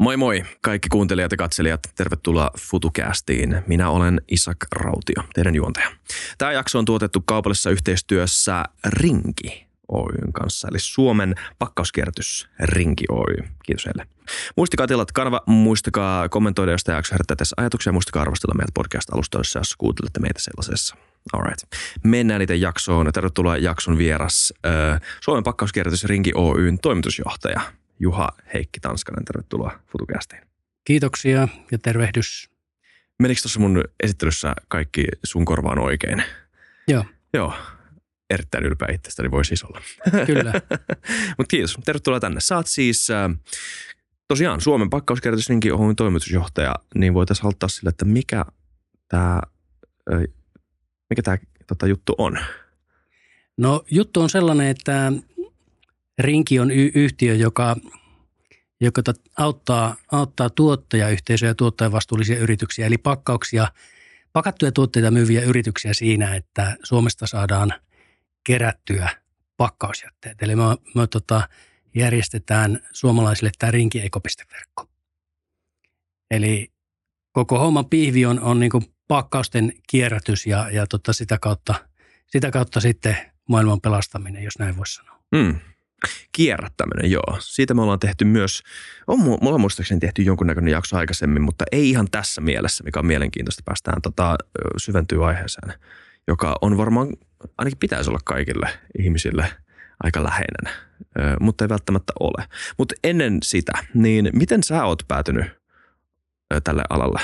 Moi 0.00 0.16
moi 0.16 0.44
kaikki 0.60 0.88
kuuntelijat 0.88 1.30
ja 1.30 1.36
katselijat, 1.36 1.80
tervetuloa 1.94 2.50
FutuCastiin. 2.58 3.62
Minä 3.66 3.90
olen 3.90 4.20
Isak 4.28 4.56
Rautio, 4.72 5.22
teidän 5.34 5.54
juontaja. 5.54 5.90
Tämä 6.38 6.52
jakso 6.52 6.78
on 6.78 6.84
tuotettu 6.84 7.22
kaupallisessa 7.26 7.70
yhteistyössä 7.70 8.64
Rinki 8.86 9.66
Oyn 9.88 10.32
kanssa, 10.32 10.68
eli 10.70 10.78
Suomen 10.78 11.34
pakkauskierrätys 11.58 12.48
Rinki 12.60 13.04
Oy. 13.08 13.36
Kiitos 13.62 13.86
heille. 13.86 14.06
Muistakaa 14.56 14.86
tilata 14.86 15.12
kanava, 15.12 15.40
muistakaa 15.46 16.28
kommentoida, 16.28 16.72
jos 16.72 16.84
tämä 16.84 16.98
jakso 16.98 17.14
herättää 17.14 17.36
tässä 17.36 17.54
ajatuksia, 17.56 17.92
muistakaa 17.92 18.22
arvostella 18.22 18.54
meitä 18.54 18.72
podcast-alustoissa, 18.74 19.58
jos 19.60 19.76
kuuntelette 19.76 20.20
meitä 20.20 20.40
sellaisessa. 20.40 20.96
Alright. 21.32 21.62
Mennään 22.04 22.42
itse 22.42 22.56
jaksoon. 22.56 23.10
Tervetuloa 23.12 23.56
jakson 23.56 23.98
vieras 23.98 24.52
Suomen 25.20 25.44
pakkauskierrätys 25.44 26.04
Rinki 26.04 26.32
Oyn 26.34 26.78
toimitusjohtaja 26.78 27.60
Juha 28.00 28.28
Heikki 28.54 28.80
Tanskanen. 28.80 29.24
Tervetuloa 29.24 29.80
FutuCastiin. 29.86 30.42
Kiitoksia 30.84 31.48
ja 31.70 31.78
tervehdys. 31.78 32.50
Menikö 33.18 33.40
tuossa 33.42 33.60
mun 33.60 33.84
esittelyssä 34.02 34.54
kaikki 34.68 35.04
sun 35.24 35.44
korvaan 35.44 35.78
oikein? 35.78 36.22
Joo. 36.88 37.04
Joo, 37.34 37.54
erittäin 38.30 38.64
ylpeä 38.64 38.88
itsestäni 38.94 39.30
voi 39.30 39.44
siis 39.44 39.64
olla. 39.64 39.80
Kyllä. 40.26 40.52
Mutta 41.38 41.48
kiitos, 41.48 41.78
tervetuloa 41.84 42.20
tänne. 42.20 42.40
Saat 42.40 42.66
siis 42.66 43.10
äh, 43.10 43.30
tosiaan 44.28 44.60
Suomen 44.60 44.90
pakkauskierrätyslinkin 44.90 45.74
Oyn 45.74 45.96
toimitusjohtaja, 45.96 46.74
niin 46.94 47.14
voitaisiin 47.14 47.44
aloittaa 47.44 47.68
sille, 47.68 47.88
että 47.88 48.04
mikä 48.04 48.44
tämä 49.08 49.40
äh, 50.12 50.22
mikä 51.10 51.22
tää, 51.22 51.38
tota, 51.66 51.86
juttu 51.86 52.14
on? 52.18 52.38
No 53.56 53.84
juttu 53.90 54.20
on 54.20 54.30
sellainen, 54.30 54.66
että 54.66 55.12
Rinki 56.22 56.60
on 56.60 56.70
y- 56.70 56.90
yhtiö, 56.94 57.34
joka, 57.34 57.76
joka 58.80 59.02
tot, 59.02 59.20
auttaa, 59.38 59.96
auttaa 60.12 60.50
tuottajayhteisöjä 60.50 61.50
ja 61.50 61.54
tuottajavastuullisia 61.54 62.38
yrityksiä, 62.38 62.86
eli 62.86 62.98
pakkauksia, 62.98 63.68
pakattuja 64.32 64.72
tuotteita 64.72 65.10
myyviä 65.10 65.42
yrityksiä 65.42 65.94
siinä, 65.94 66.34
että 66.34 66.76
Suomesta 66.82 67.26
saadaan 67.26 67.72
kerättyä 68.44 69.08
pakkausjätteet. 69.56 70.42
Eli 70.42 70.56
me, 70.56 70.62
me 70.94 71.06
tota, 71.06 71.48
järjestetään 71.94 72.80
suomalaisille 72.92 73.50
tämä 73.58 73.70
Rinki 73.70 74.00
ekopisteverkko. 74.00 74.86
Eli 76.30 76.72
koko 77.32 77.58
homman 77.58 77.86
pihvi 77.86 78.26
on, 78.26 78.40
on 78.40 78.60
niin 78.60 78.70
pakkausten 79.08 79.72
kierrätys 79.86 80.46
ja, 80.46 80.70
ja 80.70 80.86
tota 80.86 81.12
sitä, 81.12 81.38
kautta, 81.38 81.74
sitä 82.26 82.50
kautta 82.50 82.80
sitten 82.80 83.16
maailman 83.48 83.80
pelastaminen, 83.80 84.42
jos 84.42 84.58
näin 84.58 84.76
voisi 84.76 84.94
sanoa. 84.94 85.18
Mm. 85.32 85.58
Kierrättäminen, 86.32 87.10
joo. 87.10 87.36
Siitä 87.38 87.74
me 87.74 87.82
ollaan 87.82 87.98
tehty 87.98 88.24
myös, 88.24 88.62
on 89.06 89.20
mulla 89.20 89.58
muistaakseni 89.58 90.00
tehty 90.00 90.22
jonkunnäköinen 90.22 90.72
jakso 90.72 90.96
aikaisemmin, 90.96 91.42
mutta 91.42 91.64
ei 91.72 91.90
ihan 91.90 92.06
tässä 92.10 92.40
mielessä, 92.40 92.84
mikä 92.84 92.98
on 93.00 93.06
mielenkiintoista. 93.06 93.62
Päästään 93.64 94.02
tota, 94.02 94.36
syventyä 94.76 95.26
aiheeseen, 95.26 95.72
joka 96.28 96.56
on 96.62 96.76
varmaan, 96.76 97.08
ainakin 97.58 97.78
pitäisi 97.78 98.10
olla 98.10 98.20
kaikille 98.24 98.68
ihmisille 98.98 99.52
aika 100.04 100.24
läheinen, 100.24 100.74
mutta 101.40 101.64
ei 101.64 101.68
välttämättä 101.68 102.12
ole. 102.20 102.44
Mutta 102.78 102.94
ennen 103.04 103.38
sitä, 103.42 103.72
niin 103.94 104.30
miten 104.32 104.62
sä 104.62 104.84
oot 104.84 105.02
päätynyt 105.08 105.44
tälle 106.64 106.82
alalle? 106.90 107.20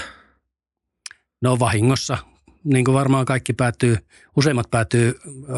No 1.42 1.58
vahingossa, 1.58 2.18
niin 2.64 2.84
kuin 2.84 2.94
varmaan 2.94 3.24
kaikki 3.24 3.52
päätyy, 3.52 3.96
useimmat 4.36 4.70
päätyy 4.70 5.14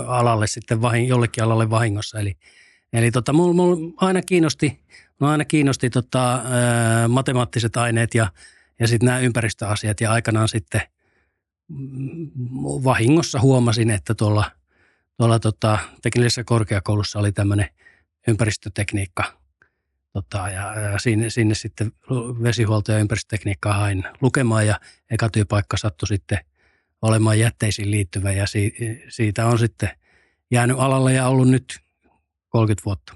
alalle 0.06 0.46
sitten 0.46 0.82
vahin, 0.82 1.08
jollekin 1.08 1.44
alalle 1.44 1.70
vahingossa. 1.70 2.20
Eli, 2.20 2.36
eli 2.92 3.10
tota, 3.10 3.32
mulla, 3.32 3.54
mulla 3.54 3.92
aina 3.96 4.22
kiinnosti, 4.22 4.80
mulla 5.20 5.32
aina 5.32 5.44
kiinnosti 5.44 5.90
tota, 5.90 6.34
ää, 6.34 7.08
matemaattiset 7.08 7.76
aineet 7.76 8.14
ja, 8.14 8.32
ja 8.80 8.88
sitten 8.88 9.06
nämä 9.06 9.18
ympäristöasiat. 9.18 10.00
Ja 10.00 10.12
aikanaan 10.12 10.48
sitten 10.48 10.80
vahingossa 12.84 13.40
huomasin, 13.40 13.90
että 13.90 14.14
tuolla, 14.14 14.50
tuolla 15.16 15.38
tota, 15.38 15.78
teknillisessä 16.02 16.44
korkeakoulussa 16.44 17.18
oli 17.18 17.32
tämmöinen 17.32 17.68
ympäristötekniikka 18.28 19.38
Tota, 20.12 20.48
ja, 20.48 20.80
ja 20.80 20.98
sinne, 20.98 21.30
sinne 21.30 21.54
sitten 21.54 21.92
vesihuolto- 22.42 22.92
ja 22.92 22.98
ympäristötekniikkaa 22.98 23.72
hain 23.74 24.04
lukemaan 24.20 24.66
ja 24.66 24.80
eka 25.10 25.28
työpaikka 25.28 25.76
sattui 25.76 26.08
sitten 26.08 26.38
olemaan 27.02 27.38
jätteisiin 27.38 27.90
liittyvä 27.90 28.32
ja 28.32 28.46
si, 28.46 28.74
siitä 29.08 29.46
on 29.46 29.58
sitten 29.58 29.90
jäänyt 30.50 30.76
alalle 30.78 31.12
ja 31.12 31.28
ollut 31.28 31.48
nyt 31.48 31.80
30 32.48 32.84
vuotta. 32.84 33.14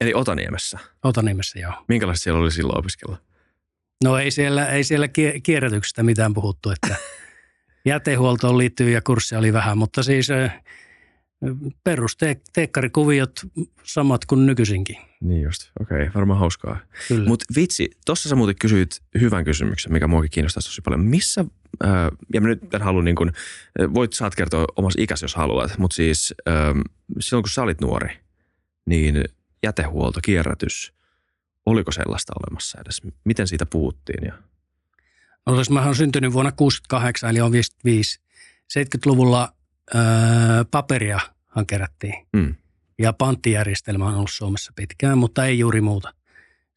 Eli 0.00 0.14
Otaniemessä? 0.14 0.78
Otaniemessä, 1.04 1.58
joo. 1.58 1.72
Minkälaista 1.88 2.22
siellä 2.22 2.40
oli 2.40 2.50
silloin 2.50 2.78
opiskella? 2.78 3.18
No 4.04 4.18
ei 4.18 4.30
siellä, 4.30 4.66
ei 4.66 4.84
siellä 4.84 5.08
kierrätyksestä 5.42 6.02
mitään 6.02 6.34
puhuttu, 6.34 6.70
että 6.70 6.96
jätehuoltoon 7.84 8.58
liittyviä 8.58 9.00
kursseja 9.00 9.38
oli 9.38 9.52
vähän, 9.52 9.78
mutta 9.78 10.02
siis 10.02 10.28
perusteekkarikuviot 11.84 13.40
samat 13.84 14.24
kuin 14.24 14.46
nykyisinkin. 14.46 14.96
Niin 15.20 15.42
just, 15.42 15.70
okei, 15.80 16.02
okay, 16.02 16.14
varmaan 16.14 16.38
hauskaa. 16.38 16.78
Mutta 17.26 17.44
vitsi, 17.56 17.90
tuossa 18.06 18.28
sä 18.28 18.36
muuten 18.36 18.56
kysyit 18.60 19.02
hyvän 19.20 19.44
kysymyksen, 19.44 19.92
mikä 19.92 20.06
muakin 20.06 20.30
kiinnostaa 20.30 20.60
tosi 20.60 20.80
paljon. 20.80 21.04
Missä, 21.04 21.44
äh, 21.84 21.90
ja 22.34 22.40
mä 22.40 22.48
nyt 22.48 22.74
en 22.74 22.82
halua 22.82 23.02
niin 23.02 23.16
kuin, 23.16 23.32
voit 23.94 24.12
saat 24.12 24.34
kertoa 24.34 24.64
omassa 24.76 25.02
ikäsi, 25.02 25.24
jos 25.24 25.34
haluat, 25.34 25.78
mutta 25.78 25.94
siis 25.94 26.34
äh, 26.48 26.54
silloin 27.20 27.42
kun 27.42 27.50
sä 27.50 27.62
olit 27.62 27.80
nuori, 27.80 28.18
niin 28.88 29.24
jätehuolto, 29.62 30.20
kierrätys, 30.24 30.92
oliko 31.66 31.92
sellaista 31.92 32.32
olemassa 32.42 32.80
edes? 32.80 33.02
Miten 33.24 33.48
siitä 33.48 33.66
puhuttiin? 33.66 34.24
Ja... 34.24 34.32
No, 35.46 35.54
siis 35.54 35.70
mä 35.70 35.82
olen 35.82 35.94
syntynyt 35.94 36.32
vuonna 36.32 36.52
68, 36.52 37.30
eli 37.30 37.40
on 37.40 37.52
55. 37.52 38.20
70-luvulla 38.78 39.52
öö, 39.94 40.00
paperiahan 40.70 41.66
kerättiin. 41.66 42.26
Mm. 42.32 42.54
Ja 42.98 43.12
panttijärjestelmä 43.12 44.06
on 44.06 44.14
ollut 44.14 44.30
Suomessa 44.32 44.72
pitkään, 44.76 45.18
mutta 45.18 45.46
ei 45.46 45.58
juuri 45.58 45.80
muuta. 45.80 46.14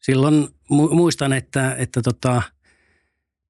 Silloin 0.00 0.48
mu- 0.48 0.94
muistan, 0.94 1.32
että, 1.32 1.74
että 1.78 2.02
tota, 2.02 2.42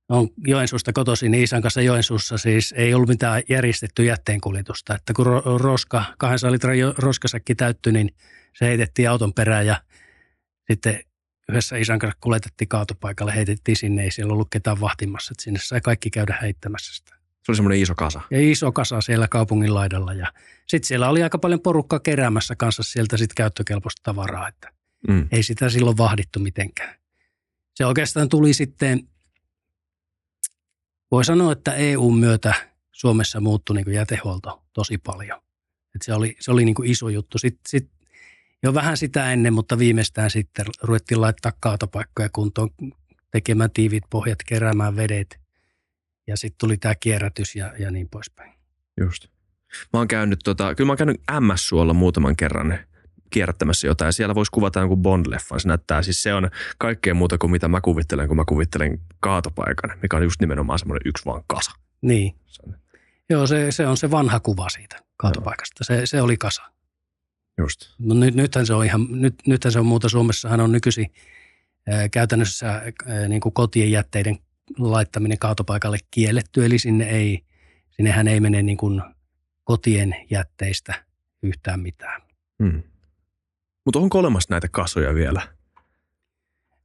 on 0.09 0.29
Joensuusta 0.47 0.93
kotoisin, 0.93 1.31
niin 1.31 1.45
isän 1.45 1.63
kanssa 1.63 1.83
Joensuussa 1.83 2.39
siis 2.39 2.75
ei 2.77 2.95
ollut 2.95 3.09
mitään 3.09 3.43
järjestetty 3.49 4.05
jätteenkuljetusta. 4.05 4.95
Että 4.95 5.13
kun 5.13 5.27
ro- 5.27 5.59
roska, 5.59 6.05
200 6.19 6.53
litran 6.53 6.77
roskasäkki 6.99 7.55
täyttyi, 7.55 7.93
niin 7.93 8.15
se 8.55 8.67
heitettiin 8.67 9.11
auton 9.11 9.35
perään 9.35 9.67
ja 9.67 9.83
sitten 10.71 11.01
yhdessä 11.49 11.77
isän 11.77 11.99
kanssa 11.99 12.19
kuljetettiin 12.21 12.69
kaatopaikalle, 12.69 13.35
heitettiin 13.35 13.77
sinne, 13.77 14.05
ei 14.05 14.11
siellä 14.11 14.33
ollut 14.33 14.51
ketään 14.51 14.81
vahtimassa, 14.81 15.33
että 15.33 15.45
sinne 15.45 15.61
sai 15.63 15.81
kaikki 15.81 16.11
käydä 16.11 16.39
heittämässä 16.43 16.95
sitä. 16.95 17.23
Se 17.43 17.51
oli 17.51 17.57
semmoinen 17.57 17.81
iso 17.81 17.95
kasa. 17.95 18.21
Ja 18.31 18.51
iso 18.51 18.73
kasa 18.73 19.01
siellä 19.01 19.29
kaupungin 19.29 19.75
laidalla. 19.75 20.13
Ja 20.13 20.33
sitten 20.67 20.89
siellä 20.89 21.09
oli 21.09 21.23
aika 21.23 21.39
paljon 21.39 21.61
porukkaa 21.61 22.01
keräämässä 22.01 22.57
kanssa 22.57 22.83
sieltä 22.83 23.17
sit 23.17 23.35
käyttökelpoista 23.35 24.01
tavaraa, 24.03 24.49
että 24.49 24.73
mm. 25.09 25.29
ei 25.33 25.43
sitä 25.43 25.71
silloin 25.71 25.97
vahdittu 25.97 26.41
mitenkään. 26.41 26.95
Se 27.75 27.87
oikeastaan 27.87 28.29
tuli 28.29 28.55
sitten, 28.55 29.09
voi 31.11 31.25
sanoa, 31.25 31.53
että 31.53 31.75
EUn 31.75 32.19
myötä 32.19 32.55
Suomessa 32.93 33.41
muuttui 33.41 33.77
niin 33.77 33.95
jätehuolto 33.95 34.63
tosi 34.73 34.99
paljon. 34.99 35.41
Et 35.95 36.03
se 36.03 36.15
oli, 36.15 36.37
se 36.41 36.51
oli 36.51 36.65
niin 36.65 36.85
iso 36.85 37.09
juttu. 37.09 37.39
Sitten 37.39 37.63
sit, 37.69 37.91
jo 38.63 38.75
vähän 38.75 38.97
sitä 38.97 39.33
ennen, 39.33 39.53
mutta 39.53 39.79
viimeistään 39.79 40.31
sitten 40.31 40.67
ruvettiin 40.83 41.21
laittaa 41.21 41.53
kaatopaikkoja 41.61 42.29
kuntoon, 42.33 42.71
tekemään 43.31 43.71
tiivit 43.71 44.05
pohjat, 44.11 44.39
keräämään 44.47 44.97
vedet– 44.97 45.39
ja 46.27 46.37
sitten 46.37 46.59
tuli 46.59 46.77
tämä 46.77 46.95
kierrätys 46.95 47.57
ja, 47.57 47.73
ja 47.79 47.91
niin 47.91 48.09
poispäin. 48.09 48.53
Just. 49.01 49.27
Mä 49.93 50.01
oon 50.01 50.09
käynyt, 50.09 50.39
tota, 50.45 50.75
kyllä 50.75 50.87
mä 50.87 50.91
oon 50.91 50.99
käynyt 50.99 51.21
MS-suolla 51.41 51.95
muutaman 51.95 52.37
kerran 52.37 52.79
kierrättämässä 53.31 53.87
jotain. 53.87 54.13
Siellä 54.13 54.35
voisi 54.35 54.53
kuvata 54.53 54.81
jonkun 54.81 55.03
Bond-leffan. 55.03 55.61
Se 55.61 55.69
näyttää, 55.69 56.03
siis 56.03 56.23
se 56.23 56.35
on 56.35 56.51
kaikkea 56.79 57.15
muuta 57.15 57.39
kuin 57.39 57.51
mitä 57.51 57.69
mä 57.69 57.81
kuvittelen, 57.81 58.29
kun 58.29 58.37
mä 58.37 58.45
kuvittelen 58.49 59.01
kaatopaikan, 59.21 59.99
mikä 60.03 60.17
on 60.17 60.23
just 60.23 60.41
nimenomaan 60.41 60.79
semmoinen 60.79 61.03
yksi 61.09 61.25
vaan 61.25 61.43
kasa. 61.47 61.71
Niin. 62.03 62.35
Se 62.47 62.63
on. 62.67 62.77
Joo, 63.31 63.47
se, 63.47 63.73
se 63.73 63.87
on 63.87 63.97
se 63.97 64.11
vanha 64.11 64.41
kuva 64.41 64.69
siitä 64.69 64.97
kaatopaikasta. 65.17 65.85
Se, 65.85 66.07
se 66.07 66.23
oli 66.23 66.37
kasa. 66.37 66.63
Just. 67.59 67.81
No 67.99 68.15
nyt, 68.15 68.35
nythän 68.35 68.67
se 68.67 68.75
on 68.75 68.85
ihan, 68.85 69.07
nyt, 69.11 69.35
nythän 69.47 69.73
se 69.73 69.79
on 69.79 69.87
muuta. 69.87 70.09
Suomessahan 70.09 70.61
on 70.61 70.73
nykyisin 70.73 71.13
ää, 71.89 72.09
käytännössä 72.09 72.69
ää, 72.71 73.29
niin 73.29 73.41
kuin 73.41 73.53
kotien 73.53 73.91
jätteiden 73.91 74.39
laittaminen 74.79 75.39
kaatopaikalle 75.39 75.99
kielletty, 76.11 76.65
eli 76.65 76.79
sinne 76.79 77.11
ei, 77.11 77.45
sinnehän 77.91 78.29
ei 78.29 78.41
mene 78.41 78.63
niin 78.63 78.77
kuin 78.77 79.03
kotien 79.65 80.17
jätteistä 80.31 81.05
yhtään 81.43 81.81
mitään. 81.81 82.23
Hmm. 82.63 82.83
Mutta 83.85 83.99
onko 83.99 84.19
olemassa 84.19 84.55
näitä 84.55 84.69
kasoja 84.69 85.15
vielä? 85.15 85.43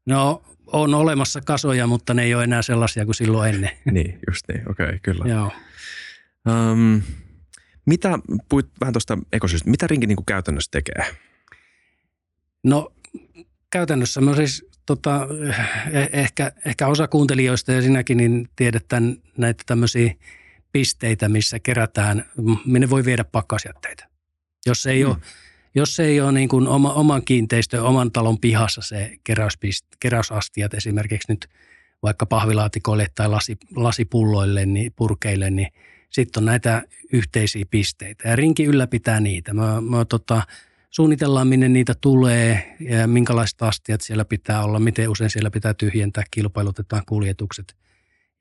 No 0.05 0.43
on 0.67 0.93
olemassa 0.93 1.41
kasoja, 1.41 1.87
mutta 1.87 2.13
ne 2.13 2.23
ei 2.23 2.35
ole 2.35 2.43
enää 2.43 2.61
sellaisia 2.61 3.05
kuin 3.05 3.15
silloin 3.15 3.55
ennen. 3.55 3.71
niin, 3.91 4.19
just 4.29 4.41
niin, 4.47 4.71
okei, 4.71 4.85
okay, 4.85 4.99
kyllä. 4.99 5.25
Joo. 5.27 5.51
Um, 6.49 7.01
mitä, 7.87 8.19
puhuit 8.49 8.67
vähän 8.81 8.93
tuosta 8.93 9.17
ekosysteemistä, 9.33 9.71
mitä 9.71 9.87
rinki 9.87 10.07
niin 10.07 10.25
käytännössä 10.25 10.71
tekee? 10.71 11.15
No 12.63 12.93
käytännössä 13.69 14.21
me 14.21 14.35
siis 14.35 14.65
tota, 14.85 15.27
eh, 15.91 16.09
ehkä, 16.13 16.51
ehkä 16.65 16.87
osa 16.87 17.07
kuuntelijoista 17.07 17.71
ja 17.71 17.81
sinäkin 17.81 18.17
niin 18.17 18.49
tiedät 18.55 18.85
tämän, 18.87 19.15
näitä 19.37 19.63
tämmöisiä 19.65 20.13
pisteitä, 20.71 21.29
missä 21.29 21.59
kerätään, 21.59 22.25
minne 22.65 22.89
voi 22.89 23.05
viedä 23.05 23.23
pakkasjätteitä. 23.23 24.07
Jos 24.65 24.85
ei 24.85 25.03
mm. 25.03 25.09
ole, 25.09 25.17
jos 25.75 25.99
ei 25.99 26.21
ole 26.21 26.31
niin 26.31 26.49
kuin 26.49 26.67
oma, 26.67 26.93
oman 26.93 27.25
kiinteistön, 27.25 27.83
oman 27.83 28.11
talon 28.11 28.39
pihassa 28.39 28.81
se 28.81 29.11
keräysastiat 29.99 30.73
esimerkiksi 30.73 31.31
nyt 31.31 31.47
vaikka 32.03 32.25
pahvilaatikoille 32.25 33.07
tai 33.15 33.29
lasi, 33.29 33.57
lasipulloille, 33.75 34.65
niin 34.65 34.93
purkeille, 34.95 35.49
niin 35.49 35.67
sitten 36.09 36.41
on 36.41 36.45
näitä 36.45 36.83
yhteisiä 37.13 37.65
pisteitä. 37.69 38.29
Ja 38.29 38.35
rinki 38.35 38.65
ylläpitää 38.65 39.19
niitä. 39.19 39.53
Mä, 39.53 39.81
mä 39.81 40.05
tota, 40.05 40.41
suunnitellaan, 40.89 41.47
minne 41.47 41.69
niitä 41.69 41.93
tulee 42.01 42.75
ja 42.79 43.07
minkälaiset 43.07 43.61
astiat 43.61 44.01
siellä 44.01 44.25
pitää 44.25 44.63
olla, 44.63 44.79
miten 44.79 45.09
usein 45.09 45.29
siellä 45.29 45.51
pitää 45.51 45.73
tyhjentää, 45.73 46.23
kilpailutetaan 46.31 47.03
kuljetukset 47.05 47.75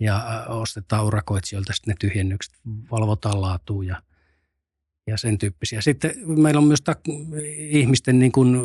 ja 0.01 0.47
ostetaan 0.49 1.05
urakoitsijoilta 1.05 1.73
sitten 1.73 1.93
ne 1.93 1.97
tyhjennykset, 2.01 2.55
valvotaan 2.91 3.41
laatua 3.41 3.85
ja, 3.85 4.03
ja 5.07 5.19
sen 5.19 5.39
tyyppisiä. 5.39 5.81
Sitten 5.81 6.15
meillä 6.27 6.59
on 6.59 6.67
myös 6.67 6.83
ta- 6.83 6.97
ihmisten 7.57 8.19
niin 8.19 8.33
kuin 8.33 8.57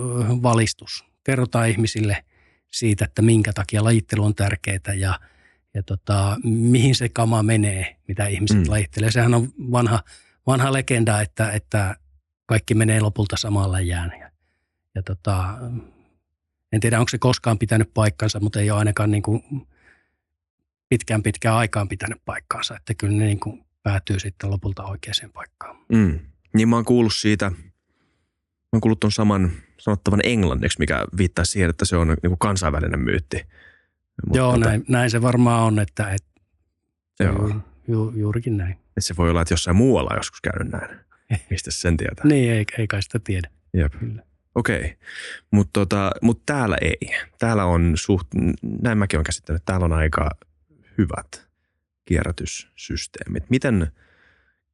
valistus. 0.44 1.06
Kerrotaan 1.24 1.70
ihmisille 1.70 2.26
siitä, 2.72 3.06
että 3.06 3.22
minkä 3.22 3.54
takia 3.54 3.84
lajittelu 3.84 4.26
on 4.26 4.36
tärkeää 4.36 4.94
ja, 4.96 5.20
ja 5.74 5.84
tota, 5.84 6.38
mihin 6.44 6.96
se 6.96 7.10
kama 7.10 7.44
menee, 7.44 7.96
mitä 8.08 8.28
ihmiset 8.28 8.58
mm. 8.58 8.64
lajittelee. 8.68 9.12
Sehän 9.12 9.34
on 9.34 9.50
vanha, 9.72 10.04
vanha 10.48 10.74
legenda, 10.74 11.22
että, 11.22 11.52
että 11.52 11.96
kaikki 12.46 12.74
menee 12.74 13.00
lopulta 13.00 13.38
samalla 13.38 13.80
jään. 13.80 14.14
Ja, 14.20 14.32
ja 14.96 15.04
tota, 15.04 15.58
en 16.72 16.80
tiedä, 16.80 17.00
onko 17.00 17.10
se 17.10 17.18
koskaan 17.18 17.60
pitänyt 17.60 17.94
paikkansa, 17.94 18.40
mutta 18.40 18.60
ei 18.60 18.72
ole 18.72 18.80
ainakaan 18.80 19.12
niin 19.12 19.24
kuin 19.24 19.68
pitkään 20.90 21.24
pitkään 21.24 21.56
aikaan 21.56 21.88
pitänyt 21.88 22.22
paikkaansa. 22.26 22.76
Että 22.76 22.94
kyllä 22.94 23.18
ne 23.18 23.26
niin 23.26 23.40
kuin 23.40 23.66
päätyy 23.84 24.20
sitten 24.20 24.50
lopulta 24.50 24.84
oikeaan 24.84 25.32
paikkaan. 25.34 25.78
Mm. 25.92 26.20
Niin 26.54 26.70
mä 26.70 26.76
oon 26.76 26.86
kuullut 26.86 27.14
siitä, 27.16 27.50
mä 27.50 27.58
oon 28.74 28.82
kuullut 28.82 29.00
ton 29.00 29.12
saman 29.12 29.52
sanottavan 29.78 30.20
englanniksi, 30.24 30.80
mikä 30.80 31.06
viittaa 31.18 31.46
siihen, 31.46 31.70
että 31.70 31.86
se 31.86 31.96
on 31.96 32.08
niin 32.08 32.18
kuin 32.22 32.40
kansainvälinen 32.40 33.00
myytti. 33.00 33.46
Mutta 34.26 34.38
Joo, 34.38 34.54
että, 34.56 34.66
näin, 34.66 34.84
näin, 34.88 35.12
se 35.12 35.22
varmaan 35.22 35.64
on, 35.64 35.80
että 35.80 36.12
et, 36.14 36.24
Joo. 37.20 37.48
Ju, 37.48 37.62
ju, 37.88 38.14
juurikin 38.16 38.58
näin. 38.58 38.76
Et 38.98 39.06
se 39.06 39.18
voi 39.18 39.30
olla, 39.30 39.42
että 39.42 39.54
jossain 39.54 39.78
muualla 39.78 40.10
on 40.12 40.18
joskus 40.18 40.42
käynyt 40.42 40.72
näin. 40.72 41.00
Mistä 41.50 41.72
sen 41.72 41.98
tietää? 41.98 42.26
niin, 42.32 42.52
ei, 42.52 42.66
ei 42.78 42.88
kai 42.88 43.04
sitä 43.04 43.20
tiedä. 43.20 43.50
Jep. 43.74 43.94
Okei, 44.56 44.80
okay. 44.80 44.90
mutta 45.52 45.80
tota, 45.80 46.12
mut 46.22 46.46
täällä 46.46 46.78
ei. 46.82 46.98
Täällä 47.40 47.66
on 47.66 47.94
suht, 47.96 48.28
näin 48.82 48.98
mäkin 48.98 49.18
olen 49.18 49.24
käsittänyt, 49.24 49.66
täällä 49.66 49.86
on 49.86 49.94
aika 49.94 50.30
hyvät 50.98 51.48
kierrätyssysteemit. 52.06 53.50
Miten 53.50 53.92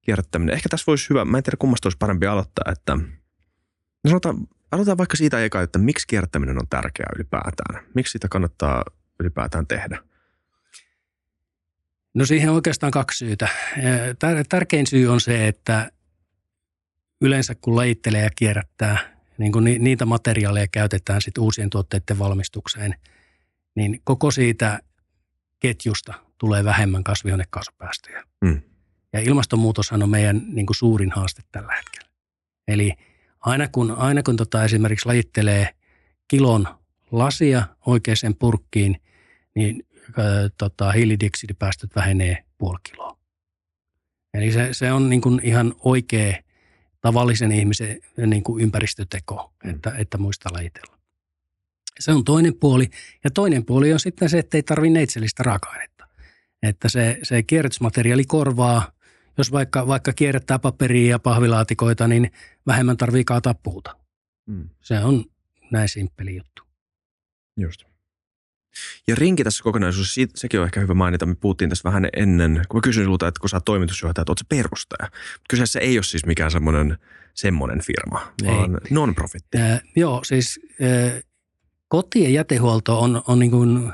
kierrättäminen, 0.02 0.56
ehkä 0.56 0.70
tässä 0.70 0.84
voisi 0.88 1.10
hyvä, 1.10 1.26
mä 1.26 1.38
en 1.38 1.44
tiedä 1.44 1.58
kummasta 1.60 1.88
olisi 1.88 1.98
parempi 1.98 2.26
aloittaa, 2.28 2.72
että 2.72 2.96
no 4.04 4.08
sanotaan, 4.08 4.38
aloitetaan 4.72 4.98
vaikka 4.98 5.18
siitä 5.18 5.44
eka, 5.44 5.62
että 5.62 5.80
miksi 5.80 6.08
kierrättäminen 6.08 6.60
on 6.60 6.68
tärkeää 6.70 7.10
ylipäätään. 7.16 7.86
Miksi 7.94 8.12
sitä 8.12 8.28
kannattaa 8.28 8.84
ylipäätään 9.20 9.68
tehdä? 9.68 9.98
No 12.14 12.26
siihen 12.26 12.50
on 12.50 12.56
oikeastaan 12.56 12.92
kaksi 12.92 13.18
syytä. 13.18 13.48
Tärkein 14.50 14.88
syy 14.88 15.08
on 15.08 15.22
se, 15.22 15.48
että 15.48 15.92
yleensä 17.22 17.56
kun 17.56 17.76
lajittelee 17.76 18.24
ja 18.24 18.30
kierrättää, 18.36 19.18
niin 19.38 19.52
kun 19.52 19.64
niitä 19.64 20.06
materiaaleja 20.06 20.68
käytetään 20.68 21.22
sitten 21.22 21.44
uusien 21.44 21.70
tuotteiden 21.70 22.20
valmistukseen, 22.20 22.96
niin 23.76 24.02
koko 24.04 24.32
siitä 24.32 24.80
ketjusta 25.60 26.14
tulee 26.38 26.64
vähemmän 26.64 27.04
kasvihuonekaasupäästöjä. 27.04 28.24
Mm. 28.42 28.62
Ja 29.14 29.20
ilmastonmuutoshan 29.20 30.04
on 30.04 30.10
meidän 30.10 30.42
niin 30.48 30.66
kuin 30.66 30.76
suurin 30.76 31.12
haaste 31.12 31.42
tällä 31.52 31.76
hetkellä. 31.76 32.10
Eli 32.68 32.94
aina 33.40 33.68
kun, 33.68 33.92
aina 33.92 34.24
kun 34.24 34.36
tota 34.36 34.64
esimerkiksi 34.64 35.06
lajittelee 35.06 35.70
kilon 36.28 36.68
lasia 37.12 37.68
oikeaan 37.86 38.36
purkkiin, 38.40 39.02
niin 39.58 39.84
äh, 40.08 40.26
tota, 40.58 40.92
hiilidioksidipäästöt 40.92 41.96
vähenee 41.96 42.44
puoli 42.58 42.80
kiloa. 42.84 43.18
Eli 44.34 44.52
se, 44.52 44.70
se 44.72 44.92
on 44.92 45.10
niin 45.10 45.22
kuin 45.22 45.42
ihan 45.44 45.74
oikea 45.80 46.34
tavallisen 47.02 47.52
ihmisen 47.52 48.00
niin 48.28 48.44
kuin 48.44 48.64
ympäristöteko, 48.64 49.54
mm. 49.64 49.70
että, 49.70 49.94
että 49.98 50.18
muista 50.18 50.50
lajitella. 50.54 50.98
Se 52.00 52.12
on 52.12 52.24
toinen 52.24 52.56
puoli. 52.56 52.90
Ja 53.24 53.32
toinen 53.32 53.66
puoli 53.66 53.94
on 53.94 54.00
sitten 54.00 54.30
se, 54.30 54.40
että 54.40 54.58
ei 54.58 54.64
tarvitse 54.64 54.94
neitsellistä 54.94 55.44
raaka-ainetta. 55.44 56.08
Että 56.64 56.90
se, 56.90 57.20
se 57.24 57.44
kierrätysmateriaali 57.44 58.26
korvaa, 58.26 58.92
jos 59.38 59.52
vaikka, 59.52 59.88
vaikka 59.88 60.14
kierrättää 60.14 60.60
paperia 60.60 61.10
ja 61.10 61.20
pahvilaatikoita, 61.20 62.08
niin 62.08 62.32
vähemmän 62.68 62.98
tarvii 62.98 63.24
kaataa 63.24 63.54
puuta. 63.54 63.98
Mm. 64.46 64.70
Se 64.82 65.00
on 65.00 65.26
näin 65.72 65.90
simppeli 65.90 66.36
juttu. 66.36 66.64
Just. 67.58 67.97
Ja 69.08 69.16
rinki 69.16 69.44
tässä 69.44 69.64
kokonaisuudessa, 69.64 70.22
sekin 70.36 70.60
on 70.60 70.66
ehkä 70.66 70.80
hyvä 70.80 70.94
mainita. 70.94 71.26
Me 71.26 71.36
puhuttiin 71.36 71.70
tässä 71.70 71.90
vähän 71.90 72.10
ennen, 72.14 72.62
kun 72.70 72.78
mä 72.78 72.82
kysyin 72.82 73.04
sinulta, 73.06 73.28
että 73.28 73.40
kun 73.40 73.50
sä 73.50 73.58
oot 73.58 73.66
toimitusjohtaja, 73.66 74.22
että 74.22 74.32
oot 74.32 74.38
se 74.38 74.46
perustaja. 74.50 75.10
Kyseessä 75.50 75.80
ei 75.80 75.98
ole 75.98 76.04
siis 76.04 76.26
mikään 76.26 76.52
semmoinen 76.52 76.98
semmoinen 77.38 77.82
firma, 77.82 78.34
ei. 78.44 78.52
vaan 78.52 78.78
non-profitti. 78.90 79.58
Äh, 79.58 79.82
joo, 79.96 80.24
siis 80.24 80.60
äh, 80.84 81.24
kotien 81.88 82.34
jätehuolto 82.34 83.00
on, 83.00 83.22
on 83.28 83.40
niin 83.40 83.52
kuin 83.52 83.92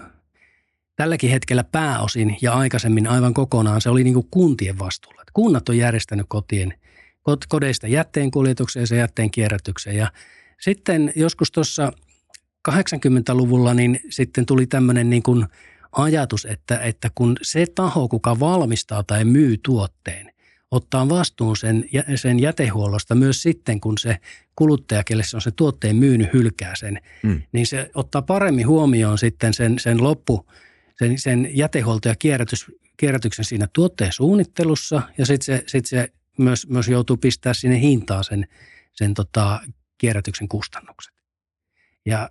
tälläkin 0.96 1.30
hetkellä 1.30 1.64
pääosin 1.64 2.38
ja 2.42 2.54
aikaisemmin 2.54 3.08
aivan 3.08 3.34
kokonaan 3.34 3.82
se 3.82 3.90
oli 3.90 4.04
niin 4.04 4.14
kuin 4.14 4.28
kuntien 4.32 4.80
vastuulla. 4.80 5.24
Kunnat 5.34 5.70
on 5.70 5.78
järjestänyt 5.78 6.26
kotien, 6.30 6.74
kodeista 7.50 7.88
jätteenkuljetukseen 7.88 8.88
ja 8.90 8.98
jätteen 8.98 9.32
kierrätykseen. 9.32 9.98
Ja 9.98 10.12
sitten 10.62 11.14
joskus 11.16 11.52
tuossa 11.52 11.92
80-luvulla 12.72 13.74
niin 13.74 14.00
sitten 14.10 14.46
tuli 14.46 14.68
tämmöinen 14.68 15.10
niin 15.10 15.24
kuin 15.24 15.46
ajatus, 15.92 16.46
että, 16.46 16.78
että 16.78 17.12
kun 17.16 17.38
se 17.42 17.66
taho, 17.76 18.08
kuka 18.08 18.40
valmistaa 18.40 19.04
tai 19.04 19.26
myy 19.26 19.58
tuotteen, 19.58 20.34
ottaa 20.72 21.10
vastuun 21.10 21.58
sen, 21.58 21.86
sen 22.16 22.40
jätehuollosta 22.40 23.16
myös 23.16 23.42
sitten, 23.42 23.82
kun 23.82 23.98
se 23.98 24.18
kuluttaja, 24.56 25.04
kelle 25.04 25.24
se 25.24 25.38
on 25.38 25.42
se 25.42 25.52
tuotteen 25.52 25.96
myynyt, 25.96 26.34
hylkää 26.34 26.76
sen, 26.76 27.02
mm. 27.24 27.42
niin 27.52 27.68
se 27.68 27.92
ottaa 27.96 28.22
paremmin 28.22 28.68
huomioon 28.68 29.18
sitten 29.18 29.54
sen, 29.54 29.80
sen 29.80 30.04
loppu, 30.04 30.50
sen, 30.98 31.20
sen 31.20 31.50
jätehuolto- 31.54 32.10
ja 32.10 32.16
kierrätys, 32.16 32.66
kierrätyksen 32.98 33.46
siinä 33.46 33.68
tuotteen 33.74 34.12
suunnittelussa 34.12 35.02
ja 35.18 35.26
sitten 35.26 35.46
se, 35.46 35.64
sit 35.68 35.86
se 35.86 36.14
myös, 36.38 36.68
myös 36.68 36.88
joutuu 36.88 37.18
pistää 37.18 37.54
sinne 37.54 37.80
hintaan 37.80 38.24
sen, 38.24 38.48
sen 38.94 39.14
tota, 39.14 39.60
kierrätyksen 39.98 40.48
kustannukset. 40.48 41.14
Ja 42.06 42.30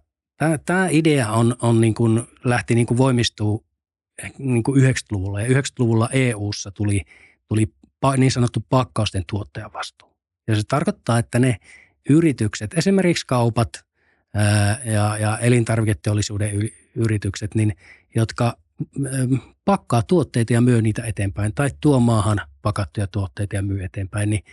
Tämä 0.64 0.88
idea 0.90 1.32
on, 1.32 1.56
on 1.62 1.80
niin 1.80 1.94
kuin, 1.94 2.22
lähti 2.44 2.74
niin 2.74 2.86
kuin 2.86 2.98
voimistuu 2.98 3.66
niin 4.38 4.62
kuin 4.62 4.82
90-luvulla 4.82 5.40
ja 5.40 5.48
90-luvulla 5.48 6.08
EU:ssa 6.12 6.70
tuli, 6.70 7.00
tuli 7.48 7.66
niin 8.16 8.30
sanottu 8.30 8.60
pakkausten 8.68 9.24
tuottajan 9.26 9.72
vastuu. 9.72 10.16
Ja 10.48 10.56
se 10.56 10.62
tarkoittaa, 10.68 11.18
että 11.18 11.38
ne 11.38 11.56
yritykset, 12.08 12.74
esimerkiksi 12.74 13.26
kaupat 13.26 13.68
ää, 14.34 14.80
ja, 14.84 15.18
ja 15.18 15.38
elintarviketeollisuuden 15.38 16.70
yritykset, 16.94 17.54
niin, 17.54 17.76
jotka 18.14 18.56
pakkaa 19.64 20.02
tuotteita 20.02 20.52
ja 20.52 20.60
myy 20.60 20.82
niitä 20.82 21.02
eteenpäin 21.02 21.54
tai 21.54 21.70
tuo 21.80 22.00
maahan 22.00 22.40
pakattuja 22.62 23.06
tuotteita 23.06 23.56
ja 23.56 23.62
myy 23.62 23.84
eteenpäin, 23.84 24.30
niin, 24.30 24.44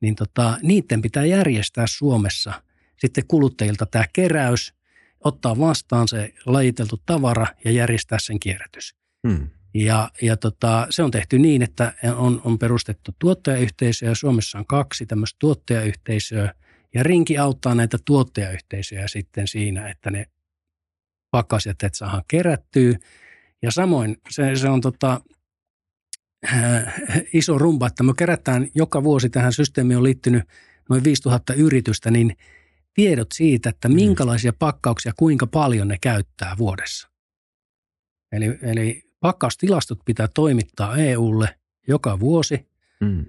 niin 0.00 0.14
tota, 0.14 0.58
niiden 0.62 1.02
pitää 1.02 1.24
järjestää 1.24 1.86
Suomessa 1.88 2.62
sitten 2.96 3.24
kuluttajilta 3.28 3.86
tämä 3.86 4.04
keräys 4.12 4.74
ottaa 5.24 5.58
vastaan 5.58 6.08
se 6.08 6.32
lajiteltu 6.46 7.02
tavara 7.06 7.46
ja 7.64 7.70
järjestää 7.70 8.18
sen 8.22 8.40
kierrätys. 8.40 8.94
Hmm. 9.28 9.48
Ja, 9.74 10.10
ja 10.22 10.36
tota, 10.36 10.86
se 10.90 11.02
on 11.02 11.10
tehty 11.10 11.38
niin, 11.38 11.62
että 11.62 11.92
on, 12.16 12.40
on 12.44 12.58
perustettu 12.58 13.12
tuottajayhteisöjä. 13.18 14.14
Suomessa 14.14 14.58
on 14.58 14.66
kaksi 14.66 15.06
tämmöistä 15.06 15.36
tuottajayhteisöä. 15.38 16.54
Ja 16.94 17.02
Rinki 17.02 17.38
auttaa 17.38 17.74
näitä 17.74 17.98
tuottajayhteisöjä 18.04 19.08
sitten 19.08 19.48
siinä, 19.48 19.88
että 19.88 20.10
ne 20.10 20.26
pakkasjätteet 21.30 21.94
saadaan 21.94 22.22
kerättyä. 22.28 22.98
Ja 23.62 23.70
samoin 23.70 24.16
se, 24.30 24.56
se 24.56 24.68
on 24.68 24.80
tota, 24.80 25.20
äh, 26.52 26.94
iso 27.32 27.58
rumba, 27.58 27.86
että 27.86 28.02
me 28.02 28.12
kerätään 28.18 28.68
joka 28.74 29.04
vuosi 29.04 29.30
tähän 29.30 29.52
systeemiin 29.52 29.96
on 29.96 30.04
liittynyt 30.04 30.42
noin 30.90 31.04
5000 31.04 31.54
yritystä, 31.54 32.10
niin– 32.10 32.36
tiedot 32.94 33.32
siitä, 33.32 33.70
että 33.70 33.88
mm. 33.88 33.94
minkälaisia 33.94 34.52
pakkauksia 34.52 35.12
kuinka 35.16 35.46
paljon 35.46 35.88
ne 35.88 35.96
käyttää 36.00 36.54
vuodessa. 36.58 37.08
Eli, 38.32 38.58
eli 38.62 39.02
pakkaustilastot 39.20 39.98
pitää 40.04 40.28
toimittaa 40.34 40.96
EUlle 40.96 41.58
joka 41.88 42.20
vuosi. 42.20 42.68
Mm. 43.00 43.26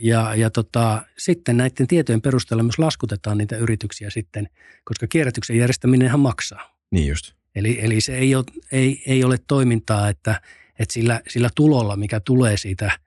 ja, 0.00 0.34
ja 0.34 0.50
tota, 0.50 1.02
sitten 1.18 1.56
näiden 1.56 1.86
tietojen 1.86 2.22
perusteella 2.22 2.62
myös 2.62 2.78
laskutetaan 2.78 3.38
niitä 3.38 3.56
yrityksiä 3.56 4.10
sitten, 4.10 4.48
koska 4.84 5.06
kierrätyksen 5.06 5.56
järjestäminenhän 5.56 6.20
maksaa. 6.20 6.76
Niin 6.90 7.08
just. 7.08 7.32
Eli, 7.54 7.78
eli 7.82 8.00
se 8.00 8.18
ei 8.18 8.34
ole, 8.34 8.44
ei, 8.72 9.02
ei 9.06 9.24
ole 9.24 9.38
toimintaa, 9.46 10.08
että, 10.08 10.40
että 10.78 10.92
sillä, 10.92 11.20
sillä 11.28 11.48
tulolla, 11.54 11.96
mikä 11.96 12.20
tulee 12.20 12.56
siitä 12.56 12.98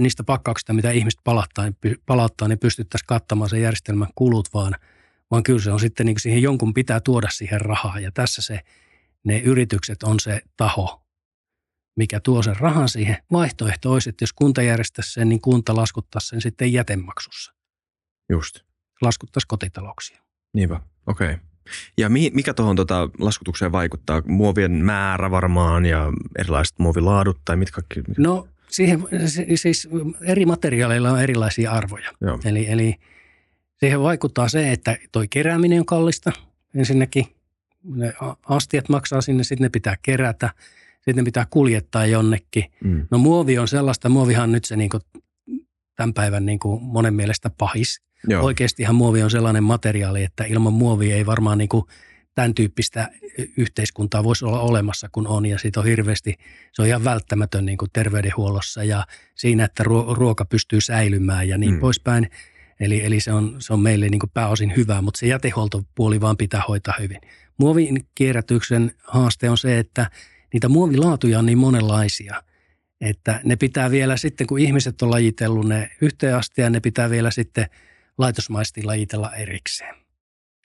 niistä 0.00 0.24
pakkauksista, 0.24 0.72
mitä 0.72 0.90
ihmiset 0.90 1.20
palauttaa, 1.24 1.64
niin, 1.64 1.96
palauttaa, 2.06 2.48
niin 2.48 2.58
pystyttäisiin 2.58 3.06
kattamaan 3.06 3.50
se 3.50 3.58
järjestelmän 3.58 4.08
kulut, 4.14 4.48
vaan, 4.54 4.74
vaan 5.30 5.42
kyllä 5.42 5.60
se 5.60 5.72
on 5.72 5.80
sitten 5.80 6.06
niin 6.06 6.20
siihen 6.20 6.42
jonkun 6.42 6.74
pitää 6.74 7.00
tuoda 7.00 7.28
siihen 7.30 7.60
rahaa. 7.60 8.00
Ja 8.00 8.10
tässä 8.12 8.42
se, 8.42 8.60
ne 9.24 9.38
yritykset 9.38 10.02
on 10.02 10.20
se 10.20 10.40
taho, 10.56 11.06
mikä 11.96 12.20
tuo 12.20 12.42
sen 12.42 12.56
rahan 12.56 12.88
siihen. 12.88 13.16
Vaihtoehto 13.32 13.92
olisi, 13.92 14.10
että 14.10 14.22
jos 14.22 14.32
kunta 14.32 14.62
järjestäisi 14.62 15.12
sen, 15.12 15.28
niin 15.28 15.40
kunta 15.40 15.76
laskuttaisi 15.76 16.28
sen 16.28 16.40
sitten 16.40 16.72
jätemaksussa. 16.72 17.54
Just. 18.30 18.60
Laskuttaisi 19.02 19.46
kotitalouksia. 19.48 20.22
Niinpä, 20.54 20.80
okei. 21.06 21.34
Okay. 21.34 21.49
Ja 21.98 22.08
mikä 22.08 22.54
tuohon 22.54 22.76
tota 22.76 23.10
laskutukseen 23.18 23.72
vaikuttaa? 23.72 24.22
Muovien 24.26 24.72
määrä 24.72 25.30
varmaan 25.30 25.86
ja 25.86 26.12
erilaiset 26.38 26.78
muovilaadut 26.78 27.40
tai 27.44 27.56
mitkä? 27.56 27.82
No 28.18 28.48
siihen, 28.68 29.04
siis 29.54 29.88
eri 30.20 30.46
materiaaleilla 30.46 31.10
on 31.10 31.22
erilaisia 31.22 31.70
arvoja. 31.70 32.10
Joo. 32.20 32.38
Eli, 32.44 32.70
eli 32.70 32.94
siihen 33.76 34.02
vaikuttaa 34.02 34.48
se, 34.48 34.72
että 34.72 34.96
toi 35.12 35.28
kerääminen 35.28 35.80
on 35.80 35.86
kallista 35.86 36.32
ensinnäkin. 36.74 37.26
Ne 37.84 38.12
astiat 38.48 38.88
maksaa 38.88 39.20
sinne, 39.20 39.44
sitten 39.44 39.64
ne 39.64 39.68
pitää 39.68 39.96
kerätä, 40.02 40.50
sitten 40.94 41.16
ne 41.16 41.22
pitää 41.22 41.46
kuljettaa 41.50 42.06
jonnekin. 42.06 42.64
Mm. 42.84 43.06
No 43.10 43.18
muovi 43.18 43.58
on 43.58 43.68
sellaista, 43.68 44.08
muovihan 44.08 44.44
on 44.44 44.52
nyt 44.52 44.64
se 44.64 44.76
niin 44.76 44.90
kuin 44.90 45.02
tämän 45.96 46.14
päivän 46.14 46.46
niin 46.46 46.58
kuin 46.58 46.82
monen 46.82 47.14
mielestä 47.14 47.50
pahis. 47.58 48.02
Joo. 48.28 48.44
Oikeastihan 48.44 48.94
muovi 48.94 49.22
on 49.22 49.30
sellainen 49.30 49.64
materiaali, 49.64 50.24
että 50.24 50.44
ilman 50.44 50.72
muovia 50.72 51.16
ei 51.16 51.26
varmaan 51.26 51.58
niin 51.58 51.68
kuin 51.68 51.84
tämän 52.34 52.54
tyyppistä 52.54 53.08
yhteiskuntaa 53.56 54.24
voisi 54.24 54.44
olla 54.44 54.60
olemassa 54.60 55.08
kuin 55.12 55.26
on. 55.26 55.46
Ja 55.46 55.58
siitä 55.58 55.80
on 55.80 55.86
hirveästi, 55.86 56.34
se 56.72 56.82
on 56.82 56.88
ihan 56.88 57.04
välttämätön 57.04 57.66
niin 57.66 57.78
kuin 57.78 57.90
terveydenhuollossa 57.92 58.84
ja 58.84 59.06
siinä, 59.34 59.64
että 59.64 59.84
ruoka 60.10 60.44
pystyy 60.44 60.80
säilymään 60.80 61.48
ja 61.48 61.58
niin 61.58 61.74
mm. 61.74 61.80
poispäin. 61.80 62.30
Eli, 62.80 63.04
eli 63.04 63.20
se, 63.20 63.32
on, 63.32 63.56
se 63.58 63.72
on 63.72 63.80
meille 63.80 64.08
niin 64.08 64.18
kuin 64.20 64.30
pääosin 64.34 64.76
hyvä, 64.76 65.02
mutta 65.02 65.18
se 65.18 65.26
jätehuoltopuoli 65.26 66.20
vaan 66.20 66.36
pitää 66.36 66.62
hoitaa 66.68 66.94
hyvin. 67.00 67.20
Muovin 67.58 68.06
kierrätyksen 68.14 68.92
haaste 69.04 69.50
on 69.50 69.58
se, 69.58 69.78
että 69.78 70.10
niitä 70.52 70.68
muovilaatuja 70.68 71.38
on 71.38 71.46
niin 71.46 71.58
monenlaisia– 71.58 72.42
että 73.00 73.40
ne 73.44 73.56
pitää 73.56 73.90
vielä 73.90 74.16
sitten, 74.16 74.46
kun 74.46 74.58
ihmiset 74.58 75.02
on 75.02 75.10
lajitellut 75.10 75.68
ne 75.68 75.90
yhteen 76.00 76.36
asti, 76.36 76.60
ja 76.60 76.70
ne 76.70 76.80
pitää 76.80 77.10
vielä 77.10 77.30
sitten 77.30 77.66
laitosmaisesti 78.20 78.82
lajitella 78.82 79.34
erikseen. 79.34 79.94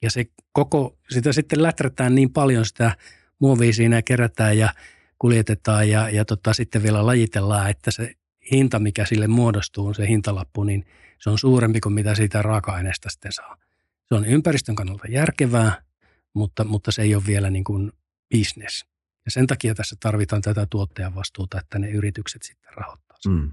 Ja 0.02 0.12
se 0.12 0.26
koko, 0.52 0.98
sitä 1.10 1.34
sitten 1.34 1.64
läträtään 1.64 2.16
niin 2.16 2.34
paljon 2.34 2.66
sitä 2.66 2.96
muovia 3.40 3.74
siinä 3.74 4.02
kerätään 4.02 4.58
ja 4.58 4.70
kuljetetaan 5.20 5.90
ja, 5.90 6.10
ja 6.10 6.26
tota, 6.26 6.54
sitten 6.54 6.84
vielä 6.84 7.06
lajitellaan, 7.06 7.70
että 7.70 7.92
se 7.92 8.14
hinta, 8.52 8.80
mikä 8.80 9.06
sille 9.06 9.28
muodostuu, 9.28 9.94
se 9.94 10.08
hintalappu, 10.08 10.64
niin 10.64 10.86
se 11.20 11.30
on 11.30 11.40
suurempi 11.40 11.80
kuin 11.80 11.94
mitä 11.94 12.16
siitä 12.16 12.42
raaka-aineesta 12.42 13.10
sitten 13.10 13.32
saa. 13.32 13.58
Se 14.08 14.16
on 14.16 14.26
ympäristön 14.26 14.76
kannalta 14.76 15.08
järkevää, 15.08 15.82
mutta, 16.34 16.64
mutta 16.64 16.92
se 16.92 17.02
ei 17.02 17.16
ole 17.16 17.24
vielä 17.28 17.50
niin 17.50 17.64
kuin 17.64 17.92
business. 18.38 18.86
Ja 19.26 19.32
sen 19.32 19.48
takia 19.48 19.76
tässä 19.76 19.96
tarvitaan 20.00 20.42
tätä 20.42 20.68
tuottajan 20.70 21.16
vastuuta, 21.16 21.60
että 21.60 21.80
ne 21.80 21.90
yritykset 21.90 22.44
sitten 22.44 22.74
rahoittaa. 22.74 23.18
Mm. 23.28 23.52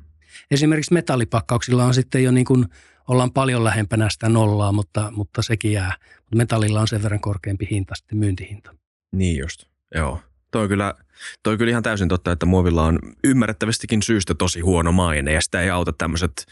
Esimerkiksi 0.51 0.95
metallipakkauksilla 0.95 1.85
on 1.85 1.95
sitten 1.95 2.25
jo 2.25 2.31
niin 2.31 2.47
kuin, 2.47 2.67
ollaan 3.09 3.33
paljon 3.33 3.65
lähempänä 3.65 4.11
sitä 4.11 4.29
nollaa, 4.29 4.73
mutta, 4.73 5.13
mutta 5.17 5.43
sekin 5.43 5.73
jää. 5.73 5.93
Metallilla 6.35 6.81
on 6.81 6.89
sen 6.89 7.03
verran 7.03 7.21
korkeampi 7.21 7.69
hinta 7.71 7.95
sitten 7.95 8.19
myyntihinta. 8.19 8.75
Niin 9.13 9.39
just, 9.39 9.65
joo. 9.95 10.21
Toi 10.51 10.63
on, 10.63 10.69
kyllä, 10.69 10.95
toi 11.43 11.53
on 11.53 11.59
kyllä 11.59 11.71
ihan 11.71 11.83
täysin 11.83 12.09
totta, 12.09 12.33
että 12.33 12.47
muovilla 12.47 12.83
on 12.83 12.99
ymmärrettävästikin 13.25 14.03
syystä 14.03 14.35
tosi 14.35 14.61
huono 14.61 14.93
maine 14.93 15.33
ja 15.33 15.41
sitä 15.41 15.61
ei 15.61 15.71
auta 15.71 15.93
tämmöiset 15.93 16.47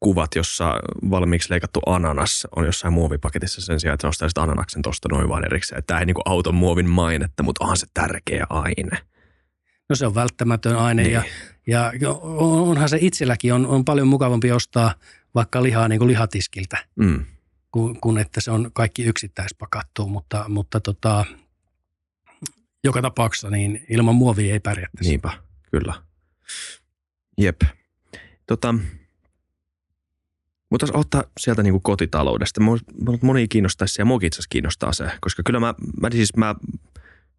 kuvat, 0.00 0.30
jossa 0.36 0.80
valmiiksi 1.10 1.50
leikattu 1.50 1.80
ananas 1.86 2.46
on 2.56 2.64
jossain 2.64 2.94
muovipaketissa 2.94 3.60
sen 3.60 3.80
sijaan, 3.80 3.94
että 3.94 4.06
nostaisit 4.06 4.38
ananaksen 4.38 4.82
tuosta 4.82 5.08
noin 5.12 5.28
vaan 5.28 5.44
erikseen. 5.44 5.82
Tämä 5.86 6.00
ei 6.00 6.06
niin 6.06 6.14
kuin 6.14 6.22
auta 6.26 6.52
muovin 6.52 6.90
mainetta, 6.90 7.42
mutta 7.42 7.64
onhan 7.64 7.76
se 7.76 7.86
tärkeä 7.94 8.46
aine. 8.50 8.98
No 9.88 9.96
se 9.96 10.06
on 10.06 10.14
välttämätön 10.14 10.76
aine 10.76 11.02
niin. 11.02 11.12
ja, 11.12 11.22
ja 11.66 11.92
onhan 12.38 12.88
se 12.88 12.98
itselläkin 13.00 13.54
on, 13.54 13.66
on 13.66 13.84
paljon 13.84 14.08
mukavampi 14.08 14.52
ostaa 14.52 14.94
vaikka 15.34 15.62
lihaa 15.62 15.88
niin 15.88 15.98
kuin 15.98 16.08
lihatiskiltä, 16.08 16.86
mm. 16.96 17.24
kun, 17.70 18.00
kun 18.00 18.18
että 18.18 18.40
se 18.40 18.50
on 18.50 18.70
kaikki 18.72 19.04
yksittäispakattu, 19.04 20.08
mutta, 20.08 20.44
mutta 20.48 20.80
tota, 20.80 21.24
joka 22.84 23.02
tapauksessa 23.02 23.50
niin 23.50 23.84
ilman 23.88 24.14
muovia 24.14 24.52
ei 24.52 24.60
pärjättäisi. 24.60 25.10
Niinpä, 25.10 25.30
kyllä. 25.70 25.94
Jep. 27.38 27.60
Tota, 28.46 28.74
mutta 30.70 30.86
ottaa 30.94 31.24
sieltä 31.40 31.62
niin 31.62 31.72
kuin 31.72 31.82
kotitaloudesta. 31.82 32.60
Moni 33.22 33.48
kiinnostaisi 33.48 34.00
ja 34.00 34.04
muakin 34.04 34.26
itse 34.26 34.42
kiinnostaa 34.50 34.92
se, 34.92 35.10
koska 35.20 35.42
kyllä 35.42 35.60
mä, 35.60 35.74
mä, 36.00 36.10
siis 36.10 36.36
mä 36.36 36.54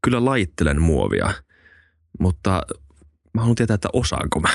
kyllä 0.02 0.26
laittelen 0.26 0.82
muovia, 0.82 1.34
mutta 2.20 2.62
mä 3.36 3.42
haluan 3.42 3.56
tietää, 3.56 3.76
että 3.76 3.90
osaanko 3.94 4.40
mä. 4.40 4.50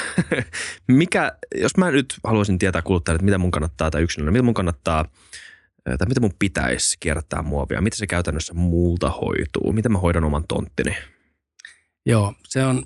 Mikä, 0.88 1.32
jos 1.54 1.76
mä 1.76 1.90
nyt 1.90 2.14
haluaisin 2.24 2.58
tietää 2.58 2.82
kuluttajalle, 2.82 3.16
että 3.16 3.24
mitä 3.24 3.38
mun 3.38 3.50
kannattaa 3.50 3.90
tai 3.90 4.02
yksilönä, 4.02 4.30
mitä 4.30 4.42
mun 4.42 4.54
kannattaa– 4.54 5.04
tai 5.84 6.08
mitä 6.08 6.20
mun 6.20 6.34
pitäisi 6.38 6.96
kierrättää 7.00 7.42
muovia? 7.42 7.80
Miten 7.80 7.98
se 7.98 8.06
käytännössä 8.06 8.54
multa 8.54 9.10
hoituu? 9.10 9.72
Miten 9.72 9.92
mä 9.92 9.98
hoidan 9.98 10.24
oman 10.24 10.44
tonttini? 10.48 10.96
Joo, 12.06 12.34
se 12.48 12.64
on, 12.64 12.84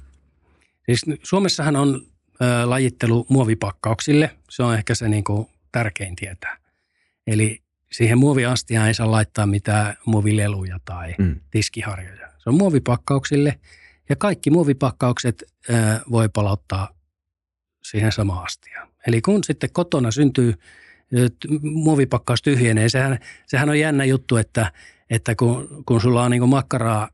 siis 0.86 1.02
Suomessahan 1.22 1.76
on 1.76 2.00
ö, 2.42 2.70
lajittelu 2.70 3.26
muovipakkauksille. 3.28 4.30
Se 4.50 4.62
on 4.62 4.74
ehkä 4.74 4.94
se 4.94 5.08
niin 5.08 5.24
kuin, 5.24 5.46
tärkein 5.72 6.16
tietää. 6.16 6.58
Eli 7.26 7.62
siihen 7.92 8.18
muoviastiaan 8.18 8.88
ei 8.88 8.94
saa 8.94 9.10
laittaa 9.10 9.46
mitään 9.46 9.96
muovileluja 10.06 10.80
tai 10.84 11.14
mm. 11.18 11.40
tiskiharjoja. 11.50 12.28
Se 12.38 12.50
on 12.50 12.54
muovipakkauksille 12.54 13.58
ja 14.08 14.16
kaikki 14.16 14.50
muovipakkaukset 14.50 15.44
ö, 15.70 15.75
voi 16.11 16.28
palauttaa 16.28 16.88
siihen 17.82 18.12
samaan 18.12 18.44
astiaan. 18.44 18.88
Eli 19.06 19.20
kun 19.20 19.44
sitten 19.44 19.70
kotona 19.73 20.11
syntyy 20.11 20.54
muovipakkaus 21.62 22.42
tyhjenee. 22.42 22.88
Sehän, 22.88 23.18
sehän 23.46 23.68
on 23.68 23.78
jännä 23.78 24.04
juttu, 24.04 24.37
että, 24.37 24.73
että 25.11 25.34
kun, 25.34 25.84
kun 25.87 26.00
sulla 26.00 26.25
on 26.25 26.30
niin 26.30 26.49
makkaraa 26.49 27.08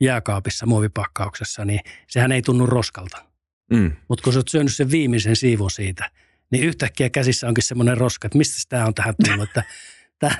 jääkaapissa 0.00 0.66
muovipakkauksessa, 0.66 1.64
niin 1.64 1.80
sehän 2.08 2.32
ei 2.32 2.42
tunnu 2.42 2.66
roskalta. 2.66 3.24
Mm. 3.70 3.92
Mutta 4.08 4.22
kun 4.22 4.32
sä 4.32 4.38
oot 4.38 4.48
syönyt 4.48 4.74
sen 4.74 4.90
viimeisen 4.90 5.36
siivun 5.36 5.70
siitä, 5.70 6.10
niin 6.50 6.64
yhtäkkiä 6.64 7.10
käsissä 7.10 7.48
onkin 7.48 7.64
semmoinen 7.64 7.98
roska, 7.98 8.26
että 8.26 8.38
mistä 8.38 8.56
tämä 8.68 8.86
on 8.86 8.94
tähän 8.94 9.14
tullut. 9.24 9.48
Että 9.48 9.64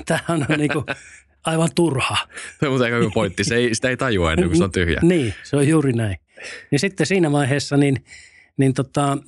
tämähän 0.06 0.46
on 0.50 0.58
niin 0.58 0.72
kuin 0.72 0.84
aivan 1.44 1.68
turha. 1.74 2.16
Se 2.60 2.68
on 2.68 2.82
aika 2.82 2.96
pointti. 3.14 3.44
Se 3.44 3.54
ei, 3.54 3.74
sitä 3.74 3.88
ei 3.88 3.96
tajua 3.96 4.32
ennen 4.32 4.48
kuin 4.48 4.58
se 4.58 4.64
on 4.64 4.72
tyhjä. 4.72 5.00
Niin, 5.02 5.34
se 5.42 5.56
on 5.56 5.68
juuri 5.68 5.92
näin. 5.92 6.16
Ja 6.72 6.78
sitten 6.78 7.06
siinä 7.06 7.32
vaiheessa 7.32 7.76
niin, 7.76 8.04
niin 8.56 8.74
tota, 8.74 9.18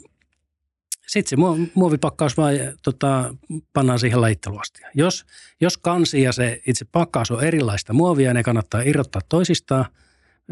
sitten 1.07 1.39
se 1.39 1.69
muovipakkaus 1.75 2.37
vaan 2.37 2.55
tota, 2.83 3.35
pannaan 3.73 3.99
siihen 3.99 4.21
lajitteluastia. 4.21 4.89
Jos, 4.95 5.25
jos 5.61 5.77
kansi 5.77 6.23
ja 6.23 6.33
se 6.33 6.61
itse 6.67 6.85
pakkaus 6.93 7.31
on 7.31 7.45
erilaista 7.45 7.93
muovia, 7.93 8.35
ne 8.35 8.43
kannattaa 8.43 8.81
irrottaa 8.81 9.23
toisistaan. 9.29 9.85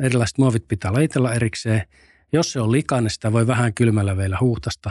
Erilaiset 0.03 0.39
muovit 0.39 0.69
pitää 0.69 0.93
lajitella 0.93 1.35
erikseen. 1.35 1.83
Jos 2.33 2.53
se 2.53 2.61
on 2.61 2.73
likainen, 2.73 3.05
niin 3.05 3.11
sitä 3.11 3.33
voi 3.33 3.47
vähän 3.47 3.75
kylmällä 3.75 4.17
vielä 4.17 4.39
huuhtasta. 4.41 4.91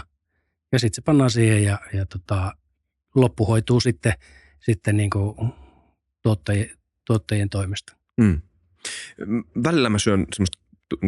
Ja 0.72 0.80
sitten 0.80 0.96
se 0.96 1.02
pannaan 1.02 1.32
siihen 1.32 1.64
ja, 1.64 1.80
ja 1.94 2.06
tota, 2.06 2.54
loppu 3.16 3.46
hoituu 3.46 3.80
sitten, 3.80 4.14
sitten 4.60 4.98
niin 4.98 5.10
kuin 5.10 5.36
tuottajien, 6.22 6.70
tuottajien 7.06 7.50
toimesta. 7.50 7.96
Mm. 8.18 8.42
Välillä 9.64 9.90
mä 9.90 10.00
syön 10.00 10.26
semmoista 10.34 10.60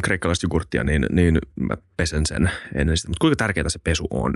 kreikkalaista 0.03 0.45
jogurttia, 0.45 0.83
niin, 0.83 1.05
niin 1.11 1.39
mä 1.59 1.77
pesen 1.97 2.25
sen 2.25 2.51
ennen 2.75 2.97
sitä. 2.97 3.09
Mutta 3.09 3.21
kuinka 3.21 3.35
tärkeää 3.35 3.69
se 3.69 3.79
pesu 3.79 4.07
on 4.09 4.33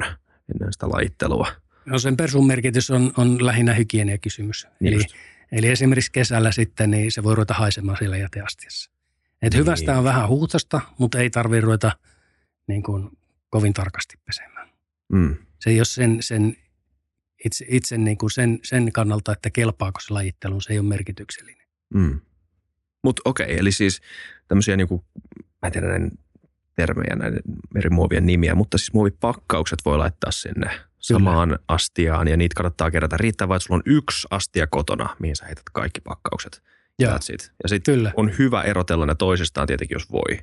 ennen 0.53 0.73
sitä 0.73 0.89
lajittelua? 0.89 1.47
No 1.85 1.99
sen 1.99 2.17
pesun 2.17 2.47
merkitys 2.47 2.91
on, 2.91 3.11
on 3.17 3.45
lähinnä 3.45 3.73
hygieniakysymys. 3.73 4.67
Niin 4.79 4.93
eli, 4.93 5.03
eli 5.51 5.67
esimerkiksi 5.67 6.11
kesällä 6.11 6.51
sitten 6.51 6.91
niin 6.91 7.11
se 7.11 7.23
voi 7.23 7.35
ruveta 7.35 7.53
haisemaan 7.53 7.97
siellä 7.97 8.17
jäteastiassa. 8.17 8.91
Et 9.41 9.53
niin. 9.53 9.59
hyvästä 9.59 9.97
on 9.97 10.03
vähän 10.03 10.27
huutosta, 10.27 10.81
mutta 10.97 11.19
ei 11.19 11.29
tarvitse 11.29 11.61
ruveta 11.61 11.91
niin 12.67 12.83
kuin, 12.83 13.09
kovin 13.49 13.73
tarkasti 13.73 14.15
pesemään. 14.25 14.69
Mm. 15.11 15.35
Se 15.59 15.69
ole 15.69 15.85
sen, 15.85 16.17
sen 16.19 16.57
itse, 17.45 17.65
itse 17.69 17.97
niin 17.97 18.17
kuin 18.17 18.31
sen, 18.31 18.59
sen 18.63 18.91
kannalta, 18.91 19.31
että 19.31 19.49
kelpaako 19.49 19.99
se 19.99 20.13
lajitteluun, 20.13 20.61
se 20.61 20.73
ei 20.73 20.79
ole 20.79 20.87
merkityksellinen. 20.87 21.67
Mm. 21.93 22.19
Mutta 23.03 23.21
okei, 23.25 23.45
okay, 23.45 23.57
eli 23.57 23.71
siis 23.71 24.01
tämmöisiä 24.47 24.77
niin 24.77 24.87
kuin, 24.87 25.01
mä 25.61 25.65
en 25.65 25.71
tiedä 25.71 25.87
näiden 25.87 26.11
termejä, 26.75 27.15
näiden 27.15 27.41
eri 27.75 27.89
muovien 27.89 28.25
nimiä, 28.25 28.55
mutta 28.55 28.77
siis 28.77 28.93
muovipakkaukset 28.93 29.79
voi 29.85 29.97
laittaa 29.97 30.31
sinne 30.31 30.67
Kyllä. 30.67 30.83
samaan 31.01 31.59
astiaan 31.67 32.27
ja 32.27 32.37
niitä 32.37 32.55
kannattaa 32.55 32.91
kerätä. 32.91 33.17
Riittää 33.17 33.47
vain, 33.47 33.57
että 33.57 33.67
sulla 33.67 33.77
on 33.85 33.93
yksi 33.93 34.27
astia 34.31 34.67
kotona, 34.67 35.15
mihin 35.19 35.35
sä 35.35 35.45
heität 35.45 35.63
kaikki 35.73 36.01
pakkaukset. 36.01 36.61
It. 37.33 37.51
Ja 37.63 37.69
sitten 37.69 37.95
kyllä. 37.95 38.11
on 38.15 38.31
hyvä 38.39 38.61
erotella 38.61 39.05
ne 39.05 39.15
toisistaan 39.15 39.67
tietenkin, 39.67 39.95
jos 39.95 40.11
voi. 40.11 40.39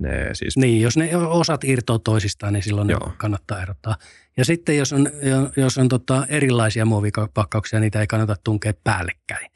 Ne 0.00 0.30
siis, 0.32 0.56
Niin, 0.56 0.80
jos 0.82 0.96
ne 0.96 1.16
osat 1.16 1.64
irtoaa 1.64 1.98
toisistaan, 1.98 2.52
niin 2.52 2.62
silloin 2.62 2.90
Joo. 2.90 3.08
ne 3.08 3.14
kannattaa 3.16 3.62
erottaa. 3.62 3.96
Ja 4.36 4.44
sitten 4.44 4.76
jos 4.76 4.92
on, 4.92 5.08
jos 5.56 5.78
on 5.78 5.88
tota 5.88 6.26
erilaisia 6.28 6.84
muovikapakkauksia, 6.84 7.80
niitä 7.80 8.00
ei 8.00 8.06
kannata 8.06 8.36
tunkea 8.44 8.72
päällekkäin. 8.84 9.50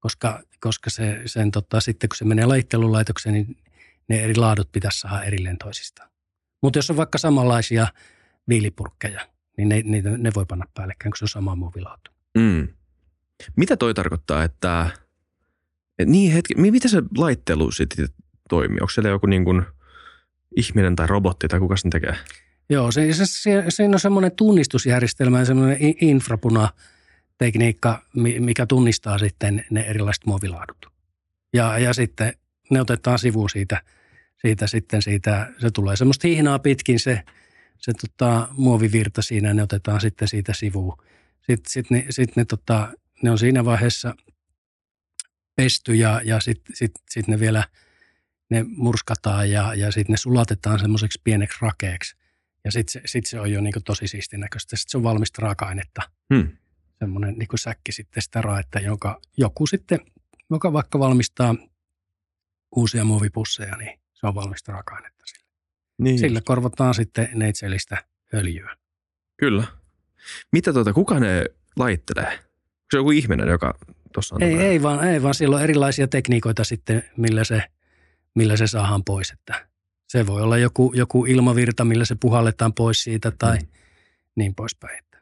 Koska, 0.00 0.42
koska 0.60 0.90
se, 0.90 1.22
sen 1.26 1.50
tota, 1.50 1.80
sitten 1.80 2.08
kun 2.08 2.16
se 2.16 2.24
menee 2.24 2.46
lajittelulaitokseen, 2.46 3.32
niin 3.32 3.56
ne 4.08 4.20
eri 4.24 4.36
laadut 4.36 4.72
pitäisi 4.72 5.00
saada 5.00 5.22
erilleen 5.22 5.58
toisistaan. 5.58 6.10
Mutta 6.62 6.78
jos 6.78 6.90
on 6.90 6.96
vaikka 6.96 7.18
samanlaisia 7.18 7.86
viilipurkkeja, 8.48 9.20
niin 9.56 9.68
ne, 9.68 9.82
niitä, 9.84 10.10
ne 10.10 10.30
voi 10.34 10.44
panna 10.46 10.66
päällekkäin, 10.74 11.10
kun 11.10 11.16
se 11.18 11.24
on 11.24 11.28
sama 11.28 11.54
muovilaatu. 11.54 12.10
mm. 12.38 12.68
Mitä 13.56 13.76
toi 13.76 13.94
tarkoittaa, 13.94 14.44
että 14.44 14.90
et 15.98 16.08
niin 16.08 16.32
hetki, 16.32 16.54
mi- 16.54 16.70
miten 16.70 16.90
se 16.90 17.02
laittelu 17.18 17.70
sitten 17.70 18.08
toimii? 18.48 18.78
Onko 18.80 18.90
siellä 18.90 19.10
joku 19.10 19.26
niin 19.26 19.44
kuin 19.44 19.62
ihminen 20.56 20.96
tai 20.96 21.06
robotti 21.06 21.48
tai 21.48 21.60
kuka 21.60 21.76
sen 21.76 21.90
tekee? 21.90 22.16
Joo, 22.70 22.92
se, 22.92 23.12
se, 23.12 23.26
se, 23.26 23.64
siinä 23.68 23.94
on 23.94 24.00
semmoinen 24.00 24.32
tunnistusjärjestelmä 24.32 25.38
ja 25.38 25.44
semmoinen 25.44 25.78
infrapuna-tekniikka, 26.00 28.02
mi- 28.16 28.40
mikä 28.40 28.66
tunnistaa 28.66 29.18
sitten 29.18 29.64
ne 29.70 29.80
erilaiset 29.80 30.26
muovilaadut. 30.26 30.86
Ja, 31.52 31.78
ja 31.78 31.92
sitten 31.92 32.32
ne 32.70 32.80
otetaan 32.80 33.18
sivuun 33.18 33.50
siitä, 33.50 33.82
siitä 34.40 34.66
sitten 34.66 35.02
siitä, 35.02 35.52
se 35.58 35.70
tulee 35.70 35.96
semmoista 35.96 36.28
hihnaa 36.28 36.58
pitkin 36.58 37.00
se, 37.00 37.22
se 37.78 37.92
tota, 37.92 38.48
muovivirta 38.50 39.22
siinä 39.22 39.48
ja 39.48 39.54
ne 39.54 39.62
otetaan 39.62 40.00
sitten 40.00 40.28
siitä 40.28 40.54
sivuun. 40.54 40.98
Sitten 41.40 41.72
sit 41.72 41.90
ne, 41.90 42.06
sit 42.10 42.36
ne, 42.36 42.44
tota, 42.44 42.92
ne 43.22 43.30
on 43.30 43.38
siinä 43.38 43.64
vaiheessa 43.64 44.14
pesty 45.56 45.94
ja, 45.94 46.20
ja 46.24 46.40
sitten 46.40 46.76
sit, 46.76 46.92
sit 47.10 47.28
ne 47.28 47.40
vielä 47.40 47.64
ne 48.52 48.64
murskataan 48.68 49.50
ja, 49.50 49.74
ja 49.74 49.92
sitten 49.92 50.12
ne 50.12 50.16
sulatetaan 50.16 50.78
semmoiseksi 50.78 51.20
pieneksi 51.24 51.58
rakeeksi. 51.60 52.16
Ja 52.64 52.72
sitten 52.72 52.92
se, 52.92 53.00
sit 53.06 53.26
se 53.26 53.40
on 53.40 53.52
jo 53.52 53.60
niinku 53.60 53.80
tosi 53.84 54.08
siistin 54.08 54.40
näköistä. 54.40 54.76
Sitten 54.76 54.90
se 54.90 54.96
on 54.96 55.02
valmista 55.02 55.42
raaka-ainetta, 55.42 56.02
Hmm. 56.34 56.48
semmoinen 56.98 57.34
niinku 57.38 57.56
säkki 57.56 57.92
sitten 57.92 58.22
sitä 58.22 58.42
raetta, 58.42 58.80
jonka 58.80 59.20
joku 59.36 59.66
sitten, 59.66 60.00
joka 60.50 60.72
vaikka 60.72 60.98
valmistaa 60.98 61.54
uusia 62.76 63.04
muovipusseja, 63.04 63.76
niin 63.76 64.00
se 64.12 64.26
on 64.26 64.34
valmista 64.34 64.72
raaka-ainetta 64.72 65.22
sille. 65.26 65.46
Niin. 65.98 66.18
Sillä 66.18 66.40
korvataan 66.44 66.94
sitten 66.94 67.28
neitsellistä 67.34 68.04
öljyä. 68.34 68.76
Kyllä. 69.36 69.64
Mitä 70.52 70.72
tuota, 70.72 70.92
kuka 70.92 71.20
ne 71.20 71.44
laittelee? 71.76 72.32
Onko 72.32 72.88
se 72.90 72.96
joku 72.96 73.10
ihminen, 73.10 73.48
joka 73.48 73.78
tuossa 74.12 74.34
on? 74.34 74.42
Ei, 74.42 74.54
ei, 74.54 74.82
vaan, 74.82 75.08
ei 75.08 75.22
vaan 75.22 75.34
siellä 75.34 75.56
on 75.56 75.62
erilaisia 75.62 76.08
tekniikoita 76.08 76.64
sitten, 76.64 77.10
millä 77.16 77.44
se, 77.44 77.62
millä 78.34 78.56
se 78.56 78.66
saadaan 78.66 79.04
pois. 79.04 79.30
Että 79.30 79.66
se 80.08 80.26
voi 80.26 80.42
olla 80.42 80.58
joku, 80.58 80.92
joku 80.96 81.24
ilmavirta, 81.24 81.84
millä 81.84 82.04
se 82.04 82.14
puhalletaan 82.20 82.72
pois 82.74 83.02
siitä 83.02 83.30
tai 83.38 83.58
Mm. 83.58 83.66
niin 84.36 84.54
poispäin. 84.54 84.98
Että 84.98 85.18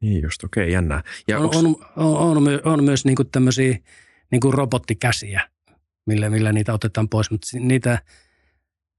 Niin 0.00 0.22
just, 0.22 0.44
okei, 0.44 0.62
okay, 0.64 0.72
jännää. 0.72 1.02
Ja 1.28 1.38
on, 1.38 1.44
onks- 1.44 1.56
on, 1.56 1.76
on, 1.96 2.36
on, 2.36 2.42
my- 2.42 2.60
on 2.64 2.84
myös 2.84 3.04
niinku 3.04 3.24
tämmöisiä 3.24 3.78
niinku 4.30 4.52
robottikäsiä, 4.52 5.48
millä, 6.06 6.30
millä 6.30 6.52
niitä 6.52 6.72
otetaan 6.74 7.08
pois, 7.08 7.30
mutta 7.30 7.46
niitä, 7.60 7.98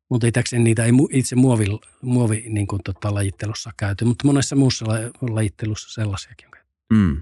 mutta 0.10 0.28
itäkseni 0.28 0.64
niitä 0.64 0.86
ei 0.86 0.92
itse 1.12 1.36
muovi, 1.36 1.66
muovi 2.02 2.44
niinku 2.50 2.80
tota, 2.84 3.14
lajittelussa 3.14 3.72
käyty, 3.78 4.06
mutta 4.06 4.28
monessa 4.28 4.56
muussa 4.56 4.88
la- 4.88 5.30
lajittelussa 5.36 6.02
sellaisiakin 6.02 6.48
on 6.48 6.52
käyty. 6.52 6.68
Mm. 6.94 7.22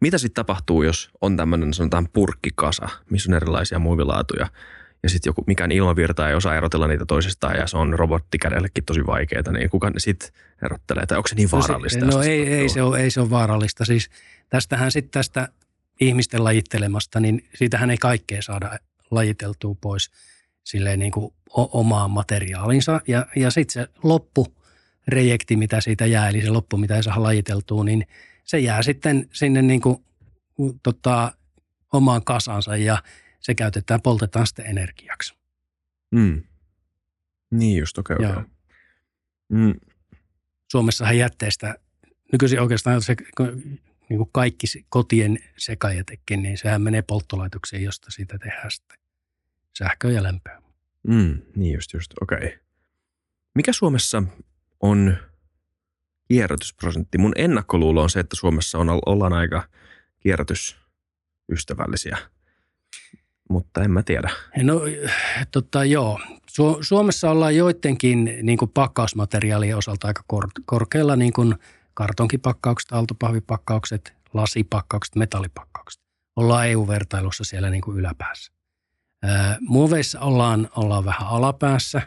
Mitä 0.00 0.18
sitten 0.18 0.34
tapahtuu, 0.34 0.82
jos 0.82 1.10
on 1.20 1.36
tämmöinen 1.36 1.74
sanotaan 1.74 2.08
purkkikasa, 2.12 2.88
missä 3.10 3.30
on 3.30 3.36
erilaisia 3.36 3.78
muovilaatuja, 3.78 4.46
ja 5.04 5.10
sitten 5.10 5.30
joku 5.30 5.44
mikään 5.46 5.72
ilmavirta 5.72 6.28
ei 6.28 6.34
osaa 6.34 6.56
erotella 6.56 6.86
niitä 6.86 7.06
toisistaan, 7.06 7.56
ja 7.56 7.66
se 7.66 7.76
on 7.76 7.98
robottikädellekin 7.98 8.84
tosi 8.84 9.06
vaikeaa, 9.06 9.52
niin 9.52 9.70
kuka 9.70 9.90
ne 9.90 10.00
sitten 10.00 10.28
erottelee? 10.64 11.06
Tai 11.06 11.18
onko 11.18 11.28
se 11.28 11.34
niin 11.34 11.50
vaarallista? 11.50 12.04
No, 12.04 12.10
se, 12.12 12.16
no 12.16 12.22
ei, 12.22 12.54
ei, 12.54 12.68
se 12.68 12.82
ole, 12.82 13.00
ei 13.00 13.10
se 13.10 13.20
ole 13.20 13.30
vaarallista. 13.30 13.84
Siis 13.84 14.10
tästähän 14.48 14.92
sitten 14.92 15.10
tästä 15.10 15.48
ihmisten 16.00 16.44
lajittelemasta, 16.44 17.20
niin 17.20 17.44
siitähän 17.54 17.90
ei 17.90 17.98
kaikkea 17.98 18.42
saada 18.42 18.78
lajiteltua 19.10 19.76
pois 19.80 20.10
silleen 20.64 20.98
niin 20.98 21.12
kuin 21.12 21.34
o- 21.58 21.80
omaan 21.80 22.10
materiaalinsa. 22.10 23.00
Ja, 23.08 23.26
ja 23.36 23.50
sitten 23.50 23.72
se 23.72 23.88
loppu 24.02 24.54
mitä 25.56 25.80
siitä 25.80 26.06
jää, 26.06 26.28
eli 26.28 26.42
se 26.42 26.50
loppu, 26.50 26.76
mitä 26.76 26.96
ei 26.96 27.02
saa 27.02 27.22
lajiteltua, 27.22 27.84
niin 27.84 28.06
se 28.44 28.58
jää 28.58 28.82
sitten 28.82 29.28
sinne 29.32 29.62
niin 29.62 29.80
kuin, 29.80 30.04
tota, 30.82 31.32
omaan 31.92 32.24
kasansa 32.24 32.76
ja 32.76 33.02
se 33.44 33.54
käytetään, 33.54 34.02
poltetaan 34.02 34.46
sitten 34.46 34.66
energiaksi. 34.66 35.34
Mm. 36.10 36.42
Niin 37.50 37.78
just, 37.78 37.98
okei, 37.98 38.16
okay, 38.16 38.30
okei. 38.30 38.44
Mm. 39.48 39.74
Suomessahan 40.70 41.18
jätteestä, 41.18 41.78
nykyisin 42.32 42.60
oikeastaan 42.60 43.02
se, 43.02 43.16
niin 44.08 44.18
kuin 44.18 44.30
kaikki 44.32 44.66
kotien 44.88 45.38
sekajätekin, 45.56 46.42
niin 46.42 46.58
sehän 46.58 46.82
menee 46.82 47.02
polttolaitokseen, 47.02 47.82
josta 47.82 48.10
siitä 48.10 48.38
tehdään 48.38 48.70
sitten 48.70 48.98
sähköä 49.78 50.10
ja 50.10 50.22
lämpöä. 50.22 50.62
Mm. 51.08 51.38
Niin 51.56 51.74
just, 51.74 51.92
just, 51.92 52.12
okei. 52.20 52.38
Okay. 52.38 52.50
Mikä 53.54 53.72
Suomessa 53.72 54.22
on 54.80 55.16
kierrätysprosentti? 56.28 57.18
Mun 57.18 57.32
ennakkoluulo 57.36 58.02
on 58.02 58.10
se, 58.10 58.20
että 58.20 58.36
Suomessa 58.36 58.78
on, 58.78 58.88
ollaan 59.06 59.32
aika 59.32 59.68
kierrätysystävällisiä, 60.20 62.18
mutta 63.50 63.82
en 63.82 63.90
mä 63.90 64.02
tiedä. 64.02 64.30
No 64.62 64.80
tota, 65.50 65.84
joo, 65.84 66.20
Su- 66.50 66.78
Suomessa 66.80 67.30
ollaan 67.30 67.56
joidenkin 67.56 68.38
niin 68.42 68.58
pakkausmateriaalien 68.74 69.76
osalta 69.76 70.06
aika 70.06 70.22
kor- 70.26 70.50
korkealla, 70.66 71.16
niin 71.16 71.32
kuin 71.32 71.54
kartonkipakkaukset, 71.94 72.92
aaltopahvipakkaukset, 72.92 74.14
lasipakkaukset, 74.34 75.16
metallipakkaukset. 75.16 76.02
Ollaan 76.36 76.68
EU-vertailussa 76.68 77.44
siellä 77.44 77.70
niin 77.70 77.82
kuin 77.82 77.98
yläpäässä. 77.98 78.52
Ää, 79.22 79.56
muoveissa 79.60 80.20
ollaan, 80.20 80.68
ollaan 80.76 81.04
vähän 81.04 81.28
alapäässä 81.28 82.02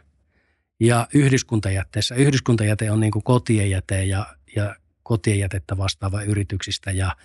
ja 0.80 1.08
yhdyskuntajätteessä. 1.14 2.16
Yhdyskuntajäte 2.16 2.92
on 2.92 3.00
niin 3.00 3.12
kuin 3.12 3.24
kotien 3.24 3.70
jäte 3.70 4.04
ja, 4.04 4.26
ja 4.56 4.76
kotien 5.04 5.40
jätettä 5.40 5.78
vastaava 5.78 6.22
yrityksistä 6.22 6.92
ja 6.92 7.16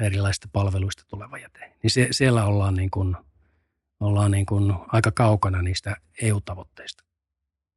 erilaisista 0.00 0.48
palveluista 0.52 1.04
tuleva 1.08 1.38
jäte. 1.38 1.72
Niin 1.82 1.90
se, 1.90 2.08
siellä 2.10 2.44
ollaan, 2.44 2.74
niin 2.74 2.90
kuin, 2.90 3.16
ollaan 4.00 4.30
niin 4.30 4.46
kuin 4.46 4.74
aika 4.88 5.10
kaukana 5.12 5.62
niistä 5.62 5.96
EU-tavoitteista. 6.22 7.04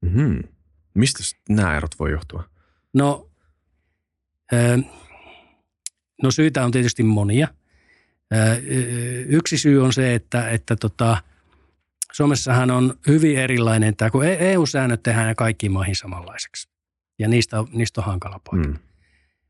Mm-hmm. 0.02 0.44
Mistä 0.94 1.20
nämä 1.50 1.78
erot 1.78 2.00
voi 2.00 2.12
johtua? 2.12 2.44
No, 2.94 3.30
ö, 4.54 4.78
no 6.24 6.32
syitä 6.32 6.66
on 6.66 6.72
tietysti 6.72 7.04
monia. 7.04 7.48
Ö, 8.34 8.62
Yksi 9.28 9.58
syy 9.58 9.84
on 9.84 9.94
se, 9.94 10.16
että, 10.16 10.50
että 10.50 10.76
tota, 10.76 11.18
Suomessahan 12.14 12.72
on 12.72 12.94
hyvin 13.08 13.38
erilainen 13.38 13.96
tämä, 13.96 14.10
kun 14.10 14.26
EU-säännöt 14.26 15.04
tehdään 15.04 15.36
kaikkiin 15.36 15.72
maihin 15.72 15.96
samanlaiseksi. 15.96 16.70
Ja 17.20 17.28
niistä 17.28 17.58
niistä 17.72 18.02
on 18.02 18.06
hankala 18.06 18.40
poiketa. 18.40 18.74
Mm. 18.74 18.80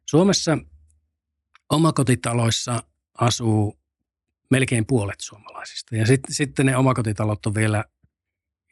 Suomessa 0.10 0.58
omakotitaloissa 1.70 2.84
asuu 3.18 3.80
melkein 4.52 4.86
puolet 4.86 5.20
suomalaisista. 5.20 5.96
Ja 5.96 6.06
sitten, 6.06 6.36
sitten 6.36 6.66
ne 6.66 6.78
omakotitalot 6.78 7.46
on 7.46 7.56
vielä 7.56 7.86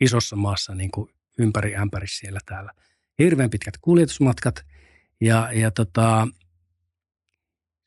isossa 0.01 0.35
maassa 0.35 0.75
niin 0.75 0.91
kuin 0.91 1.09
ympäri 1.39 1.75
ämpäri 1.75 2.07
siellä 2.07 2.39
täällä. 2.45 2.71
Hirveän 3.19 3.49
pitkät 3.49 3.73
kuljetusmatkat 3.81 4.65
ja, 5.21 5.49
ja 5.53 5.71
tota, 5.71 6.27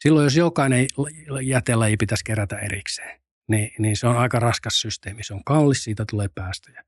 silloin 0.02 0.24
jos 0.24 0.36
jokainen 0.36 0.86
jätelaji 1.42 1.96
pitäisi 1.96 2.24
kerätä 2.24 2.58
erikseen, 2.58 3.20
niin, 3.48 3.70
niin 3.78 3.96
se 3.96 4.06
on 4.06 4.18
aika 4.18 4.38
raskas 4.38 4.80
systeemi. 4.80 5.24
Se 5.24 5.34
on 5.34 5.44
kallis, 5.44 5.84
siitä 5.84 6.04
tulee 6.10 6.28
päästöjä. 6.34 6.84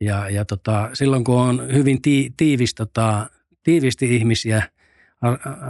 Ja, 0.00 0.30
ja 0.30 0.44
tota, 0.44 0.90
silloin 0.92 1.24
kun 1.24 1.40
on 1.40 1.68
hyvin 1.72 2.02
tii, 2.02 2.30
tiivis, 2.36 2.74
tota, 2.74 3.30
tiivisti 3.62 4.16
ihmisiä, 4.16 4.70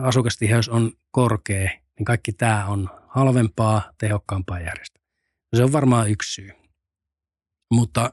asukastiheys 0.03 0.69
on 0.69 0.93
korkea, 1.11 1.71
niin 1.99 2.05
kaikki 2.05 2.33
tämä 2.33 2.67
on 2.67 2.91
halvempaa, 3.09 3.93
tehokkaampaa 3.99 4.61
järjestää. 4.61 5.03
Se 5.57 5.65
on 5.65 5.73
varmaan 5.73 6.11
yksi 6.11 6.35
syy. 6.35 6.51
Mutta 7.71 8.13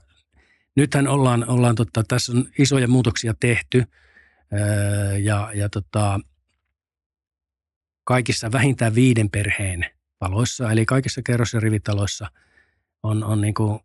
nythän 0.76 1.08
ollaan, 1.08 1.50
ollaan 1.50 1.76
totta, 1.76 2.04
tässä 2.04 2.32
on 2.32 2.46
isoja 2.60 2.88
muutoksia 2.88 3.34
tehty 3.40 3.84
ja, 5.22 5.52
ja 5.54 5.70
tota, 5.70 6.20
kaikissa 8.04 8.52
vähintään 8.52 8.96
viiden 8.96 9.30
perheen 9.30 9.86
taloissa, 10.20 10.72
eli 10.72 10.86
kaikissa 10.86 11.22
kerros- 11.22 11.54
ja 11.54 11.60
rivitaloissa 11.60 12.32
on, 13.04 13.24
on 13.24 13.42
niin 13.42 13.54
kuin 13.54 13.80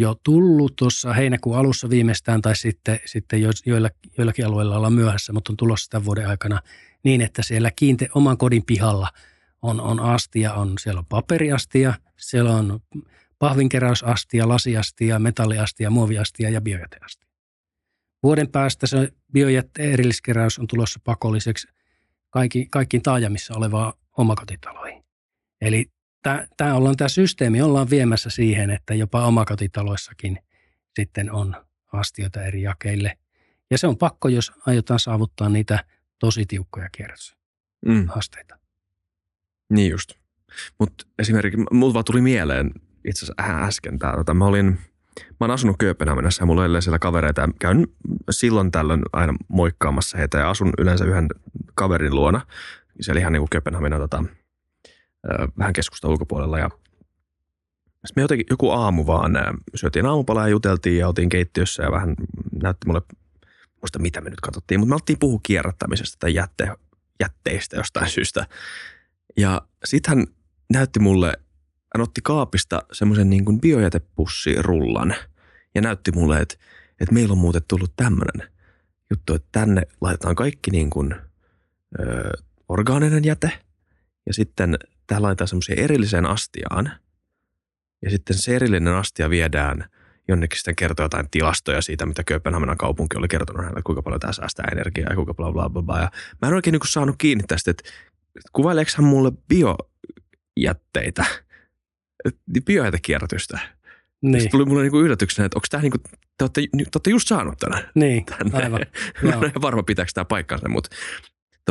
jo 0.00 0.14
tullut 0.24 0.76
tuossa 0.76 1.12
heinäkuun 1.12 1.58
alussa 1.58 1.90
viimeistään 1.90 2.42
tai 2.42 2.56
sitten, 2.56 3.00
sitten 3.04 3.42
joilla, 3.66 3.88
joillakin 4.18 4.46
alueilla 4.46 4.76
ollaan 4.76 4.92
myöhässä, 4.92 5.32
mutta 5.32 5.52
on 5.52 5.56
tulossa 5.56 5.90
tämän 5.90 6.04
vuoden 6.04 6.28
aikana 6.28 6.60
niin, 7.04 7.20
että 7.20 7.42
siellä 7.42 7.70
kiinte, 7.76 8.08
oman 8.14 8.38
kodin 8.38 8.64
pihalla 8.64 9.08
on, 9.62 9.80
on 9.80 10.00
astia, 10.00 10.54
on, 10.54 10.74
siellä 10.80 10.98
on 10.98 11.06
paperiastia, 11.06 11.94
siellä 12.16 12.56
on 12.56 12.80
pahvinkeräysastia, 13.38 14.48
lasiastia, 14.48 15.18
metalliastia, 15.18 15.90
muoviastia 15.90 16.50
ja 16.50 16.60
biojäteastia. 16.60 17.28
Vuoden 18.22 18.48
päästä 18.48 18.86
se 18.86 19.12
biojätteen 19.32 19.92
erilliskeräys 19.92 20.58
on 20.58 20.66
tulossa 20.66 21.00
pakolliseksi 21.04 21.68
kaikki, 22.30 22.66
kaikkiin 22.70 23.02
taajamissa 23.02 23.54
olevaa 23.56 23.92
omakotitaloihin. 24.16 25.04
Eli 25.60 25.90
tämä 26.56 26.74
ollaan 26.74 26.96
tämä 26.96 27.08
systeemi 27.08 27.62
ollaan 27.62 27.90
viemässä 27.90 28.30
siihen, 28.30 28.70
että 28.70 28.94
jopa 28.94 29.26
omakotitaloissakin 29.26 30.38
sitten 30.96 31.32
on 31.32 31.56
astioita 31.92 32.42
eri 32.42 32.62
jakeille. 32.62 33.18
Ja 33.70 33.78
se 33.78 33.86
on 33.86 33.96
pakko, 33.96 34.28
jos 34.28 34.52
aiotaan 34.66 35.00
saavuttaa 35.00 35.48
niitä 35.48 35.84
tosi 36.18 36.46
tiukkoja 36.46 36.88
kierrätysasteita. 36.92 38.54
Mm. 38.54 39.74
Niin 39.76 39.90
just. 39.90 40.12
Mutta 40.78 41.06
esimerkiksi 41.18 41.64
mulla 41.72 41.94
vaan 41.94 42.04
tuli 42.04 42.20
mieleen 42.20 42.70
itse 43.04 43.24
asiassa 43.24 43.66
äsken 43.66 43.98
tämä. 43.98 44.16
Tota, 44.16 44.34
mä 44.34 44.44
olin, 44.44 44.66
mä 45.20 45.36
oon 45.40 45.50
asunut 45.50 45.76
Kööpenhaminassa 45.78 46.42
ja 46.42 46.46
mulla 46.46 46.64
oli 46.64 46.82
siellä 46.82 46.98
kavereita 46.98 47.48
käyn 47.60 47.86
silloin 48.30 48.70
tällöin 48.70 49.02
aina 49.12 49.34
moikkaamassa 49.48 50.18
heitä 50.18 50.38
ja 50.38 50.50
asun 50.50 50.72
yleensä 50.78 51.04
yhden 51.04 51.28
kaverin 51.74 52.14
luona. 52.14 52.40
Siellä 53.00 53.20
ihan 53.20 53.32
niin 53.32 53.40
kuin 53.40 53.50
Kööpenhaminan 53.50 54.00
tota, 54.00 54.24
vähän 55.58 55.72
keskusta 55.72 56.08
ulkopuolella 56.08 56.58
ja 56.58 56.70
sitten 58.06 58.20
me 58.20 58.22
jotenkin 58.22 58.46
joku 58.50 58.70
aamu 58.70 59.06
vaan 59.06 59.32
syötiin 59.74 60.06
aamupalaa 60.06 60.44
ja 60.44 60.48
juteltiin 60.48 60.98
ja 60.98 61.08
oltiin 61.08 61.28
keittiössä 61.28 61.82
ja 61.82 61.92
vähän 61.92 62.14
näytti 62.62 62.86
mulle, 62.86 63.02
muista 63.82 63.98
mitä 63.98 64.20
me 64.20 64.30
nyt 64.30 64.40
katsottiin, 64.40 64.80
mutta 64.80 64.88
me 64.88 64.94
oltiin 64.94 65.18
puhua 65.18 65.40
kierrättämisestä 65.42 66.16
tai 66.20 66.34
jätte, 66.34 66.72
jätteistä 67.20 67.76
jostain 67.76 68.10
syystä. 68.10 68.46
Ja 69.36 69.62
sitten 69.84 70.16
hän 70.16 70.26
näytti 70.72 71.00
mulle, 71.00 71.32
hän 71.94 72.02
otti 72.02 72.20
kaapista 72.24 72.82
semmoisen 72.92 73.30
niin 73.30 73.44
kuin 73.44 73.60
biojätepussirullan 73.60 75.14
ja 75.74 75.80
näytti 75.80 76.12
mulle, 76.12 76.40
että, 76.40 76.54
että 77.00 77.14
meillä 77.14 77.32
on 77.32 77.38
muuten 77.38 77.62
tullut 77.68 77.92
tämmöinen 77.96 78.48
juttu, 79.10 79.34
että 79.34 79.48
tänne 79.52 79.82
laitetaan 80.00 80.34
kaikki 80.34 80.70
niin 80.70 80.90
kuin, 80.90 81.14
ö, 82.00 82.30
orgaaninen 82.68 83.24
jäte 83.24 83.52
ja 84.26 84.34
sitten 84.34 84.78
tää 85.08 85.22
laitetaan 85.22 85.48
semmoiseen 85.48 85.78
erilliseen 85.78 86.26
astiaan 86.26 86.92
ja 88.02 88.10
sitten 88.10 88.36
se 88.36 88.56
erillinen 88.56 88.94
astia 88.94 89.30
viedään 89.30 89.84
jonnekin 90.28 90.58
sitten 90.58 90.76
kertoo 90.76 91.04
jotain 91.04 91.30
tilastoja 91.30 91.82
siitä, 91.82 92.06
mitä 92.06 92.24
Kööpenhaminan 92.24 92.76
kaupunki 92.76 93.16
oli 93.16 93.28
kertonut 93.28 93.62
hänelle, 93.62 93.82
kuinka 93.82 94.02
paljon 94.02 94.20
tämä 94.20 94.32
säästää 94.32 94.68
energiaa 94.72 95.10
ja 95.10 95.14
kuinka 95.14 95.34
bla 95.34 95.52
bla 95.52 95.70
bla. 95.70 95.82
bla. 95.82 95.98
Ja 95.98 96.10
mä 96.42 96.48
en 96.48 96.54
oikein 96.54 96.72
niin 96.72 96.80
saanut 96.88 97.16
kiinni 97.18 97.44
tästä, 97.48 97.70
että 97.70 97.90
kuvaileeko 98.52 98.90
hän 98.96 99.06
mulle 99.06 99.32
biojätteitä, 99.48 101.24
biojätekierrätystä. 102.64 103.58
Niin. 104.22 104.40
Sitten 104.40 104.50
tuli 104.50 104.64
mulle 104.64 104.82
niinku 104.82 105.00
yllätyksenä, 105.00 105.46
että 105.46 105.58
onko 105.58 105.66
tämä 105.70 105.82
niinku, 105.82 105.98
te 106.38 106.44
olette, 106.44 106.60
te 106.60 106.90
olette 106.94 107.10
just 107.10 107.28
saanut 107.28 107.58
tänne. 107.58 107.88
Niin, 107.94 108.24
tänne. 108.24 108.64
aivan. 108.64 108.80
Mä 109.22 109.30
en 109.30 109.38
ole 109.38 109.52
varma 109.62 109.82
pitääkö 109.82 110.10
tämä 110.14 110.24
paikkansa, 110.24 110.68
mutta 110.68 110.96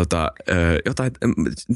tota, 0.01 0.31
jotain, 0.85 1.11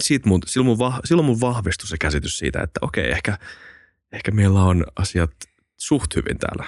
siitä 0.01 0.29
mun, 0.29 0.41
silloin, 0.45 0.67
mun 0.67 0.77
vah, 0.77 0.99
silloin 1.05 1.25
mun 1.25 1.41
vahvistui 1.41 1.87
se 1.87 1.97
käsitys 1.97 2.37
siitä, 2.37 2.61
että 2.61 2.79
okei, 2.81 3.11
ehkä, 3.11 3.37
ehkä 4.11 4.31
meillä 4.31 4.63
on 4.63 4.85
asiat 4.95 5.31
suht 5.77 6.15
hyvin 6.15 6.37
täällä. 6.37 6.65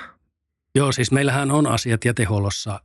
Joo, 0.76 0.92
siis 0.92 1.12
meillähän 1.12 1.52
on 1.52 1.68
asiat 1.68 2.06
jätehuollossa 2.06 2.80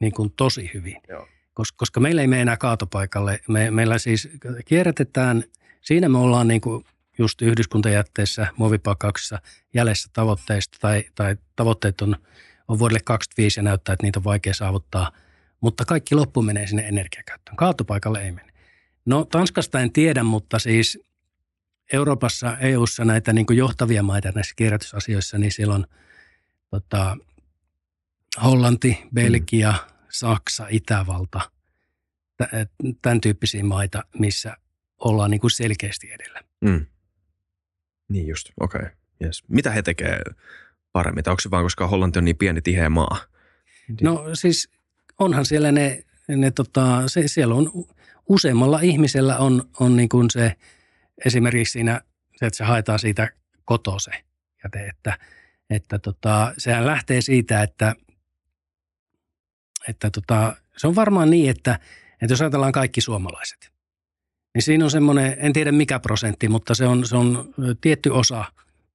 niin 0.00 0.12
kuin 0.12 0.32
tosi 0.36 0.70
hyvin. 0.74 0.96
Joo 1.08 1.28
koska, 1.54 1.76
koska 1.76 2.00
meillä 2.00 2.20
ei 2.20 2.26
mene 2.26 2.42
enää 2.42 2.56
kaatopaikalle. 2.56 3.40
Me, 3.48 3.70
meillä 3.70 3.98
siis 3.98 4.28
kierrätetään, 4.64 5.44
siinä 5.80 6.08
me 6.08 6.18
ollaan 6.18 6.48
niin 6.48 6.60
kuin 6.60 6.84
just 7.18 7.42
yhdyskuntajätteessä, 7.42 8.46
muovipakkauksissa 8.56 9.38
jäljessä 9.74 10.10
tavoitteista 10.12 10.78
tai, 10.80 11.04
tai 11.14 11.36
tavoitteet 11.56 12.00
on, 12.00 12.16
on 12.68 12.78
vuodelle 12.78 13.00
2025 13.04 13.60
ja 13.60 13.64
näyttää, 13.64 13.92
että 13.92 14.06
niitä 14.06 14.18
on 14.18 14.24
vaikea 14.24 14.54
saavuttaa. 14.54 15.12
Mutta 15.64 15.84
kaikki 15.84 16.14
loppu 16.14 16.42
menee 16.42 16.66
sinne 16.66 16.88
energiakäyttöön. 16.88 17.56
Kaatopaikalle 17.56 18.22
ei 18.22 18.32
mene. 18.32 18.52
No 19.06 19.24
Tanskasta 19.24 19.80
en 19.80 19.92
tiedä, 19.92 20.22
mutta 20.22 20.58
siis 20.58 20.98
Euroopassa, 21.92 22.58
EUssa 22.58 23.04
näitä 23.04 23.32
niin 23.32 23.46
johtavia 23.50 24.02
maita 24.02 24.32
näissä 24.34 24.54
kierrätysasioissa, 24.56 25.38
niin 25.38 25.52
siellä 25.52 25.74
on 25.74 25.86
tota, 26.70 27.16
Hollanti, 28.44 28.98
Belgia, 29.14 29.72
mm. 29.72 29.94
Saksa, 30.10 30.66
Itävalta, 30.70 31.50
tämän 33.02 33.20
tyyppisiä 33.20 33.64
maita, 33.64 34.04
missä 34.18 34.56
ollaan 34.98 35.30
niin 35.30 35.40
kuin 35.40 35.50
selkeästi 35.50 36.10
edellä. 36.12 36.40
Mm. 36.60 36.86
Niin 38.08 38.26
just, 38.26 38.48
okei. 38.60 38.80
Okay. 38.80 38.92
Yes. 39.24 39.44
Mitä 39.48 39.70
he 39.70 39.82
tekee 39.82 40.22
paremmin? 40.92 41.28
onko 41.28 41.40
se 41.40 41.50
vaan, 41.50 41.64
koska 41.64 41.86
Hollanti 41.86 42.18
on 42.18 42.24
niin 42.24 42.36
pieni, 42.36 42.62
tiheä 42.62 42.90
maa? 42.90 43.18
No 44.02 44.24
siis 44.34 44.70
onhan 45.18 45.46
siellä 45.46 45.72
ne, 45.72 46.04
ne 46.28 46.50
tota, 46.50 47.02
se, 47.06 47.28
siellä 47.28 47.54
on 47.54 47.70
useammalla 48.28 48.80
ihmisellä 48.80 49.38
on, 49.38 49.62
on 49.80 49.96
niin 49.96 50.08
kuin 50.08 50.30
se 50.30 50.56
esimerkiksi 51.24 51.72
siinä, 51.72 52.00
se, 52.36 52.46
että 52.46 52.56
se 52.56 52.64
haetaan 52.64 52.98
siitä 52.98 53.28
kotoa 53.64 53.98
se 53.98 54.10
jäte, 54.64 54.86
että, 54.86 55.18
että 55.70 55.98
tota, 55.98 56.54
sehän 56.58 56.86
lähtee 56.86 57.20
siitä, 57.20 57.62
että 57.62 57.94
että 59.88 60.10
tota, 60.10 60.56
se 60.76 60.86
on 60.86 60.94
varmaan 60.94 61.30
niin, 61.30 61.50
että, 61.50 61.78
että 62.22 62.32
jos 62.32 62.40
ajatellaan 62.40 62.72
kaikki 62.72 63.00
suomalaiset, 63.00 63.70
niin 64.54 64.62
siinä 64.62 64.84
on 64.84 64.90
semmoinen, 64.90 65.36
en 65.38 65.52
tiedä 65.52 65.72
mikä 65.72 65.98
prosentti, 65.98 66.48
mutta 66.48 66.74
se 66.74 66.86
on, 66.86 67.06
se 67.06 67.16
on 67.16 67.54
tietty 67.80 68.10
osa, 68.10 68.44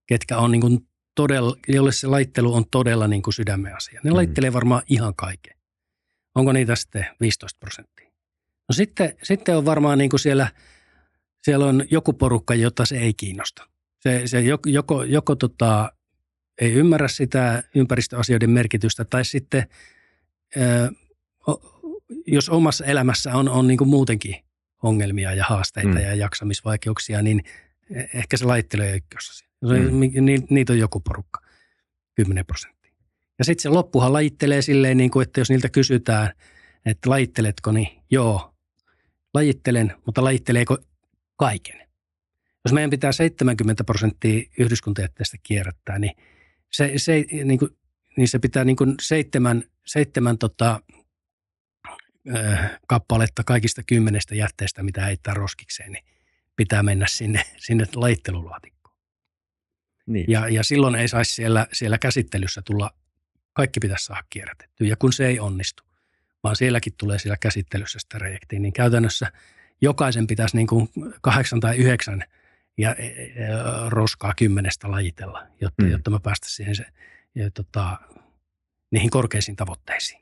ketkä 0.08 0.38
on 0.38 0.52
niin 0.52 0.62
kuin 0.62 0.88
todella, 1.16 1.56
jolle 1.68 1.92
se 1.92 2.08
laittelu 2.08 2.54
on 2.54 2.66
todella 2.72 3.08
niin 3.08 3.22
kuin 3.22 3.34
sydämen 3.34 3.76
asia. 3.76 4.02
Ne 4.04 4.10
mm. 4.10 4.16
laittelee 4.16 4.54
varmaan 4.54 4.82
ihan 4.90 5.16
kaiken. 5.16 5.59
Onko 6.40 6.52
niitä 6.52 6.76
sitten 6.76 7.06
15 7.22 7.58
prosenttia? 7.60 8.10
No 8.70 8.74
sitten, 8.74 9.14
sitten 9.24 9.58
on 9.58 9.66
varmaan 9.66 9.98
niin 9.98 10.10
kuin 10.10 10.20
siellä, 10.20 10.48
siellä 11.44 11.66
on 11.66 11.86
joku 11.92 12.14
porukka, 12.14 12.56
jota 12.56 12.86
se 12.86 12.98
ei 12.98 13.14
kiinnosta. 13.14 13.70
Se, 14.00 14.22
se 14.26 14.42
joko, 14.42 14.70
joko, 14.70 15.04
joko 15.04 15.36
tota, 15.36 15.92
ei 16.62 16.74
ymmärrä 16.74 17.08
sitä 17.08 17.64
ympäristöasioiden 17.76 18.50
merkitystä 18.50 19.06
tai 19.06 19.26
sitten– 19.26 19.64
jos 22.28 22.50
omassa 22.50 22.86
elämässä 22.86 23.36
on, 23.36 23.50
on 23.50 23.68
niin 23.68 23.78
kuin 23.78 23.90
muutenkin 23.90 24.36
ongelmia 24.84 25.34
ja 25.34 25.46
haasteita 25.50 25.90
mm. 25.90 26.02
ja 26.02 26.16
jaksamisvaikeuksia, 26.16 27.22
niin 27.22 27.44
e, 27.96 28.04
ehkä 28.14 28.38
se 28.38 28.46
laittelee 28.46 28.96
ykkösasia. 28.96 29.48
Mm. 29.62 30.46
Niitä 30.50 30.74
on 30.74 30.80
joku 30.80 31.00
porukka, 31.00 31.42
10 32.16 32.46
prosenttia. 32.46 32.79
Ja 33.40 33.46
sitten 33.46 33.62
se 33.64 33.70
loppuhan 33.70 34.14
lajittelee 34.14 34.62
silleen, 34.62 34.98
niin 34.98 35.12
kuin, 35.12 35.24
että 35.24 35.40
jos 35.42 35.50
niiltä 35.50 35.70
kysytään, 35.70 36.32
että 36.86 37.10
lajitteletko, 37.10 37.72
niin 37.72 37.88
joo, 38.12 38.54
lajittelen, 39.34 39.94
mutta 40.06 40.24
lajitteleeko 40.24 40.78
kaiken? 41.36 41.90
Jos 42.66 42.74
meidän 42.74 42.90
pitää 42.90 43.12
70 43.12 43.84
prosenttia 43.84 44.44
yhdyskuntajätteestä 44.60 45.38
kierrättää, 45.44 46.00
niin 46.00 46.16
se, 46.72 46.94
se, 46.98 47.26
niin 47.44 47.60
kuin, 47.60 47.72
niin 48.18 48.28
se 48.28 48.40
pitää 48.40 48.64
niin 48.64 48.76
kuin 48.76 48.96
seitsemän 49.02 49.64
seitsemän 49.90 50.38
tota, 50.38 50.80
kappaletta 52.88 53.44
kaikista 53.44 53.84
kymmenestä 53.84 54.36
jätteestä, 54.36 54.84
mitä 54.84 55.06
heittää 55.06 55.34
roskikseen, 55.34 55.92
niin 55.92 56.06
pitää 56.56 56.84
mennä 56.84 57.06
sinne, 57.10 57.44
sinne 57.58 57.86
laittelulaatikkoon. 57.96 58.96
Niin. 60.08 60.26
Ja, 60.28 60.50
ja 60.50 60.64
silloin 60.64 60.96
ei 60.96 61.08
saisi 61.08 61.34
siellä, 61.34 61.68
siellä 61.74 61.98
käsittelyssä 61.98 62.62
tulla, 62.66 62.92
kaikki 63.54 63.80
pitäisi 63.80 64.06
saada 64.06 64.24
kierrätettyä. 64.30 64.88
Ja 64.88 64.96
kun 64.96 65.14
se 65.14 65.28
ei 65.28 65.40
onnistu, 65.40 65.84
vaan 66.44 66.56
sielläkin 66.56 66.94
tulee 66.98 67.20
siellä 67.20 67.38
käsittelyssä 67.38 68.00
sitä 68.00 68.18
projektia, 68.18 68.60
niin 68.60 68.74
käytännössä 68.74 69.32
jokaisen 69.82 70.28
pitäisi 70.28 70.56
niin 70.56 70.68
kuin 70.68 70.90
kahdeksan 71.22 71.60
tai 71.60 71.78
yhdeksän 71.78 72.24
ja, 72.78 72.90
ja, 72.90 72.96
e, 72.96 73.26
ja 73.26 73.90
roskaa 73.90 74.34
kymmenestä 74.38 74.92
lajitella, 74.92 75.48
jotta, 75.62 75.84
mm. 75.84 75.92
jotta 75.92 76.12
me 76.12 76.20
päästäisiin 76.20 76.56
siihen 76.56 76.76
se, 76.76 76.86
ja, 77.36 77.52
tota, 77.52 77.98
niihin 78.92 79.10
korkeisiin 79.10 79.56
tavoitteisiin. 79.56 80.22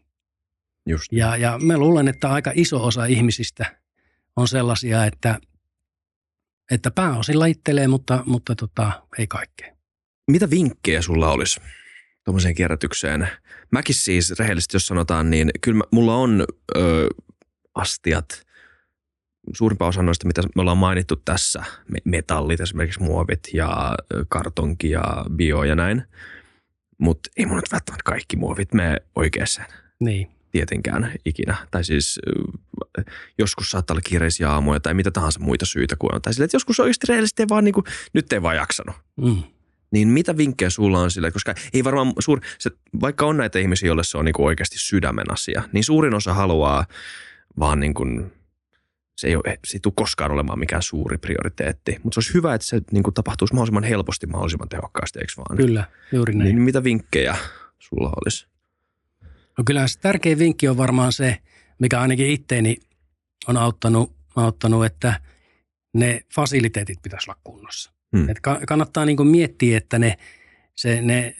Just. 0.86 1.12
Ja, 1.12 1.38
ja 1.38 1.60
mä 1.60 1.78
luulen, 1.78 2.08
että 2.08 2.30
aika 2.30 2.52
iso 2.56 2.86
osa 2.86 3.06
ihmisistä 3.06 3.78
on 4.36 4.48
sellaisia, 4.48 5.06
että, 5.06 5.40
että 6.72 6.92
pääosin 6.92 7.40
laittelee, 7.40 7.88
mutta, 7.88 8.24
mutta 8.26 8.56
tota, 8.56 9.04
ei 9.18 9.28
kaikkea. 9.28 9.76
Mitä 10.32 10.50
vinkkejä 10.50 11.02
sulla 11.02 11.32
olisi 11.32 11.60
tuommoiseen 12.28 12.56
kierrätykseen? 12.56 13.28
Mäkin 13.72 13.96
siis 13.96 14.34
rehellisesti, 14.40 14.76
jos 14.76 14.88
sanotaan, 14.88 15.30
niin 15.30 15.50
kyllä 15.62 15.84
mulla 15.92 16.16
on 16.16 16.46
ö, 16.78 17.08
astiat, 17.76 18.42
suurimpaa 19.54 19.88
osa 19.88 20.04
noista, 20.04 20.28
mitä 20.28 20.42
me 20.42 20.62
ollaan 20.62 20.78
mainittu 20.78 21.16
tässä, 21.16 21.64
metallit, 22.04 22.62
esimerkiksi 22.62 23.04
muovit 23.04 23.40
ja 23.54 23.96
kartonki 24.30 24.90
ja 24.90 25.26
bio 25.36 25.64
ja 25.64 25.76
näin– 25.76 26.04
mutta 26.98 27.30
ei 27.38 27.46
mun 27.46 27.56
nyt 27.56 27.72
välttämättä 27.72 28.04
kaikki 28.04 28.38
muovit 28.38 28.74
mene 28.74 28.98
oikeaan. 29.16 29.48
Niin. 30.00 30.28
tietenkään 30.52 31.14
ikinä. 31.26 31.56
Tai 31.72 31.84
siis 31.84 32.20
joskus 33.38 33.72
saattaa 33.72 33.94
olla 33.94 34.02
kiireisiä 34.02 34.52
aamuja 34.52 34.80
tai 34.80 34.94
mitä 34.94 35.12
tahansa 35.12 35.40
muita 35.40 35.66
syitä 35.66 35.96
kuin 35.96 36.16
on. 36.16 36.22
Tai 36.22 36.34
sille, 36.34 36.46
että 36.46 36.56
joskus 36.56 36.80
oikeasti 36.80 37.08
reellisesti 37.10 37.50
vaan 37.50 37.64
niin 37.64 37.74
kuin, 37.74 37.84
nyt 38.14 38.34
ei 38.34 38.42
vaan 38.42 38.56
jaksanut. 38.56 38.96
Mm. 39.16 39.44
Niin 39.92 40.08
mitä 40.08 40.38
vinkkejä 40.38 40.70
sulla 40.70 41.00
on 41.00 41.12
sille, 41.12 41.32
koska 41.32 41.54
ei 41.74 41.84
varmaan 41.84 42.14
suur, 42.20 42.40
se, 42.60 42.72
vaikka 43.02 43.26
on 43.26 43.38
näitä 43.38 43.60
ihmisiä, 43.60 43.88
joille 43.88 44.04
se 44.04 44.18
on 44.18 44.26
niin 44.26 44.34
kuin 44.34 44.46
oikeasti 44.46 44.78
sydämen 44.80 45.32
asia, 45.32 45.64
niin 45.72 45.84
suurin 45.84 46.14
osa 46.14 46.34
haluaa 46.34 46.86
vaan 47.60 47.80
niin 47.80 47.94
kuin, 47.94 48.32
se 49.18 49.28
ei, 49.28 49.36
ole, 49.36 49.60
se 49.66 49.78
ei 49.78 49.80
tule 49.80 49.94
koskaan 49.96 50.32
olemaan 50.32 50.60
mikään 50.60 50.82
suuri 50.82 51.18
prioriteetti. 51.18 52.00
Mutta 52.04 52.16
se 52.16 52.18
olisi 52.20 52.34
hyvä, 52.34 52.54
että 52.54 52.68
se 52.68 52.82
niin 52.92 53.04
kuin 53.04 53.14
tapahtuisi 53.14 53.54
mahdollisimman 53.54 53.84
helposti, 53.84 54.28
mahdollisimman 54.28 54.70
tehokkaasti, 54.70 55.20
eikö 55.20 55.34
vaan? 55.38 55.58
Kyllä, 55.58 55.84
juuri 56.12 56.36
näin. 56.36 56.46
Niin 56.46 56.62
mitä 56.62 56.84
vinkkejä 56.84 57.38
sulla 57.80 58.14
olisi? 58.26 58.48
No 59.58 59.64
kyllähän 59.66 59.90
se 59.90 60.00
tärkein 60.00 60.40
vinkki 60.40 60.68
on 60.68 60.78
varmaan 60.78 61.14
se, 61.14 61.38
mikä 61.80 62.02
ainakin 62.02 62.28
itteeni 62.28 62.78
on 63.48 63.58
auttanut, 63.58 64.14
auttanut 64.36 64.86
että 64.86 65.22
ne 65.94 66.22
fasiliteetit 66.36 67.02
pitäisi 67.02 67.30
olla 67.30 67.40
kunnossa. 67.44 67.97
Hmm. 68.18 68.30
Et 68.30 68.40
kannattaa 68.68 69.06
niin 69.06 69.18
kuin 69.18 69.28
miettiä, 69.28 69.78
että 69.78 70.00
ne, 70.00 70.18
se, 70.76 71.02
ne, 71.02 71.36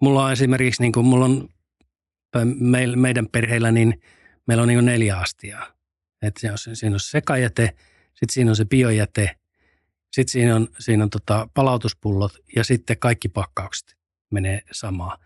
mulla 0.00 0.24
on 0.24 0.32
esimerkiksi, 0.32 0.82
niin 0.82 0.92
kuin 0.92 1.06
mulla 1.06 1.24
on 1.24 1.48
meidän 2.96 3.28
perheellä, 3.28 3.70
niin 3.70 4.02
meillä 4.46 4.62
on 4.62 4.68
niin 4.68 4.76
kuin 4.76 4.86
neljä 4.86 5.16
astiaa. 5.18 5.66
Et 6.22 6.36
siinä, 6.36 6.52
on, 6.52 6.76
siinä 6.76 6.94
on 6.94 7.00
sekajäte, 7.00 7.74
sitten 8.06 8.30
siinä 8.30 8.50
on 8.50 8.56
se 8.56 8.64
biojäte, 8.64 9.36
sitten 10.12 10.32
siinä 10.32 10.56
on, 10.56 10.68
siinä 10.78 11.04
on 11.04 11.10
tota 11.10 11.48
palautuspullot 11.54 12.32
ja 12.56 12.64
sitten 12.64 12.98
kaikki 12.98 13.28
pakkaukset 13.28 13.96
menee 14.30 14.62
samaan. 14.72 15.18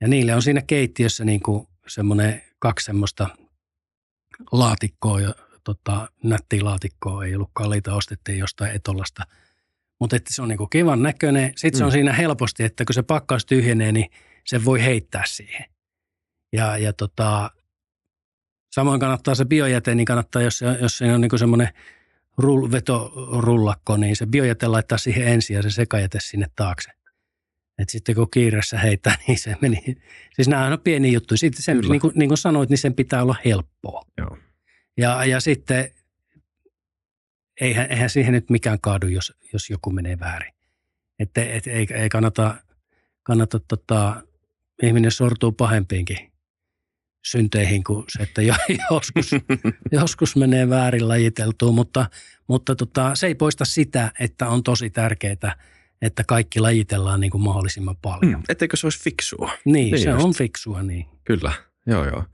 Ja 0.00 0.08
niille 0.08 0.34
on 0.34 0.42
siinä 0.42 0.62
keittiössä 0.62 1.24
niin 1.24 1.40
kuin 1.40 1.68
semmoinen 1.86 2.42
kaksi 2.58 2.84
semmoista 2.84 3.28
laatikkoa, 4.52 5.20
tota, 5.64 6.08
nättiä 6.22 6.64
laatikkoa, 6.64 7.24
ei 7.24 7.34
ollut 7.34 7.50
kalliita, 7.52 7.94
ostettiin 7.94 8.38
jostain 8.38 8.76
etolasta. 8.76 9.26
Mutta 10.00 10.16
että 10.16 10.34
se 10.34 10.42
on 10.42 10.48
niin 10.48 10.58
kuin 10.58 10.70
kivan 10.70 11.02
näköinen. 11.02 11.52
Sitten 11.56 11.76
mm. 11.76 11.78
se 11.78 11.84
on 11.84 11.90
mm. 11.90 11.92
siinä 11.92 12.12
helposti, 12.12 12.64
että 12.64 12.84
kun 12.84 12.94
se 12.94 13.02
pakkaus 13.02 13.46
tyhjenee, 13.46 13.92
niin 13.92 14.10
se 14.46 14.64
voi 14.64 14.84
heittää 14.84 15.22
siihen. 15.26 15.64
Ja, 16.52 16.78
ja 16.78 16.92
tota, 16.92 17.50
samoin 18.72 19.00
kannattaa 19.00 19.34
se 19.34 19.44
biojäte, 19.44 19.94
niin 19.94 20.04
kannattaa, 20.04 20.42
jos, 20.42 20.60
jos 20.80 20.98
se 20.98 21.12
on 21.12 21.20
niin 21.20 21.38
semmoinen 21.38 21.68
rull, 22.38 22.70
vetorullakko, 22.70 23.96
niin 23.96 24.16
se 24.16 24.26
biojäte 24.26 24.66
laittaa 24.66 24.98
siihen 24.98 25.28
ensin 25.28 25.56
ja 25.56 25.62
se 25.62 25.70
sekajäte 25.70 26.18
sinne 26.20 26.46
taakse. 26.56 26.90
Et 27.78 27.88
sitten 27.88 28.14
kun 28.14 28.30
kiireessä 28.30 28.78
heittää, 28.78 29.16
niin 29.26 29.38
se 29.38 29.56
meni. 29.60 29.82
Siis 30.34 30.48
nämä 30.48 30.66
on 30.66 30.80
pieni 30.80 31.12
juttu. 31.12 31.36
Sitten 31.36 31.62
sen, 31.62 31.80
niin, 31.80 32.00
kuin, 32.00 32.12
niin 32.16 32.28
kuin 32.28 32.38
sanoit, 32.38 32.70
niin 32.70 32.78
sen 32.78 32.94
pitää 32.94 33.22
olla 33.22 33.36
helppoa. 33.44 34.02
Joo. 34.18 34.38
Ja, 34.96 35.24
ja 35.24 35.40
sitten 35.40 35.90
eihän, 37.60 37.86
eihän 37.90 38.10
siihen 38.10 38.32
nyt 38.32 38.50
mikään 38.50 38.80
kaadu, 38.80 39.06
jos, 39.06 39.32
jos 39.52 39.70
joku 39.70 39.90
menee 39.90 40.20
väärin. 40.20 40.52
Että 41.18 41.44
et, 41.44 41.66
ei, 41.66 41.86
ei 41.90 42.08
kannata, 42.08 42.54
kannata 43.22 43.60
tota, 43.60 44.22
ihminen 44.82 45.10
sortuu 45.10 45.52
pahempiinkin 45.52 46.32
synteihin 47.24 47.84
kuin 47.84 48.04
se, 48.08 48.22
että 48.22 48.42
joskus, 48.90 49.30
joskus 49.92 50.36
menee 50.36 50.68
väärin 50.68 51.08
lajiteltua, 51.08 51.72
mutta, 51.72 52.10
mutta 52.46 52.76
tota, 52.76 53.14
se 53.14 53.26
ei 53.26 53.34
poista 53.34 53.64
sitä, 53.64 54.12
että 54.20 54.48
on 54.48 54.62
tosi 54.62 54.90
tärkeää– 54.90 55.56
että 56.02 56.24
kaikki 56.26 56.60
lajitellaan 56.60 57.20
niin 57.20 57.30
kuin 57.30 57.42
mahdollisimman 57.42 57.96
paljon. 57.96 58.40
Mm, 58.40 58.44
etteikö 58.48 58.76
se 58.76 58.86
olisi 58.86 59.04
fiksua? 59.04 59.50
Niin, 59.64 59.74
niin 59.92 60.02
se 60.02 60.10
just. 60.10 60.24
on 60.24 60.34
fiksua, 60.34 60.82
niin. 60.82 61.06
Kyllä, 61.24 61.52
joo 61.86 62.04
joo. 62.04 62.24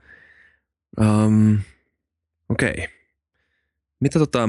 Um, 1.01 1.59
Okei. 2.49 2.71
Okay. 2.71 2.87
Mitä 4.01 4.19
tota, 4.19 4.49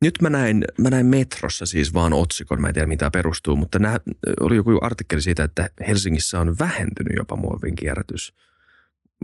nyt 0.00 0.14
mä 0.22 0.30
näin, 0.30 0.64
mä 0.78 0.90
näin 0.90 1.06
metrossa 1.06 1.66
siis 1.66 1.94
vaan 1.94 2.12
otsikon, 2.12 2.60
mä 2.60 2.68
en 2.68 2.74
tiedä 2.74 2.86
mitä 2.86 3.10
perustuu, 3.10 3.56
mutta 3.56 3.78
nää, 3.78 3.98
oli 4.40 4.56
joku 4.56 4.78
artikkeli 4.82 5.22
siitä, 5.22 5.44
että 5.44 5.70
Helsingissä 5.86 6.40
on 6.40 6.58
vähentynyt 6.58 7.16
jopa 7.16 7.36
muovin 7.36 7.76
kierrätys. 7.76 8.34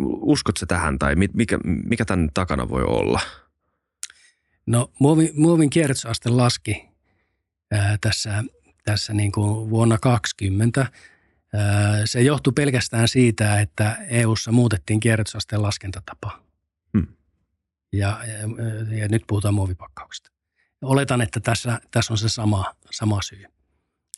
Uskotko 0.06 0.66
tähän 0.66 0.98
tai 0.98 1.14
mikä, 1.34 1.58
mikä 1.64 2.04
tämän 2.04 2.28
takana 2.34 2.68
voi 2.68 2.82
olla? 2.82 3.20
No 4.66 4.90
muovin, 4.98 5.30
muovin 5.34 5.70
kierrätysaste 5.70 6.30
laski 6.30 6.88
tässä, 8.00 8.44
tässä 8.84 9.14
niin 9.14 9.32
kuin 9.32 9.70
vuonna 9.70 9.98
2020. 9.98 10.86
Se 12.04 12.22
johtui 12.22 12.52
pelkästään 12.52 13.08
siitä, 13.08 13.60
että 13.60 13.96
EU:ssa 14.08 14.52
muutettiin 14.52 15.00
kierrätysasteen 15.00 15.62
laskentatapa. 15.62 16.42
Hmm. 16.98 17.06
Ja, 17.92 18.20
ja, 18.26 18.96
ja 18.96 19.08
nyt 19.08 19.22
puhutaan 19.26 19.54
muovipakkauksista. 19.54 20.33
Oletan, 20.84 21.20
että 21.20 21.40
tässä, 21.40 21.80
tässä 21.90 22.12
on 22.12 22.18
se 22.18 22.28
sama, 22.28 22.74
sama 22.90 23.22
syy. 23.22 23.44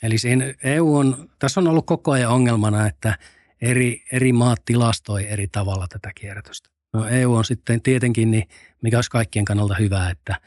Eli 0.03 0.19
siinä 0.19 0.55
EU 0.65 0.97
on, 0.97 1.31
tässä 1.39 1.61
on 1.61 1.69
ollut 1.69 1.87
koko 1.87 2.13
ajan 2.13 2.33
ongelmana, 2.33 2.87
että 2.87 3.19
eri, 3.61 4.05
eri 4.13 4.33
maat 4.33 4.65
tilastoi 4.65 5.27
eri 5.29 5.49
tavalla 5.49 5.87
tätä 5.89 6.11
kierrätystä. 6.15 6.71
No 6.93 7.09
EU 7.09 7.35
on 7.35 7.45
sitten 7.45 7.83
tietenkin, 7.83 8.31
niin 8.31 8.49
mikä 8.83 8.97
olisi 8.97 9.11
kaikkien 9.11 9.45
kannalta 9.45 9.75
hyvä, 9.75 10.11
että, 10.11 10.41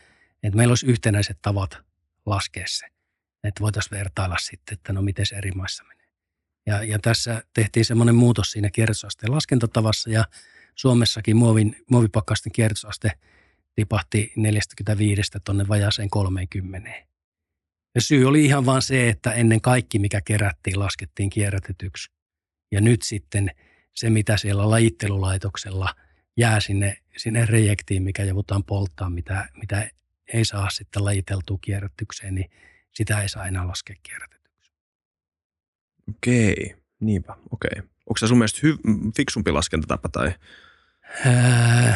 että 0.44 0.58
meillä 0.58 0.72
olisi 0.72 0.86
yhtenäiset 0.86 1.38
tavat 1.42 1.78
laskea 2.26 2.66
se 2.68 2.86
että 3.44 3.62
voitaisiin 3.62 3.98
vertailla 3.98 4.38
sitten, 4.40 4.74
että 4.74 4.94
no 4.94 5.02
miten 5.02 5.26
se 5.26 5.36
eri 5.36 5.52
maissa 5.52 5.84
menee. 5.84 6.08
Ja, 6.66 6.84
ja 6.84 7.00
tässä 7.00 7.44
tehtiin 7.54 7.86
semmoinen 7.86 8.16
muutos 8.16 8.52
siinä 8.52 8.70
kierrätysasteen 8.70 9.36
laskentatavassa 9.36 10.10
ja 10.10 10.26
Suomessakin 10.76 11.38
muovin, 11.38 11.76
muovipakkasten 11.90 12.52
kierrätysaste 12.52 13.12
tipahti 13.80 14.32
45 14.36 15.32
tuonne 15.44 15.68
vajaaseen 15.68 16.10
30. 16.10 16.90
Ja 17.96 18.02
syy 18.02 18.26
oli 18.26 18.46
ihan 18.46 18.66
vaan 18.66 18.82
se, 18.82 19.10
että 19.10 19.32
ennen 19.32 19.62
kaikki, 19.62 20.00
mikä 20.00 20.22
kerättiin, 20.22 20.80
laskettiin 20.80 21.30
kierrätetyksi. 21.30 22.12
Ja 22.72 22.82
nyt 22.82 23.02
sitten 23.02 23.52
se, 23.96 24.10
mitä 24.10 24.38
siellä 24.38 24.70
lajittelulaitoksella 24.70 25.96
jää 26.38 26.60
sinne, 26.60 26.98
sinne 27.18 27.46
rejektiin, 27.46 28.04
mikä 28.04 28.24
joudutaan 28.24 28.64
polttaa, 28.64 29.10
mitä, 29.10 29.50
mitä 29.54 29.90
ei 30.34 30.46
saa 30.46 30.70
sitten 30.70 31.06
lajiteltua 31.06 31.58
kierrätykseen, 31.62 32.36
niin 32.36 32.50
sitä 32.92 33.22
ei 33.22 33.30
saa 33.30 33.48
enää 33.48 33.68
laskea 33.68 33.96
kierrätetyksi. 34.04 34.72
Okei, 36.10 36.76
niinpä, 37.00 37.36
okei. 37.52 37.82
Onko 37.82 38.18
se 38.18 38.28
sun 38.28 38.38
mielestä 38.38 38.60
hy- 38.68 39.12
fiksumpi 39.18 39.52
laskentatapa 39.52 40.10
tai? 40.10 40.34
Öö, 41.26 41.94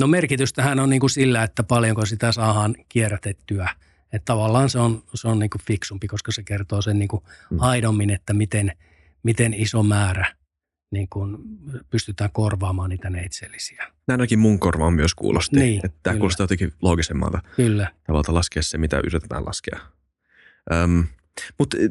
no 0.00 0.06
merkitystähän 0.06 0.80
on 0.80 0.90
niin 0.90 1.00
kuin 1.00 1.10
sillä, 1.10 1.42
että 1.42 1.62
paljonko 1.62 2.06
sitä 2.06 2.32
saadaan 2.32 2.74
kierrätettyä. 2.88 3.68
Että 4.12 4.24
tavallaan 4.24 4.70
se 4.70 4.78
on, 4.78 5.02
se 5.14 5.28
on 5.28 5.38
niin 5.38 5.50
kuin 5.50 5.62
fiksumpi, 5.66 6.08
koska 6.08 6.32
se 6.32 6.42
kertoo 6.42 6.82
sen 6.82 6.98
niin 6.98 7.08
kuin 7.08 7.22
hmm. 7.50 7.60
aidommin, 7.60 8.10
että 8.10 8.32
miten, 8.32 8.72
miten 9.22 9.54
iso 9.54 9.82
määrä 9.82 10.34
niin 10.90 11.08
kuin 11.08 11.36
pystytään 11.90 12.30
korvaamaan 12.32 12.90
niitä 12.90 13.10
neitsellisiä. 13.10 13.84
Näin 14.06 14.20
ainakin 14.20 14.38
mun 14.38 14.60
korvaan 14.60 14.94
myös 14.94 15.14
kuulosti. 15.14 15.56
Niin, 15.56 15.80
että 15.84 15.98
tämä 16.02 16.16
kuulostaa 16.16 16.44
jotenkin 16.44 16.72
loogisemmalta 16.82 17.42
kyllä. 17.56 17.92
tavalta 18.06 18.34
laskea 18.34 18.62
se, 18.62 18.78
mitä 18.78 18.98
yritetään 18.98 19.44
laskea. 19.46 19.78
Öm, 20.72 21.04
mutta 21.58 21.76
e, 21.76 21.88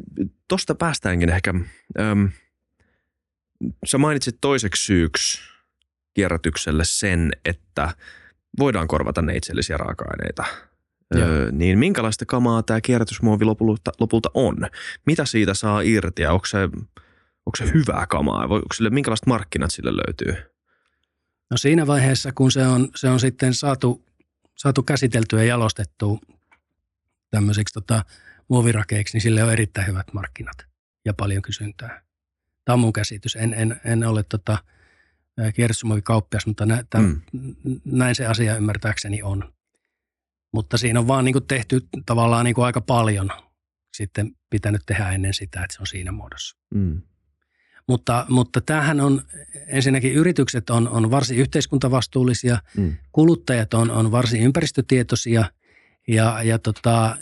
tuosta 0.48 0.74
päästäänkin 0.74 1.28
ehkä. 1.28 1.54
Öm, 1.98 2.30
sä 3.86 3.98
mainitsit 3.98 4.38
toiseksi 4.40 4.84
syyksi 4.84 5.53
kierrätykselle 6.14 6.84
sen, 6.84 7.32
että 7.44 7.90
voidaan 8.58 8.88
korvata 8.88 9.22
neitsellisiä 9.22 9.76
raaka-aineita. 9.76 10.44
Öö, 11.16 11.50
niin 11.52 11.78
minkälaista 11.78 12.26
kamaa 12.26 12.62
tämä 12.62 12.80
kierrätysmuovi 12.80 13.44
lopulta, 13.44 13.92
lopulta 14.00 14.30
on? 14.34 14.56
Mitä 15.06 15.24
siitä 15.24 15.54
saa 15.54 15.80
irti 15.80 16.22
ja 16.22 16.32
onko 16.32 16.46
se– 16.46 16.58
onko 17.46 17.56
se 17.56 17.74
hyvää 17.74 18.06
kamaa? 18.06 18.42
Onko 18.42 18.74
sille, 18.74 18.90
minkälaiset 18.90 19.26
markkinat 19.26 19.70
sille 19.70 19.92
löytyy? 19.92 20.50
No 21.50 21.56
siinä 21.56 21.86
vaiheessa, 21.86 22.32
kun 22.32 22.52
se 22.52 22.66
on, 22.66 22.88
se 22.94 23.08
on 23.08 23.20
sitten 23.20 23.54
saatu, 23.54 24.04
saatu 24.56 24.82
käsiteltyä 24.82 25.42
ja 25.42 25.48
jalostettua 25.48 26.18
tämmöiseksi 27.30 27.74
tota, 27.74 28.04
muovirakeiksi, 28.48 29.14
niin 29.14 29.22
sille 29.22 29.44
on 29.44 29.52
erittäin 29.52 29.86
hyvät 29.86 30.12
markkinat 30.12 30.66
ja 31.04 31.14
paljon 31.14 31.42
kysyntää. 31.42 32.02
Tämä 32.64 32.74
on 32.74 32.80
mun 32.80 32.92
käsitys. 32.92 33.36
En, 33.36 33.54
en, 33.54 33.80
en 33.84 34.04
ole 34.04 34.22
tota, 34.22 34.58
kierrätysmuovikauppias, 35.54 36.46
mutta 36.46 36.66
nä, 36.66 36.84
tämän, 36.90 37.22
mm. 37.32 37.80
näin 37.84 38.14
se 38.14 38.26
asia 38.26 38.56
ymmärtääkseni 38.56 39.22
on. 39.22 39.52
Mutta 40.52 40.78
siinä 40.78 41.00
on 41.00 41.08
vaan 41.08 41.24
niin 41.24 41.32
kuin 41.32 41.46
tehty 41.46 41.86
tavallaan 42.06 42.44
niin 42.44 42.54
kuin 42.54 42.64
aika 42.64 42.80
paljon 42.80 43.30
sitten 43.96 44.32
pitänyt 44.50 44.82
tehdä 44.86 45.10
ennen 45.10 45.34
sitä, 45.34 45.62
että 45.64 45.74
se 45.74 45.82
on 45.82 45.86
siinä 45.86 46.12
muodossa. 46.12 46.58
Mm. 46.74 47.02
Mutta, 47.88 48.26
mutta 48.28 48.60
tämähän 48.60 49.00
on, 49.00 49.22
ensinnäkin 49.66 50.12
yritykset 50.12 50.70
on, 50.70 50.88
on 50.88 51.10
varsin 51.10 51.38
yhteiskuntavastuullisia, 51.38 52.58
mm. 52.76 52.96
kuluttajat 53.12 53.74
on, 53.74 53.90
on 53.90 54.12
varsin 54.12 54.42
ympäristötietoisia 54.42 55.44
ja, 56.08 56.42
ja 56.42 56.58
tota, 56.58 57.16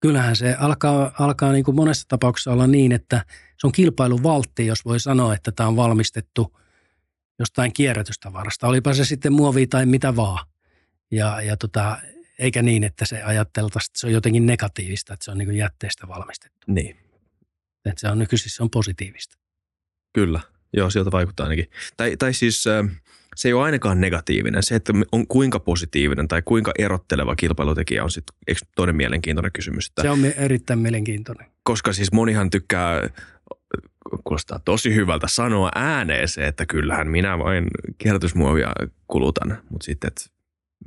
kyllähän 0.00 0.36
se 0.36 0.54
alkaa, 0.54 1.12
alkaa 1.18 1.52
niin 1.52 1.64
kuin 1.64 1.74
monessa 1.74 2.08
tapauksessa 2.08 2.52
olla 2.52 2.66
niin, 2.66 2.92
että 2.92 3.24
se 3.58 3.66
on 3.66 3.72
kilpailuvaltti, 3.72 4.66
jos 4.66 4.84
voi 4.84 5.00
sanoa, 5.00 5.34
että 5.34 5.52
tämä 5.52 5.68
on 5.68 5.76
valmistettu 5.76 6.58
jostain 7.40 7.72
kierrätystavarasta, 7.72 8.66
olipa 8.68 8.94
se 8.94 9.04
sitten 9.04 9.32
muovi 9.32 9.66
tai 9.66 9.86
mitä 9.86 10.16
vaan. 10.16 10.46
Ja, 11.10 11.42
ja 11.42 11.56
tota, 11.56 11.98
eikä 12.38 12.62
niin, 12.62 12.84
että 12.84 13.04
se 13.06 13.22
ajatteltaisiin, 13.22 13.90
että 13.90 14.00
se 14.00 14.06
on 14.06 14.12
jotenkin 14.12 14.46
negatiivista, 14.46 15.14
että 15.14 15.24
se 15.24 15.30
on 15.30 15.38
niin 15.38 15.56
jätteestä 15.56 16.08
valmistettu. 16.08 16.58
Niin, 16.66 16.96
Että 17.84 18.00
se 18.00 18.08
on 18.08 18.18
nykyisin 18.18 18.50
se 18.50 18.62
on 18.62 18.70
positiivista. 18.70 19.38
kyllä. 20.12 20.40
Joo, 20.72 20.90
sieltä 20.90 21.10
vaikuttaa 21.10 21.44
ainakin. 21.44 21.70
Tai, 21.96 22.16
tai 22.16 22.34
siis 22.34 22.66
äh, 22.66 22.90
se 23.36 23.48
ei 23.48 23.52
ole 23.52 23.62
ainakaan 23.62 24.00
negatiivinen. 24.00 24.62
Se, 24.62 24.74
että 24.74 24.92
on 25.12 25.26
kuinka 25.26 25.60
positiivinen 25.60 26.28
tai 26.28 26.42
kuinka 26.42 26.72
erotteleva 26.78 27.36
kilpailutekijä 27.36 28.04
on 28.04 28.10
sitten 28.10 28.34
toinen 28.76 28.96
mielenkiintoinen 28.96 29.52
kysymys. 29.52 29.86
Että, 29.86 30.02
Se 30.02 30.10
on 30.10 30.24
erittäin 30.24 30.78
mielenkiintoinen. 30.78 31.46
koska 31.62 31.92
siis 31.92 32.12
monihan 32.12 32.50
tykkää, 32.50 33.08
kuulostaa 34.24 34.58
tosi 34.64 34.94
hyvältä 34.94 35.26
sanoa 35.28 35.70
ääneen 35.74 36.28
se, 36.28 36.46
että 36.46 36.66
kyllähän 36.66 37.08
minä 37.08 37.38
vain 37.38 37.66
kierrätysmuovia 37.98 38.72
kulutan. 39.06 39.58
Mutta 39.70 39.84
sitten, 39.84 40.08
että 40.08 40.22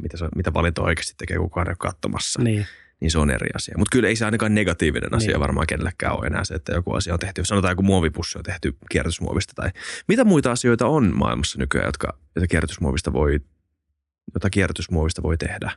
mitä, 0.01 0.17
se, 0.17 0.25
mitä 0.35 0.53
valinta 0.53 0.81
oikeasti 0.81 1.13
tekee 1.17 1.37
kukaan 1.37 1.67
ei 1.67 1.71
ole 1.71 1.77
katsomassa, 1.79 2.41
niin. 2.41 2.55
Niin. 2.55 2.67
niin 2.99 3.11
se 3.11 3.19
on 3.19 3.29
eri 3.31 3.49
asia. 3.55 3.75
Mutta 3.77 3.95
kyllä 3.95 4.09
ei 4.09 4.15
se 4.15 4.25
ainakaan 4.25 4.55
negatiivinen 4.55 5.13
asia 5.13 5.31
Niin. 5.31 5.39
varmaan 5.39 5.67
kenellekään 5.67 6.17
ole 6.17 6.27
enää 6.27 6.43
se, 6.43 6.53
että 6.53 6.73
joku 6.73 6.93
asia 6.93 7.13
on 7.13 7.19
tehty. 7.19 7.45
Sanotaan 7.45 7.71
joku 7.71 7.83
muovipussi 7.83 8.37
on 8.37 8.43
tehty 8.43 8.77
kierrätysmuovista 8.91 9.53
tai 9.55 9.69
mitä 10.07 10.23
muita 10.23 10.51
asioita 10.51 10.87
on 10.87 11.11
maailmassa 11.15 11.59
nykyään, 11.59 11.87
jotka, 11.87 12.17
joita 12.35 12.47
kierrätysmuovista 12.47 13.13
voi, 13.13 13.39
jota 14.33 14.49
kierrätysmuovista 14.49 15.23
voi 15.23 15.37
tehdä. 15.37 15.71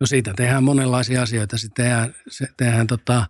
No 0.00 0.06
siitä 0.06 0.32
tehdään 0.36 0.64
monenlaisia 0.64 1.22
asioita. 1.22 1.58
Sitten 1.58 1.84
tehdään, 1.84 2.14
se, 2.28 2.48
tehdään 2.56 2.86
tota, 2.86 3.26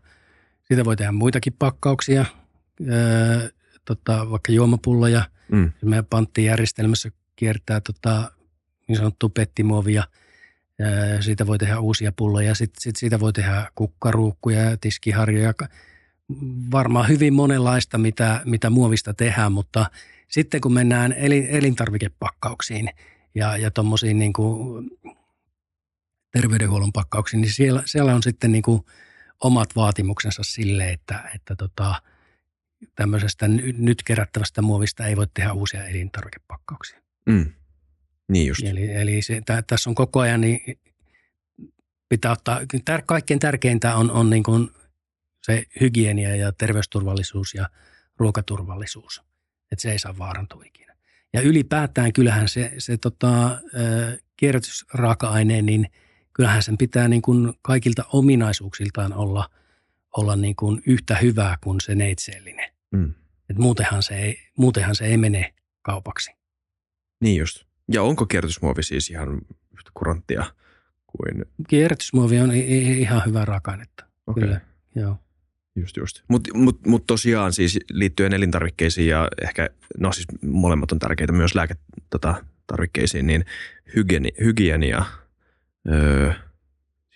siitä 0.63 0.85
voi 0.85 0.97
tehdä 0.97 1.13
muitakin 1.13 1.53
pakkauksia, 1.59 2.25
öö, 2.89 3.49
tota, 3.85 4.31
vaikka 4.31 4.53
juomapulloja. 4.53 5.23
Mm. 5.53 5.73
Meidän 5.85 6.07
panttijärjestelmässä 6.07 7.11
kiertää 7.37 7.81
tota, 7.81 8.33
niin 8.89 8.97
sanottua 8.97 9.29
pettimuovia. 9.29 10.05
Öö, 10.81 11.23
siitä 11.23 11.47
voi 11.47 11.59
tehdä 11.59 11.79
uusia 11.79 12.13
pulloja. 12.13 12.55
Sitten 12.55 12.81
sit 12.81 12.97
siitä 12.97 13.21
voi 13.21 13.33
tehdä 13.33 13.71
kukkaruukkuja 13.75 14.61
ja 14.61 14.77
tiskiharjoja. 14.77 15.55
Varmaan 16.71 17.09
hyvin 17.09 17.35
monenlaista, 17.35 17.99
mitä, 17.99 18.41
mitä 18.45 18.71
muovista 18.71 19.15
tehdään, 19.15 19.53
mutta 19.53 19.91
sitten 20.29 20.61
kun 20.61 20.73
mennään 20.73 21.13
elin, 21.13 21.47
elintarvikepakkauksiin 21.47 22.91
ja, 23.35 23.57
ja 23.57 23.71
tuommoisiin 23.71 24.19
niin 24.19 24.33
kuin 24.33 24.91
terveydenhuollon 26.33 26.93
pakkauksiin, 26.93 27.41
niin 27.41 27.53
siellä, 27.53 27.83
siellä 27.87 28.15
on 28.15 28.23
sitten 28.23 28.53
niin 28.53 28.63
kuin 28.63 28.83
omat 29.41 29.77
vaatimuksensa 29.77 30.43
sille, 30.45 30.91
että, 30.91 31.31
että 31.35 31.57
tota, 31.57 31.95
tämmöisestä 32.95 33.49
ny- 33.49 33.75
nyt 33.79 34.03
kerättävästä 34.03 34.63
muovista 34.63 35.07
ei 35.07 35.17
voi 35.17 35.27
tehdä 35.35 35.53
uusia 35.53 35.87
elintarvikepakkauksia. 35.87 37.01
Mm. 37.27 37.53
Niin 38.29 38.47
just. 38.47 38.63
Eli, 38.65 38.95
eli 38.95 39.23
se, 39.23 39.43
tä, 39.47 39.63
tässä 39.67 39.91
on 39.91 39.95
koko 39.95 40.21
ajan, 40.21 40.41
niin 40.41 40.61
pitää 42.09 42.33
ottaa, 42.33 42.61
tär, 42.85 43.03
kaikkein 43.07 43.41
tärkeintä 43.41 43.97
on, 43.97 44.11
on 44.11 44.31
niin 44.31 44.43
kuin 44.43 44.71
se 45.43 45.65
hygienia 45.81 46.37
ja 46.37 46.53
terveysturvallisuus 46.53 47.55
ja 47.55 47.69
ruokaturvallisuus, 48.19 49.23
että 49.73 49.83
se 49.83 49.93
ei 49.93 49.99
saa 49.99 50.19
vaarantua 50.19 50.63
ikinä. 50.67 50.97
Ja 51.33 51.41
ylipäätään 51.41 52.13
kyllähän 52.13 52.49
se, 52.49 52.73
se 52.79 52.97
tota, 52.97 53.59
kierrätysraaka-aineen, 54.37 55.67
niin 55.67 55.87
kyllähän 56.33 56.63
sen 56.63 56.79
pitää 56.79 57.09
niin 57.09 57.23
kuin 57.23 57.55
kaikilta 57.63 58.05
ominaisuuksiltaan 58.13 59.13
olla, 59.13 59.51
olla 60.17 60.37
niin 60.37 60.57
kuin 60.57 60.83
yhtä 60.87 61.17
hyvää 61.17 61.59
kuin 61.61 61.81
se 61.81 61.95
neitseellinen. 61.95 62.73
Mm. 62.91 63.15
Et 63.51 63.59
muutenhan, 63.59 64.03
se 64.03 64.15
ei, 64.15 64.39
muutenhan 64.59 64.95
se 64.95 65.05
ei 65.05 65.17
mene 65.17 65.55
kaupaksi. 65.83 66.31
Niin 67.21 67.37
just. 67.37 67.65
Ja 67.93 68.03
onko 68.03 68.27
kierrätysmuovi 68.27 68.83
siis 68.83 69.11
ihan 69.11 69.41
yhtä 69.73 69.91
kuranttia 69.95 70.45
kuin... 71.07 71.45
Kierrätysmuovi 71.69 72.41
on 72.41 72.53
ihan 72.55 73.23
hyvä 73.27 73.45
raaka-ainetta. 73.45 74.05
Okay. 74.27 74.43
Kyllä. 74.43 74.61
Joo. 74.95 75.17
Just 75.77 75.97
just. 75.97 76.23
Mutta 76.29 76.51
mut, 76.55 76.87
mut 76.87 77.07
tosiaan 77.07 77.53
siis 77.53 77.79
liittyen 77.91 78.33
elintarvikkeisiin 78.33 79.09
ja 79.09 79.29
ehkä, 79.43 79.71
no 79.99 80.13
siis 80.13 80.27
molemmat 80.43 80.93
on 80.93 80.99
tärkeitä 80.99 81.33
myös 81.33 81.55
lääketarvikkeisiin, 81.55 82.07
tota, 82.11 82.45
tarvikkeisiin, 82.67 83.27
niin 83.27 83.45
hygieni, 83.97 84.29
hygienia, 84.41 85.05
öö, 85.89 86.33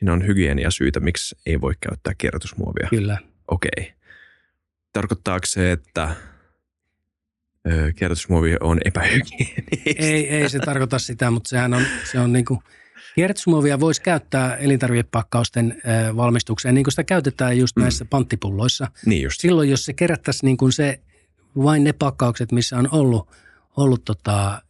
siinä 0.04 0.12
on 0.12 0.26
hygienia 0.26 0.70
syitä, 0.70 1.00
miksi 1.00 1.36
ei 1.46 1.60
voi 1.60 1.72
käyttää 1.80 2.14
kierrätysmuovia. 2.18 2.88
Kyllä. 2.90 3.18
Okei. 3.48 3.92
Tarkoittaako 4.92 5.46
se, 5.46 5.72
että 5.72 6.14
öö, 7.72 7.92
kierrätysmuovi 7.92 8.56
on 8.60 8.80
epähygienistä? 8.84 9.62
Ei, 9.96 10.28
ei 10.28 10.48
se 10.48 10.58
tarkoita 10.58 10.98
sitä, 10.98 11.30
mutta 11.30 11.48
sehän 11.48 11.74
on, 11.74 11.82
se 12.12 12.20
on 12.20 12.32
niin 12.32 12.44
kuin, 12.44 12.60
kierrätysmuovia 13.14 13.80
voisi 13.80 14.02
käyttää 14.02 14.56
elintarvikepakkausten 14.56 15.76
ö, 16.10 16.16
valmistukseen, 16.16 16.74
niin 16.74 16.84
kuin 16.84 16.92
sitä 16.92 17.04
käytetään 17.04 17.58
just 17.58 17.76
Mm. 17.76 17.82
näissä 17.82 18.04
panttipulloissa. 18.04 18.90
Niin 19.06 19.22
just. 19.22 19.40
Silloin, 19.40 19.70
jos 19.70 19.84
se 19.84 19.92
kerättäisiin 19.92 20.46
niin 20.48 20.56
kuin 20.56 20.72
se, 20.72 21.00
vain 21.62 21.84
ne 21.84 21.92
pakkaukset, 21.92 22.52
missä 22.52 22.78
on 22.78 22.88
ollut, 22.92 23.28
ollut 23.76 24.04
tota, 24.04 24.62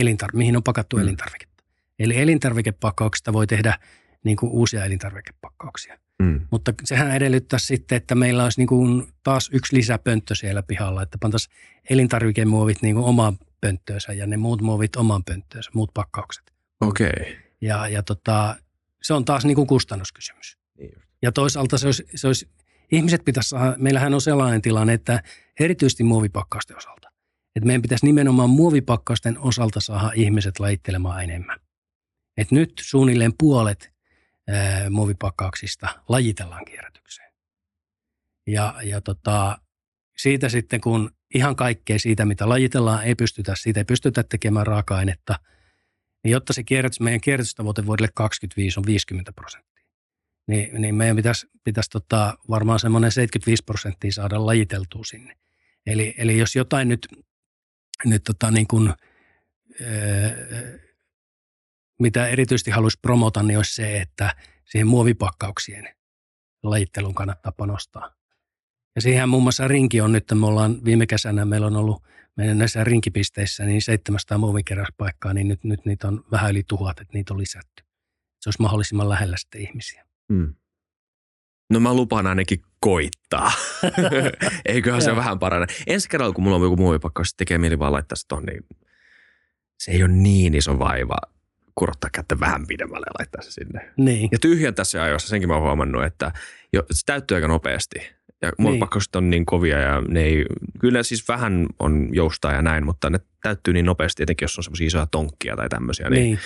elintar- 0.00 0.36
mihin 0.36 0.56
on 0.56 0.62
pakattu 0.62 0.96
Mm. 0.96 1.00
mm. 1.02 1.06
elintarviketta. 1.06 1.64
Eli 1.98 2.20
elintarvikepakkauksista 2.20 3.32
voi 3.32 3.46
tehdä 3.46 3.78
niin 4.24 4.36
kuin 4.36 4.52
uusia 4.52 4.84
elintarvikepakkauksia. 4.84 5.98
Mm. 6.22 6.40
Mutta 6.50 6.74
sehän 6.84 7.16
edellyttää 7.16 7.58
sitten, 7.58 7.96
että 7.96 8.14
meillä 8.14 8.44
olisi 8.44 8.60
niin 8.60 8.68
kuin 8.68 9.12
taas 9.22 9.50
yksi 9.52 9.76
lisäpönttö 9.76 10.34
siellä 10.34 10.62
pihalla, 10.62 11.02
että 11.02 11.18
pantaisiin 11.18 11.56
elintarvikemuovit 11.90 12.82
niin 12.82 12.94
kuin 12.94 13.04
omaan 13.04 13.38
pönttöönsä 13.60 14.12
ja 14.12 14.26
ne 14.26 14.36
muut 14.36 14.62
muovit 14.62 14.96
omaan 14.96 15.24
pönttöönsä, 15.24 15.70
muut 15.74 15.90
pakkaukset. 15.94 16.52
Okei. 16.80 17.10
Okay. 17.20 17.34
Ja, 17.60 17.88
ja 17.88 18.02
tota, 18.02 18.56
se 19.02 19.14
on 19.14 19.24
taas 19.24 19.44
niin 19.44 19.54
kuin 19.54 19.66
kustannuskysymys. 19.66 20.58
Niin. 20.78 21.02
Ja 21.22 21.32
toisaalta 21.32 21.78
se 21.78 21.86
olisi, 21.86 22.04
se 22.14 22.26
olisi, 22.26 22.48
ihmiset 22.92 23.24
pitäisi 23.24 23.48
saada, 23.48 23.74
meillähän 23.78 24.14
on 24.14 24.20
sellainen 24.20 24.62
tilanne, 24.62 24.92
että 24.92 25.22
erityisesti 25.60 26.04
muovipakkausten 26.04 26.76
osalta, 26.76 27.08
että 27.56 27.66
meidän 27.66 27.82
pitäisi 27.82 28.06
nimenomaan 28.06 28.50
muovipakkausten 28.50 29.38
osalta 29.38 29.80
saada 29.80 30.12
ihmiset 30.14 30.60
lajittelemaan 30.60 31.24
enemmän. 31.24 31.60
Et 32.36 32.50
nyt 32.50 32.72
suunnilleen 32.80 33.32
puolet 33.38 33.92
muovipakkauksista 34.90 35.88
lajitellaan 36.08 36.64
kierrätykseen. 36.64 37.32
Ja, 38.46 38.74
ja 38.82 39.00
tota, 39.00 39.58
siitä 40.16 40.48
sitten, 40.48 40.80
kun 40.80 41.10
ihan 41.34 41.56
kaikkea 41.56 41.98
siitä, 41.98 42.24
mitä 42.24 42.48
lajitellaan, 42.48 43.04
ei 43.04 43.14
pystytä, 43.14 43.54
siitä 43.56 43.80
ei 43.80 43.84
pystytä 43.84 44.22
tekemään 44.22 44.66
raaka-ainetta, 44.66 45.38
niin 46.24 46.32
jotta 46.32 46.52
se 46.52 46.62
kierrätys, 46.62 47.00
meidän 47.00 47.20
kierrätystavoite 47.20 47.86
vuodelle 47.86 48.08
2025 48.14 48.80
on 48.80 48.86
50 48.86 49.32
prosenttia, 49.32 49.84
niin, 50.46 50.80
niin 50.82 50.94
meidän 50.94 51.16
pitäisi, 51.16 51.46
pitäisi 51.64 51.90
tota, 51.90 52.38
varmaan 52.50 52.78
semmoinen 52.78 53.12
75 53.12 53.64
prosenttia 53.64 54.12
saada 54.12 54.46
lajiteltua 54.46 55.04
sinne. 55.04 55.36
Eli, 55.86 56.14
eli 56.18 56.38
jos 56.38 56.56
jotain 56.56 56.88
nyt, 56.88 57.08
nyt 58.04 58.24
tota 58.24 58.50
niin 58.50 58.66
kuin, 58.66 58.94
öö, 59.80 60.89
mitä 62.00 62.28
erityisesti 62.28 62.70
haluaisi 62.70 62.98
promota, 63.02 63.42
niin 63.42 63.56
olisi 63.56 63.74
se, 63.74 64.00
että 64.00 64.36
siihen 64.64 64.86
muovipakkauksien 64.86 65.88
lajitteluun 66.62 67.14
kannattaa 67.14 67.52
panostaa. 67.52 68.14
Ja 68.94 69.02
siihen 69.02 69.28
muun 69.28 69.42
muassa 69.42 69.68
rinki 69.68 70.00
on 70.00 70.12
nyt, 70.12 70.24
me 70.34 70.46
ollaan 70.46 70.84
viime 70.84 71.06
kesänä, 71.06 71.44
meillä 71.44 71.66
on 71.66 71.76
ollut 71.76 72.02
meidän 72.36 72.58
näissä 72.58 72.84
rinkipisteissä 72.84 73.64
niin 73.64 73.82
700 73.82 74.38
muovikeräyspaikkaa, 74.38 75.34
niin 75.34 75.48
nyt, 75.48 75.64
nyt 75.64 75.84
niitä 75.84 76.08
on 76.08 76.24
vähän 76.30 76.50
yli 76.50 76.62
tuhat, 76.68 77.00
että 77.00 77.14
niitä 77.14 77.34
on 77.34 77.40
lisätty. 77.40 77.84
Se 78.40 78.48
olisi 78.48 78.62
mahdollisimman 78.62 79.08
lähellä 79.08 79.36
sitten 79.36 79.60
ihmisiä. 79.60 80.04
Mm. 80.28 80.54
No 81.70 81.80
mä 81.80 81.94
lupaan 81.94 82.26
ainakin 82.26 82.62
koittaa. 82.80 83.52
Eiköhän 84.64 85.02
se 85.02 85.16
vähän 85.16 85.38
parane. 85.38 85.66
Ensi 85.86 86.08
kerralla, 86.08 86.34
kun 86.34 86.44
mulla 86.44 86.56
on 86.56 86.62
joku 86.62 86.76
muovipakkaus, 86.76 87.34
tekee 87.34 87.58
mieli 87.58 87.78
vaan 87.78 87.92
laittaa 87.92 88.16
se 88.16 88.26
tonne, 88.28 88.52
niin 88.52 88.66
se 89.78 89.90
ei 89.90 90.02
ole 90.02 90.12
niin 90.12 90.54
iso 90.54 90.78
vaiva 90.78 91.16
kurottaa 91.74 92.10
kättä 92.10 92.40
vähän 92.40 92.66
pidemmälle 92.66 93.06
ja 93.06 93.12
laittaa 93.18 93.42
se 93.42 93.50
sinne. 93.50 93.90
Niin, 93.96 94.28
Ja 94.32 94.38
tyhjentää 94.38 94.84
se 94.84 95.00
ajoissa, 95.00 95.28
senkin 95.28 95.48
mä 95.48 95.54
oon 95.54 95.62
huomannut, 95.62 96.04
että 96.04 96.32
jo, 96.72 96.82
se 96.90 97.06
täyttyy 97.06 97.34
aika 97.34 97.48
nopeasti. 97.48 97.98
Ja 98.42 98.52
muovipakkaukset 98.58 99.16
on 99.16 99.30
niin 99.30 99.46
kovia 99.46 99.78
ja 99.78 100.00
ne 100.08 100.22
ei, 100.22 100.44
kyllä 100.78 101.02
siis 101.02 101.28
vähän 101.28 101.66
on 101.78 102.08
joustaa 102.12 102.52
ja 102.52 102.62
näin, 102.62 102.84
mutta 102.84 103.10
ne 103.10 103.20
täyttyy 103.42 103.74
niin 103.74 103.86
nopeasti, 103.86 104.22
etenkin 104.22 104.44
jos 104.44 104.58
on 104.58 104.64
semmoisia 104.64 104.86
isoja 104.86 105.06
tonkkia 105.10 105.56
tai 105.56 105.68
tämmöisiä. 105.68 106.10
Niin, 106.10 106.22
niin. 106.22 106.38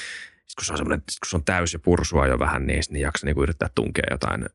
sit 0.47 0.57
kun 0.57 0.64
se 0.64 0.72
on 0.72 0.79
semmoinen, 0.79 1.01
kun 1.01 1.29
se 1.31 1.37
on 1.37 1.45
täys 1.45 1.72
ja 1.72 1.79
pursua 1.79 2.27
jo 2.27 2.39
vähän, 2.39 2.66
niin, 2.66 2.83
sit 2.83 2.93
niin 2.93 3.03
jaksa 3.03 3.27
niinku 3.27 3.43
yrittää 3.43 3.68
tunkea 3.75 4.05
jotain 4.11 4.47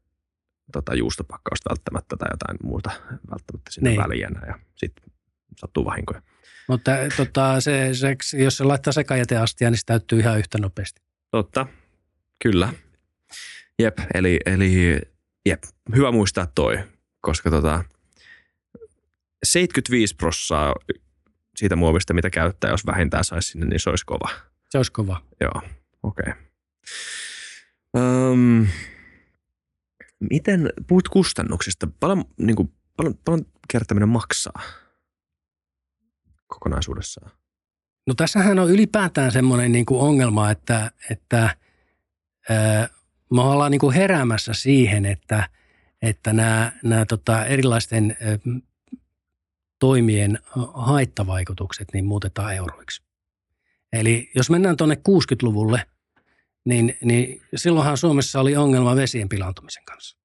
tota, 0.72 0.96
juustopakkausta 0.96 1.70
välttämättä 1.70 2.18
tai 2.18 2.28
jotain 2.32 2.58
muuta 2.64 2.92
välttämättä 3.32 3.72
sinne 3.72 3.90
Niin. 3.90 4.02
väliin 4.02 4.36
ja 4.48 4.60
sitten 4.76 5.04
sattuu 5.58 5.86
vahinkoja. 5.86 6.22
Mutta 6.70 6.92
tota, 7.18 7.62
se, 7.62 7.90
se, 7.94 8.18
jos 8.44 8.58
se 8.58 8.64
laittaa 8.64 8.94
sekajäteastia, 8.94 9.70
niin 9.70 9.78
se 9.78 9.86
täyttyy 9.86 10.20
ihan 10.20 10.40
yhtä 10.40 10.58
nopeasti. 10.58 11.02
Totta, 11.32 11.68
kyllä. 12.44 12.74
Jep, 13.80 13.98
eli, 14.14 14.40
eli 14.46 15.02
jep, 15.46 15.64
hyvä 15.96 16.12
muistaa 16.12 16.48
toi, 16.56 16.80
koska 17.22 17.50
tota, 17.50 17.84
75 19.44 20.16
prossaa 20.16 20.76
siitä 21.56 21.76
muovista, 21.76 22.14
mitä 22.14 22.30
käyttää, 22.30 22.70
jos 22.72 22.86
vähintään 22.86 23.24
saisi 23.24 23.52
sinne, 23.52 23.66
niin 23.66 23.80
se 23.80 23.90
olisi 23.90 24.06
kova. 24.06 24.30
Se 24.70 24.78
olisi 24.78 24.92
kova. 24.92 25.22
Joo, 25.42 25.62
okei. 26.04 26.34
Okay. 27.94 28.32
Um, 28.32 28.68
miten, 30.20 30.70
puhut 30.88 31.10
kustannuksista, 31.10 31.88
paljon, 32.00 32.26
niin 32.38 32.56
kuin, 32.56 32.74
paljon, 32.98 33.20
paljon 33.26 33.46
kierrättäminen 33.72 34.10
maksaa 34.10 34.62
kokonaisuudessaan? 36.50 37.32
No 38.08 38.14
tässähän 38.14 38.60
on 38.60 38.70
ylipäätään 38.70 39.32
semmoinen 39.32 39.72
niin 39.72 39.86
kuin 39.86 40.02
ongelma, 40.02 40.52
että, 40.52 40.92
että 41.10 41.56
ää, 42.50 42.90
me 43.32 43.42
ollaan 43.42 43.72
niin 43.72 43.80
kuin 43.80 43.96
heräämässä 43.96 44.54
siihen, 44.54 45.06
että, 45.06 45.50
että 46.02 46.34
nämä, 46.34 46.72
nämä 46.84 47.06
tota 47.06 47.46
erilaisten 47.46 48.18
toimien 49.80 50.40
haittavaikutukset 50.74 51.88
niin 51.94 52.06
muutetaan 52.06 52.56
euroiksi. 52.56 53.04
Eli 53.94 54.32
jos 54.36 54.50
mennään 54.50 54.78
tuonne 54.78 54.98
60-luvulle, 55.10 55.86
niin, 56.66 56.98
niin 57.04 57.42
silloinhan 57.56 57.98
Suomessa 57.98 58.40
oli 58.40 58.56
ongelma 58.56 58.96
vesien 58.96 59.30
pilaantumisen 59.30 59.86
kanssa. 59.86 60.19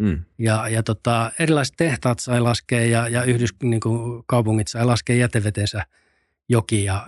Mm. 0.00 0.24
Ja, 0.38 0.68
ja 0.68 0.82
tota, 0.82 1.32
erilaiset 1.38 1.74
tehtaat 1.76 2.18
sai 2.18 2.40
laskea 2.40 2.84
ja, 2.84 3.08
ja 3.08 3.24
yhdys, 3.24 3.50
niin 3.62 3.80
kuin 3.80 4.22
kaupungit 4.26 4.68
sai 4.68 4.84
laskea 4.84 5.16
jätevetensä 5.16 5.86
joki 6.48 6.84
ja 6.84 7.06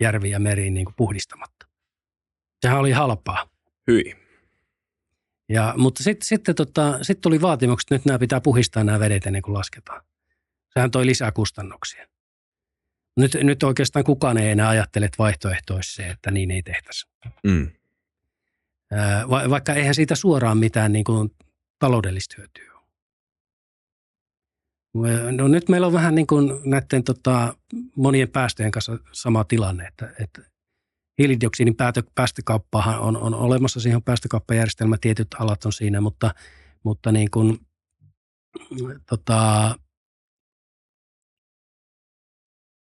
järvi 0.00 0.30
ja 0.30 0.38
meriin 0.38 0.74
niin 0.74 0.84
kuin 0.84 0.94
puhdistamatta. 0.96 1.66
Sehän 2.60 2.78
oli 2.78 2.90
halpaa. 2.90 3.48
Hyi. 3.90 4.16
Ja, 5.48 5.74
mutta 5.76 6.02
sitten 6.02 6.26
sit, 6.26 6.42
tota, 6.56 6.98
sit 7.02 7.20
tuli 7.20 7.40
vaatimukset, 7.40 7.86
että 7.86 7.94
nyt 7.94 8.04
nämä 8.04 8.18
pitää 8.18 8.40
puhistaa 8.40 8.84
nämä 8.84 9.00
vedet 9.00 9.26
ennen 9.26 9.42
kuin 9.42 9.54
lasketaan. 9.54 10.02
Sehän 10.74 10.90
toi 10.90 11.06
lisää 11.06 11.32
kustannuksia. 11.32 12.06
Nyt, 13.16 13.34
nyt 13.42 13.62
oikeastaan 13.62 14.04
kukaan 14.04 14.38
ei 14.38 14.50
enää 14.50 14.68
ajattele, 14.68 15.06
että 15.06 15.18
vaihtoehto 15.18 15.74
olisi 15.74 15.94
se, 15.94 16.08
että 16.08 16.30
niin 16.30 16.50
ei 16.50 16.62
tehtäisi. 16.62 17.08
Mm. 17.44 17.70
Va, 19.30 19.50
vaikka 19.50 19.74
eihän 19.74 19.94
siitä 19.94 20.14
suoraan 20.14 20.58
mitään 20.58 20.92
niin 20.92 21.04
kuin 21.04 21.30
taloudellista 21.78 22.34
hyötyä 22.38 22.76
ole. 24.96 25.32
No 25.32 25.48
nyt 25.48 25.68
meillä 25.68 25.86
on 25.86 25.92
vähän 25.92 26.14
niin 26.14 26.26
kuin 26.26 26.52
näiden 26.64 27.04
tota, 27.04 27.56
monien 27.96 28.28
päästöjen 28.28 28.72
kanssa 28.72 28.98
sama 29.12 29.44
tilanne, 29.44 29.86
että, 29.86 30.14
että 30.20 30.42
hiilidioksidin 31.18 31.76
päätö, 31.76 32.02
päästökauppahan 32.14 33.00
on, 33.00 33.16
on 33.16 33.34
olemassa, 33.34 33.80
siihen 33.80 33.96
on 33.96 34.02
päästökauppajärjestelmä, 34.02 34.96
tietyt 35.00 35.28
alat 35.38 35.64
on 35.64 35.72
siinä, 35.72 36.00
mutta, 36.00 36.34
mutta 36.84 37.12
niin 37.12 37.30
kuin, 37.30 37.58
tota, 39.08 39.74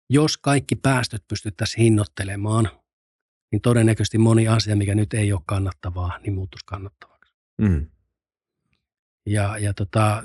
jos 0.09 0.37
kaikki 0.37 0.75
päästöt 0.75 1.23
pystyttäisiin 1.27 1.83
hinnoittelemaan, 1.83 2.69
niin 3.51 3.61
todennäköisesti 3.61 4.17
moni 4.17 4.47
asia, 4.47 4.75
mikä 4.75 4.95
nyt 4.95 5.13
ei 5.13 5.33
ole 5.33 5.41
kannattavaa, 5.45 6.19
niin 6.19 6.33
muuttuisi 6.33 6.65
kannattavaksi. 6.65 7.33
Mm. 7.61 7.87
Ja, 9.29 9.57
ja 9.57 9.73
tota, 9.73 10.23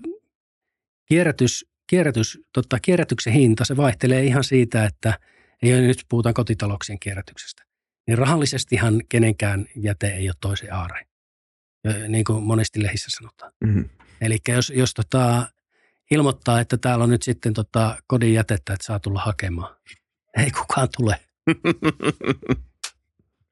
kierrätys, 1.07 1.67
kierrätys, 1.87 2.39
tota, 2.53 2.81
kierrätyksen 2.81 3.33
hinta, 3.33 3.65
se 3.65 3.77
vaihtelee 3.77 4.25
ihan 4.25 4.45
siitä, 4.45 4.85
että 4.85 5.19
ei 5.63 5.81
nyt 5.81 6.05
puhutaan 6.09 6.35
kotitalouksien 6.35 6.99
kierrätyksestä. 6.99 7.63
Niin 8.07 8.19
rahallisestihan 8.19 9.03
kenenkään 9.09 9.67
jäte 9.77 10.07
ei 10.07 10.29
ole 10.29 10.35
toisen 10.41 10.75
aare, 10.75 11.07
niin 12.09 12.25
kuin 12.25 12.43
monesti 12.43 12.83
lehissä 12.83 13.09
sanotaan. 13.11 13.53
Mm-hmm. 13.65 13.89
Eli 14.21 14.39
jos, 14.49 14.73
jos 14.77 14.95
tota, 14.95 15.49
ilmoittaa, 16.11 16.61
että 16.61 16.77
täällä 16.77 17.05
on 17.05 17.11
nyt 17.11 17.23
sitten 17.23 17.55
tota 17.55 17.97
kodin 18.07 18.35
jätettä, 18.35 18.73
että 18.73 18.87
saa 18.87 19.01
tulla 19.01 19.21
hakemaan. 19.21 19.77
Ei 20.37 20.51
kukaan 20.51 20.89
tule. 20.97 21.21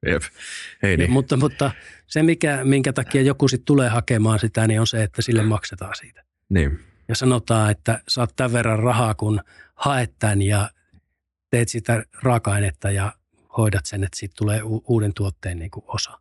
Jep. 0.07 0.23
Ei 0.83 0.97
niin. 0.97 1.11
mutta, 1.11 1.37
mutta 1.37 1.71
se, 2.07 2.23
mikä, 2.23 2.63
minkä 2.63 2.93
takia 2.93 3.21
joku 3.21 3.47
sitten 3.47 3.65
tulee 3.65 3.89
hakemaan 3.89 4.39
sitä, 4.39 4.67
niin 4.67 4.79
on 4.79 4.87
se, 4.87 5.03
että 5.03 5.21
sille 5.21 5.43
maksetaan 5.43 5.95
siitä. 5.95 6.23
Niin. 6.49 6.79
Ja 7.07 7.15
sanotaan, 7.15 7.71
että 7.71 8.01
saat 8.07 8.33
tämän 8.35 8.53
verran 8.53 8.79
rahaa, 8.79 9.13
kun 9.13 9.41
haet 9.75 10.13
tämän 10.19 10.41
ja 10.41 10.69
teet 11.49 11.69
sitä 11.69 12.03
raaka-ainetta 12.21 12.91
ja 12.91 13.13
hoidat 13.57 13.85
sen, 13.85 14.03
että 14.03 14.19
siitä 14.19 14.33
tulee 14.37 14.63
u- 14.63 14.83
uuden 14.87 15.13
tuotteen 15.13 15.59
niin 15.59 15.71
kuin 15.71 15.83
osa. 15.87 16.19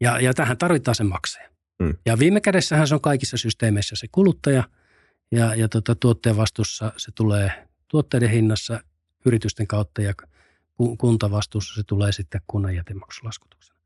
Ja, 0.00 0.20
ja 0.20 0.34
tähän 0.34 0.58
tarvitaan 0.58 0.94
se 0.94 1.04
maksaja. 1.04 1.48
Mm. 1.78 1.94
Ja 2.06 2.18
viime 2.18 2.40
kädessähän 2.40 2.88
se 2.88 2.94
on 2.94 3.00
kaikissa 3.00 3.36
systeemeissä 3.36 3.96
se 3.96 4.06
kuluttaja– 4.12 4.64
ja, 5.32 5.54
ja 5.54 5.68
tota, 5.68 5.94
tuotteen 5.94 6.36
vastuussa 6.36 6.92
se 6.96 7.12
tulee 7.14 7.68
tuotteiden 7.88 8.30
hinnassa 8.30 8.80
yritysten 9.26 9.66
kautta 9.66 10.02
ja 10.02 10.14
kuntavastuussa 10.98 11.74
se 11.74 11.82
tulee 11.82 12.12
sitten 12.12 12.40
kunnan 12.46 12.76
jätemaksulaskutuksena. 12.76 13.80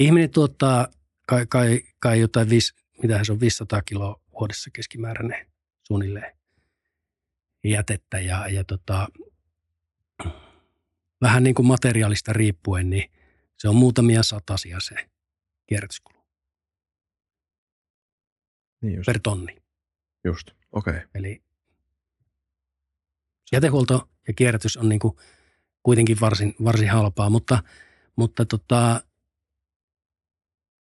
ihminen 0.00 0.30
tuottaa 0.30 0.88
kai, 1.26 1.46
kai, 1.46 1.80
kai 1.98 2.20
jotain, 2.20 2.50
viisi, 2.50 2.74
mitä 3.02 3.24
se 3.24 3.32
on, 3.32 3.40
500 3.40 3.82
kiloa 3.82 4.20
vuodessa 4.40 4.70
keskimääräinen 4.70 5.46
suunnilleen 5.82 6.36
jätettä 7.64 8.20
ja, 8.20 8.48
ja 8.48 8.64
tota, 8.64 9.08
vähän 11.20 11.42
niin 11.42 11.54
kuin 11.54 11.66
materiaalista 11.66 12.32
riippuen, 12.32 12.90
niin 12.90 13.10
se 13.58 13.68
on 13.68 13.76
muutamia 13.76 14.22
satasia 14.22 14.80
se 14.80 14.94
kierrätyskulu. 15.66 16.18
Niin 18.82 18.94
just. 18.94 19.06
per 19.06 19.20
tonni. 19.22 19.56
Just, 20.24 20.50
okei. 20.72 20.96
Okay. 20.96 21.08
Eli 21.14 21.42
jätehuolto 23.52 24.08
ja 24.28 24.34
kierrätys 24.34 24.76
on 24.76 24.88
niin 24.88 24.98
kuin 24.98 25.16
kuitenkin 25.82 26.20
varsin, 26.20 26.54
varsin 26.64 26.90
halpaa, 26.90 27.30
mutta, 27.30 27.62
mutta 28.16 28.44
tota, 28.44 29.00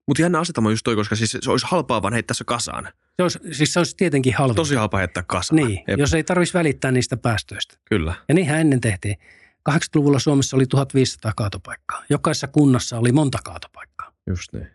mutta 0.07 0.21
jännä 0.21 0.39
asetama 0.39 0.69
just 0.69 0.83
toi, 0.83 0.95
koska 0.95 1.15
siis 1.15 1.37
se 1.41 1.51
olisi 1.51 1.65
halpaa 1.69 2.01
vaan 2.01 2.13
heittää 2.13 2.33
se 2.33 2.43
kasaan. 2.43 2.89
Se 3.15 3.23
olisi, 3.23 3.39
siis 3.51 3.73
se 3.73 3.79
olisi 3.79 3.95
tietenkin 3.97 4.33
halpaa. 4.33 4.55
Tosi 4.55 4.75
halpaa 4.75 4.97
heittää 4.97 5.23
kasaan. 5.27 5.55
Niin, 5.55 5.83
Jep. 5.87 5.99
jos 5.99 6.13
ei 6.13 6.23
tarvitsisi 6.23 6.57
välittää 6.57 6.91
niistä 6.91 7.17
päästöistä. 7.17 7.77
Kyllä. 7.85 8.13
Ja 8.27 8.35
niinhän 8.35 8.59
ennen 8.59 8.81
tehtiin. 8.81 9.15
80-luvulla 9.69 10.19
Suomessa 10.19 10.57
oli 10.57 10.65
1500 10.65 11.33
kaatopaikkaa. 11.35 12.03
Jokaisessa 12.09 12.47
kunnassa 12.47 12.97
oli 12.97 13.11
monta 13.11 13.37
kaatopaikkaa. 13.43 14.11
Just 14.27 14.53
niin. 14.53 14.67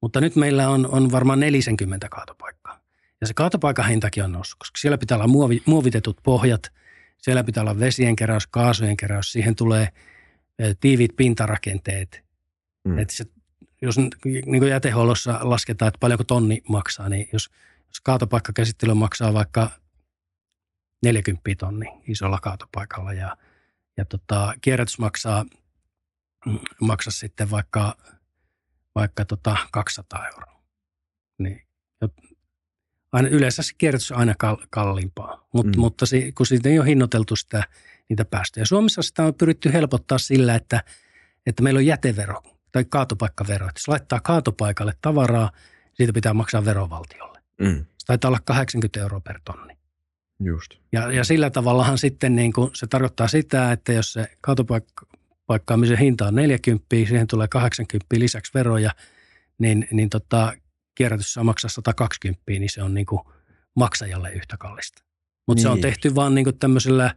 Mutta 0.00 0.20
nyt 0.20 0.36
meillä 0.36 0.68
on, 0.68 0.86
on 0.86 1.12
varmaan 1.12 1.40
40 1.40 2.08
kaatopaikkaa. 2.08 2.80
Ja 3.20 3.26
se 3.26 3.34
kaatopaikan 3.34 3.88
hintakin 3.88 4.24
on 4.24 4.32
noussut, 4.32 4.58
koska 4.58 4.78
siellä 4.78 4.98
pitää 4.98 5.16
olla 5.16 5.26
muovi, 5.26 5.62
muovitetut 5.66 6.16
pohjat, 6.22 6.72
siellä 7.18 7.44
pitää 7.44 7.60
olla 7.60 7.78
vesien 7.78 8.16
keräys, 8.16 8.46
kaasujen 8.46 8.96
keräys, 8.96 9.32
siihen 9.32 9.54
tulee 9.54 9.88
tiiviit 10.80 11.16
pintarakenteet. 11.16 12.24
Mm. 12.84 12.98
Että 12.98 13.14
se, 13.14 13.24
jos 13.82 13.96
niin 14.24 14.60
kuin 14.60 14.68
jätehuollossa 14.68 15.38
lasketaan, 15.42 15.88
että 15.88 15.98
paljonko 16.00 16.24
tonni 16.24 16.62
maksaa, 16.68 17.08
niin 17.08 17.28
jos, 17.32 17.50
jos 17.88 18.00
kaatopaikkakäsittely 18.02 18.94
maksaa 18.94 19.32
vaikka 19.32 19.70
40 21.02 21.50
tonni 21.58 21.86
isolla 22.08 22.38
kaatopaikalla 22.38 23.12
ja, 23.12 23.36
ja 23.96 24.04
tota, 24.04 24.54
kierrätys 24.60 24.98
maksaa, 24.98 25.44
mm, 26.46 26.58
maksaa 26.80 27.12
sitten 27.12 27.50
vaikka 27.50 27.96
vaikka 28.96 29.24
tota 29.24 29.56
200 29.72 30.26
euroa. 30.26 30.62
Niin, 31.38 31.65
aina, 33.16 33.28
yleensä 33.28 33.62
se 33.62 33.72
kierrätys 33.78 34.12
on 34.12 34.18
aina 34.18 34.34
kalliimpaa, 34.70 35.46
Mut, 35.52 35.66
mm. 35.66 35.80
mutta 35.80 36.06
se, 36.06 36.32
kun 36.32 36.46
siitä 36.46 36.68
ei 36.68 36.78
ole 36.78 36.88
hinnoiteltu 36.88 37.36
sitä, 37.36 37.64
niitä 38.08 38.24
päästöjä. 38.24 38.64
Suomessa 38.64 39.02
sitä 39.02 39.24
on 39.24 39.34
pyritty 39.34 39.72
helpottaa 39.72 40.18
sillä, 40.18 40.54
että, 40.54 40.82
että 41.46 41.62
meillä 41.62 41.78
on 41.78 41.86
jätevero 41.86 42.42
tai 42.72 42.84
kaatopaikkavero. 42.84 43.68
Että 43.68 43.78
jos 43.78 43.88
laittaa 43.88 44.20
kaatopaikalle 44.20 44.92
tavaraa, 45.00 45.50
siitä 45.94 46.12
pitää 46.12 46.34
maksaa 46.34 46.64
verovaltiolle. 46.64 47.40
Mm. 47.60 47.84
Se 47.98 48.06
taitaa 48.06 48.28
olla 48.28 48.40
80 48.44 49.00
euroa 49.00 49.20
per 49.20 49.40
tonni. 49.44 49.76
Just. 50.40 50.70
Ja, 50.92 51.12
ja 51.12 51.24
sillä 51.24 51.50
tavallahan 51.50 51.98
sitten 51.98 52.36
niin 52.36 52.52
kuin 52.52 52.70
se 52.74 52.86
tarkoittaa 52.86 53.28
sitä, 53.28 53.72
että 53.72 53.92
jos 53.92 54.12
se 54.12 54.26
kaatopaikka, 54.40 55.06
paikkaamisen 55.46 55.98
hinta 55.98 56.26
on 56.26 56.34
40, 56.34 56.86
siihen 56.90 57.26
tulee 57.26 57.48
80 57.48 58.06
lisäksi 58.18 58.54
veroja, 58.54 58.90
niin, 59.58 59.88
niin 59.90 60.10
tota, 60.10 60.52
kierrätys 60.96 61.34
saa 61.34 61.44
maksaa 61.44 61.70
120, 61.70 62.42
niin 62.46 62.70
se 62.70 62.82
on 62.82 62.94
niin 62.94 63.06
kuin 63.06 63.20
maksajalle 63.74 64.32
yhtä 64.32 64.56
kallista. 64.56 65.04
Mutta 65.46 65.58
niin. 65.58 65.62
se 65.62 65.68
on 65.68 65.74
niin. 65.74 65.82
tehty 65.82 66.14
vaan 66.14 66.34
niin 66.34 66.44
kuin 66.44 66.58
tämmöisellä 66.58 67.14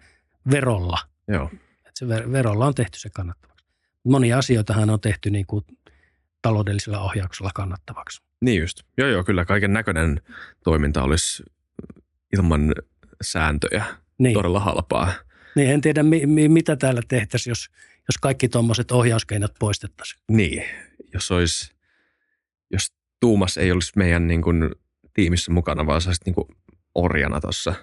verolla. 0.51 0.97
Joo. 1.27 1.51
Et 1.85 1.95
se 1.95 2.05
ver- 2.05 2.31
verolla 2.31 2.67
on 2.67 2.75
tehty 2.75 2.99
se 2.99 3.09
kannattavaksi. 3.09 3.65
Monia 4.03 4.37
asioitahan 4.37 4.89
on 4.89 5.01
tehty 5.01 5.29
niin 5.29 5.45
kuin 5.45 5.65
taloudellisella 6.41 6.99
ohjauksella 6.99 7.51
kannattavaksi. 7.55 8.21
Niin 8.41 8.61
just. 8.61 8.83
Joo, 8.97 9.07
joo, 9.07 9.23
kyllä 9.23 9.45
kaiken 9.45 9.73
näköinen 9.73 10.21
toiminta 10.63 11.03
olisi 11.03 11.43
ilman 12.37 12.73
sääntöjä 13.21 13.85
niin. 14.17 14.33
todella 14.33 14.59
halpaa. 14.59 15.13
Niin, 15.55 15.69
en 15.69 15.81
tiedä 15.81 16.03
mi- 16.03 16.25
mi- 16.25 16.49
mitä 16.49 16.75
täällä 16.75 17.01
tehtäisiin, 17.07 17.51
jos 17.51 17.69
jos 18.09 18.17
kaikki 18.17 18.49
tuommoiset 18.49 18.91
ohjauskeinot 18.91 19.51
poistettaisiin. 19.59 20.21
Niin, 20.31 20.63
jos 21.13 21.31
olisi, 21.31 21.71
jos 22.71 22.93
Tuumas 23.19 23.57
ei 23.57 23.71
olisi 23.71 23.93
meidän 23.95 24.27
niin 24.27 24.41
kuin, 24.41 24.69
tiimissä 25.13 25.51
mukana, 25.51 25.85
vaan 25.85 26.01
sä 26.01 26.11
niin 26.25 26.35
kuin 26.35 26.47
orjana 26.95 27.41
tuossa 27.41 27.73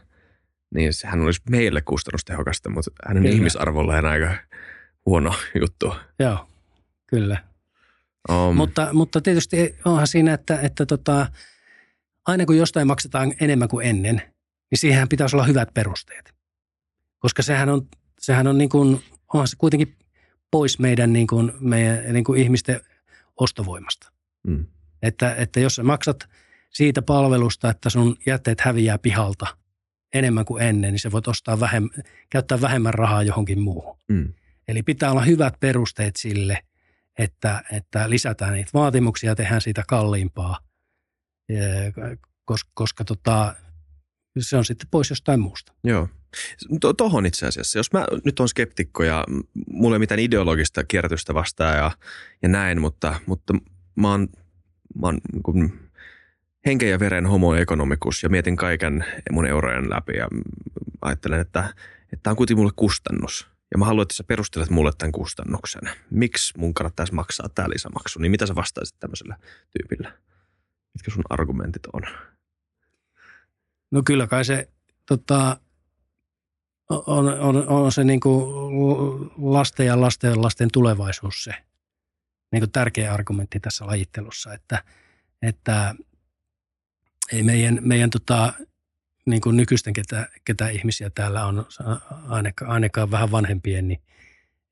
niin 0.75 0.93
sehän 0.93 1.21
olisi 1.21 1.43
meille 1.51 1.83
kustannustehokasta, 1.83 2.71
mutta 2.71 2.91
hänen 3.07 3.23
Kyllä. 3.23 3.35
ihmisarvolleen 3.35 4.05
aika 4.05 4.35
huono 5.07 5.35
juttu. 5.61 5.95
Joo, 6.19 6.49
kyllä. 7.07 7.45
Um, 8.31 8.57
Mutta, 8.57 8.89
mutta 8.93 9.21
tietysti 9.21 9.77
onhan 9.85 10.07
siinä, 10.07 10.35
että, 10.35 10.61
että 10.61 10.87
tota, 10.87 11.27
aina 12.27 12.47
kun 12.47 12.57
jostain 12.57 12.87
maksetaan 12.87 13.33
enemmän 13.41 13.69
kuin 13.69 13.87
ennen, 13.87 14.17
niin 14.71 14.79
siihen 14.79 15.09
pitäisi 15.09 15.37
olla 15.37 15.47
hyvät 15.47 15.75
perusteet. 15.75 16.35
Koska 17.19 17.43
sehän 17.43 17.69
on, 17.69 17.87
sehän 18.19 18.47
on 18.47 18.59
niin 18.59 18.69
kuin, 18.69 19.03
onhan 19.35 19.49
se 19.49 19.57
kuitenkin 19.59 19.97
pois 20.51 20.79
meidän, 20.79 21.13
niin 21.13 21.27
kuin, 21.27 21.53
meidän 21.61 22.13
niin 22.13 22.25
kuin 22.25 22.41
ihmisten 22.41 22.81
ostovoimasta. 23.41 24.13
mm, 24.47 24.67
Että, 25.03 25.35
että 25.35 25.61
jos 25.61 25.75
sä 25.75 25.83
maksat 25.83 26.29
siitä 26.71 27.03
palvelusta, 27.03 27.71
että 27.71 27.91
sun 27.91 28.17
jätteet 28.27 28.61
häviää 28.61 28.99
pihalta 28.99 29.47
enemmän 30.15 30.45
kuin 30.45 30.63
ennen, 30.63 30.93
niin 30.93 31.01
sä 31.01 31.13
voit 31.13 31.29
ostaa 31.29 31.61
vähemmän, 31.61 31.91
käyttää 32.31 32.61
vähemmän 32.61 32.95
rahaa 32.95 33.23
johonkin 33.23 33.61
muuhun. 33.61 33.99
mm, 34.09 34.33
Eli 34.69 34.83
pitää 34.83 35.11
olla 35.11 35.23
hyvät 35.23 35.55
perusteet 35.61 36.17
sille, 36.17 36.59
että, 37.19 37.63
että 37.73 38.11
lisätään 38.11 38.53
niitä 38.53 38.71
vaatimuksia 38.75 39.31
ja 39.31 39.37
tehdään 39.37 39.61
siitä 39.61 39.83
kalliimpaa, 39.89 40.59
koska, 42.45 42.71
koska 42.75 43.05
tota, 43.05 43.55
se 44.39 44.57
on 44.57 44.65
sitten 44.65 44.89
pois 44.91 45.11
jostain 45.11 45.41
muusta. 45.41 45.73
joo. 45.85 46.09
To, 46.81 46.93
tohon 46.93 47.27
itse 47.27 47.47
asiassa, 47.47 47.79
jos 47.79 47.93
mä 47.93 48.07
nyt 48.25 48.41
on 48.41 48.49
skeptikko 48.49 49.05
ja 49.05 49.25
mulla 49.71 49.97
ei 49.97 50.01
mitään 50.01 50.21
ideologista 50.21 50.85
kierrätystä 50.85 51.35
vastaan 51.35 51.77
ja, 51.77 51.91
ja 52.43 52.49
näin, 52.49 52.81
mutta, 52.81 53.21
mutta 53.27 53.55
mä 53.95 54.11
oon, 54.11 54.29
mä 55.01 55.07
oon 55.07 55.19
niin 55.33 55.43
kuin 55.43 55.91
henken 56.67 56.91
ja 56.91 57.01
veren 57.01 57.27
homo 57.27 57.55
economicus 57.55 58.23
ja 58.23 58.29
mietin 58.29 58.57
kaiken 58.57 59.05
mun 59.31 59.47
eurojen 59.47 59.91
läpi 59.91 60.13
ja 60.17 60.29
ajattelen, 61.03 61.41
että 61.41 61.75
tämä 62.23 62.33
on 62.33 62.37
kuitenkin 62.37 62.61
mulle 62.61 62.73
kustannus. 62.77 63.49
Ja 63.71 63.79
mä 63.79 63.85
haluan, 63.85 64.03
että 64.03 64.15
sä 64.15 64.25
perustelet 64.25 64.71
mulle 64.71 64.93
tämän 64.99 65.13
kustannuksen. 65.13 65.83
Miksi 66.11 66.59
mun 66.59 66.75
kannattaisi 66.75 67.15
maksaa 67.15 67.49
tämä 67.49 67.69
lisämaksu? 67.69 68.19
Niin 68.19 68.31
mitä 68.31 68.47
sä 68.47 68.55
vastaisit 68.55 69.01
tämmöiselle 69.01 69.37
tyypille? 69.71 70.13
Mitkä 70.95 71.11
sun 71.11 71.25
argumentit 71.31 71.87
on? 71.93 72.03
No 73.91 74.03
kyllä 74.05 74.27
kai 74.27 74.45
se 74.45 74.69
tota, 75.07 75.61
on, 76.89 77.29
on, 77.41 77.69
on 77.69 77.93
se 77.93 78.05
niin 78.05 78.21
lasten 79.37 79.87
ja 79.87 80.01
lasten 80.01 80.43
lasten 80.43 80.69
tulevaisuus 80.73 81.45
se 81.45 81.55
niin 82.53 82.61
kuin 82.61 82.73
tärkeä 82.73 83.15
argumentti 83.15 83.61
tässä 83.61 83.87
lajittelussa, 83.87 84.55
että, 84.55 84.85
että 85.43 85.95
ei 87.33 87.43
meidän, 87.43 87.79
meidän 87.81 88.11
tota, 88.11 88.53
niin 89.27 89.41
kuin 89.41 89.57
nykyisten, 89.57 89.93
ketä, 89.93 90.29
ketä 90.45 90.69
ihmisiä 90.69 91.11
täällä 91.11 91.47
on, 91.47 91.67
ainakaan, 92.29 92.71
ainakaan 92.71 93.11
vähän 93.11 93.31
vanhempien, 93.31 93.89
niin 93.89 94.03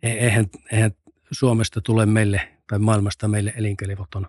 e- 0.02 0.10
eihän, 0.10 0.46
eihän 0.72 0.90
Suomesta 1.30 1.80
tule 1.80 2.06
meille 2.06 2.58
tai 2.66 2.78
maailmasta 2.78 3.28
meille 3.28 3.52
elinkelvoton, 3.56 4.26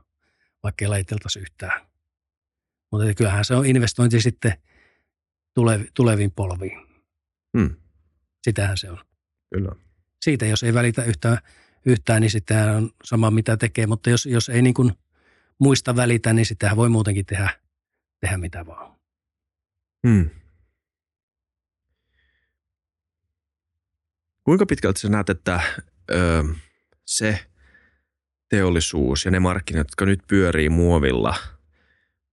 vaikka 0.64 0.86
ei 0.86 0.90
lajiteltaisi 0.90 1.40
yhtään. 1.40 1.82
Mutta 2.92 3.14
kyllähän 3.14 3.46
se 3.46 3.56
on 3.56 3.66
investointi 3.66 4.22
sitten 4.22 4.54
tulevi, 5.54 5.88
tuleviin 5.94 6.32
polviin. 6.32 6.88
Hmm, 7.58 7.76
Sitähän 8.44 8.78
se 8.78 8.92
on. 8.92 8.98
kyllä. 9.54 9.72
Siitä 10.22 10.46
jos 10.46 10.64
ei 10.64 10.74
välitä 10.74 11.04
yhtään, 11.04 11.38
yhtään 11.86 12.22
niin 12.22 12.32
sitähän 12.32 12.76
on 12.76 12.90
sama 13.04 13.32
mitä 13.32 13.58
tekee, 13.58 13.88
mutta 13.88 14.10
jos, 14.10 14.26
jos 14.26 14.50
ei 14.50 14.62
niin 14.62 14.74
kuin 14.74 14.94
muista 15.60 15.96
välitä, 15.96 16.34
niin 16.34 16.46
sitähän 16.46 16.78
voi 16.78 16.90
muutenkin 16.90 17.26
tehdä, 17.26 17.50
tehdä 18.20 18.38
mitä 18.38 18.66
vaan. 18.66 18.96
Hmm. 20.08 20.30
Kuinka 24.44 24.66
pitkälti 24.66 25.00
sä 25.00 25.10
näet, 25.10 25.30
että 25.30 25.62
ö, 26.12 26.44
se 27.06 27.40
teollisuus 28.50 29.26
ja 29.26 29.32
ne 29.32 29.40
markkinat, 29.40 29.88
jotka 29.88 30.06
nyt 30.06 30.20
pyörii 30.28 30.70
muovilla, 30.70 31.36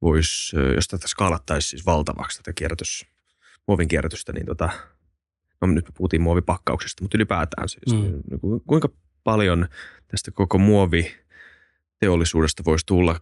vois, 0.03 0.53
jos 0.75 0.89
tätä 0.89 1.09
skaalattaisiin 1.09 1.71
siis 1.71 1.87
valtavaksi 1.87 2.39
tätä 2.39 2.53
kierrätys, 2.53 3.07
muovin 3.69 3.89
kierrätystä, 3.89 4.33
niin 4.33 4.47
tota, 4.47 4.71
no 5.61 5.67
nyt 5.69 5.85
me 5.85 5.93
puhuttiin 5.97 6.23
muovipakkauksesta, 6.23 7.05
mutta 7.05 7.17
ylipäätään 7.17 7.69
siis, 7.69 7.93
Mm. 7.95 8.01
niin 8.01 8.41
ku- 8.41 8.63
kuinka 8.67 8.89
paljon 9.25 9.69
tästä 10.09 10.31
koko 10.31 10.59
muoviteollisuudesta 10.59 12.63
voisi 12.67 12.87
tulla 12.87 13.21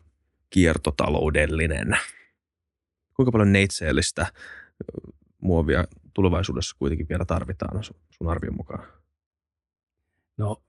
kiertotaloudellinen? 0.51 1.99
Kuinka 3.15 3.33
paljon 3.33 3.53
neitseellistä 3.53 4.27
muovia 5.41 5.85
tulevaisuudessa 6.15 6.77
kuitenkin 6.79 7.09
vielä 7.09 7.25
tarvitaan 7.25 7.85
sun- 7.85 8.31
arvion 8.31 8.57
mukaan? 8.57 8.87
No 10.37 10.63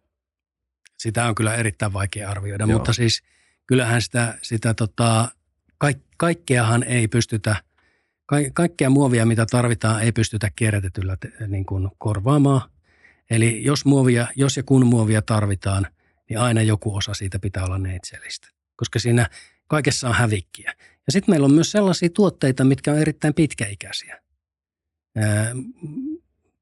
sitä 0.98 1.26
on 1.26 1.36
kyllä 1.36 1.56
erittäin 1.56 1.94
vaikea 1.94 2.30
arvioida, 2.30 2.64
Joo. 2.64 2.78
mutta 2.78 2.94
siis 2.94 3.24
kyllähän 3.68 4.02
sitä, 4.02 4.38
sitä 4.42 4.74
tota, 4.74 5.30
kaik, 5.78 5.98
kaikkeahan 6.18 6.84
ei 6.84 7.08
pystytä, 7.08 7.56
ka, 8.26 8.36
kaikkea 8.54 8.90
muovia 8.90 9.26
mitä 9.26 9.46
tarvitaan 9.46 10.02
ei 10.02 10.12
pystytä 10.12 10.50
kierrätetyllä 10.56 11.18
te, 11.18 11.48
niin 11.48 11.66
kuin 11.66 11.90
korvaamaan. 11.98 12.70
Eli 13.32 13.64
jos, 13.64 13.86
muovia, 13.86 14.28
jos 14.36 14.58
ja 14.58 14.64
kun 14.64 14.86
muovia 14.86 15.22
tarvitaan, 15.22 15.88
niin 16.30 16.40
aina 16.40 16.62
joku 16.62 16.96
osa 16.96 17.14
siitä 17.14 17.40
pitää 17.40 17.66
olla 17.66 17.78
neitsellistä, 17.78 18.48
koska 18.76 19.00
siinä 19.00 19.30
kaikessa 19.68 20.10
on 20.10 20.16
hävikkiä. 20.16 20.74
Ja 20.80 21.12
sitten 21.12 21.32
meillä 21.32 21.46
on 21.46 21.54
myös 21.54 21.72
sellaisia 21.72 22.10
tuotteita, 22.10 22.64
mitkä 22.64 22.92
on 22.92 22.98
erittäin 22.98 23.34
pitkäikäisiä. 23.34 24.22
Ää, 25.18 25.52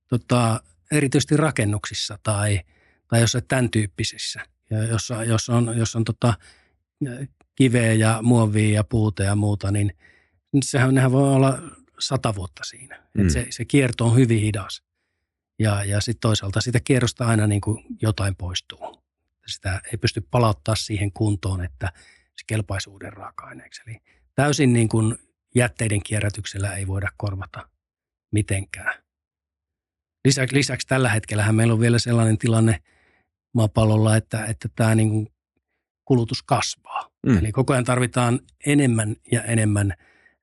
tota, 0.08 0.64
erityisesti 0.92 1.38
rakennuksissa 1.38 2.20
tai, 2.24 2.62
tai 3.08 3.22
jossain 3.22 3.44
tämän 3.48 3.70
tyyppisissä, 3.70 4.46
ja 4.70 4.84
jossa, 4.84 5.24
jos 5.24 5.50
on, 5.50 5.78
jos 5.78 5.96
on 5.96 6.04
tota, 6.04 6.34
kiveä 7.56 7.94
ja 7.94 8.20
muovia 8.22 8.76
ja 8.76 8.84
puuta 8.84 9.24
ja 9.24 9.36
muuta, 9.36 9.72
niin 9.72 9.94
sehän 10.64 10.96
nehän 10.96 11.12
voi 11.12 11.34
olla 11.36 11.60
sata 12.00 12.36
vuotta 12.36 12.64
siinä. 12.64 13.04
Mm. 13.14 13.26
Et 13.26 13.30
se, 13.30 13.48
se 13.50 13.66
kierto 13.66 14.06
on 14.06 14.16
hyvin 14.16 14.42
hidas. 14.42 14.89
Ja, 15.60 15.84
ja 15.84 16.02
sitten 16.02 16.22
toisaalta 16.22 16.62
sitä 16.62 16.80
kierrosta 16.80 17.26
aina 17.26 17.48
niin 17.48 17.62
kuin 17.62 17.86
jotain 18.02 18.36
poistuu. 18.36 19.04
Sitä 19.48 19.82
ei 19.92 19.98
pysty 19.98 20.22
palauttaa 20.32 20.76
siihen 20.76 21.12
kuntoon, 21.12 21.64
että 21.64 21.92
se 22.38 22.44
kelpaisi 22.48 22.90
uuden 22.90 23.14
raaka-aineeksi. 23.14 23.82
Eli 23.88 24.02
täysin 24.36 24.74
niin 24.74 24.90
kuin 24.90 25.16
jätteiden 25.56 26.04
kierrätyksellä 26.04 26.76
ei 26.76 26.88
voida 26.88 27.08
korvata 27.18 27.70
mitenkään. 28.32 29.04
Lisäksi, 30.26 30.56
lisäksi 30.56 30.88
tällä 30.88 31.10
hetkellä 31.10 31.52
meillä 31.52 31.74
on 31.74 31.80
vielä 31.80 32.00
sellainen 32.00 32.38
tilanne 32.38 32.84
maapallolla, 33.54 34.16
että, 34.16 34.46
että 34.46 34.70
tämä 34.76 34.96
niin 34.96 35.10
kuin 35.10 35.28
kulutus 36.06 36.44
kasvaa. 36.44 37.10
Mm. 37.28 37.38
Eli 37.38 37.52
koko 37.52 37.74
ajan 37.74 37.86
tarvitaan 37.86 38.40
enemmän 38.66 39.16
ja 39.32 39.44
enemmän 39.44 39.94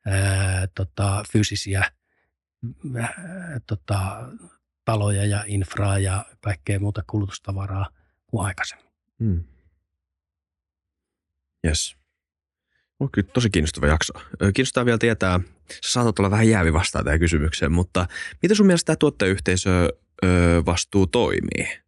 ää, 0.06 0.66
tota, 0.66 1.24
fyysisiä 1.32 1.92
ää, 3.00 3.60
tota, 3.66 4.28
taloja 4.86 5.24
ja 5.24 5.44
infraa 5.46 5.98
ja 5.98 6.24
kaikkea 6.40 6.80
muuta 6.80 7.02
kulutustavaraa 7.06 7.86
kuin 8.26 8.46
aikaisemmin. 8.46 8.86
Mm. 9.18 9.44
Yes. 11.66 11.96
On 13.00 13.10
kyllä 13.10 13.28
tosi 13.32 13.50
kiinnostava 13.50 13.86
jakso. 13.86 14.12
Kiinnostaa 14.54 14.84
vielä 14.84 14.98
tietää, 14.98 15.40
sä 15.72 15.92
saatat 15.92 16.18
olla 16.18 16.30
vähän 16.30 16.48
jäävi 16.48 16.72
vastaan 16.72 17.04
tähän 17.04 17.20
kysymykseen, 17.20 17.72
mutta 17.72 18.06
miten 18.42 18.56
sun 18.56 18.66
mielestä 18.66 18.86
tämä 18.86 18.96
tuottajayhteisö 18.96 19.88
vastuu 20.66 21.06
toimii? 21.06 21.78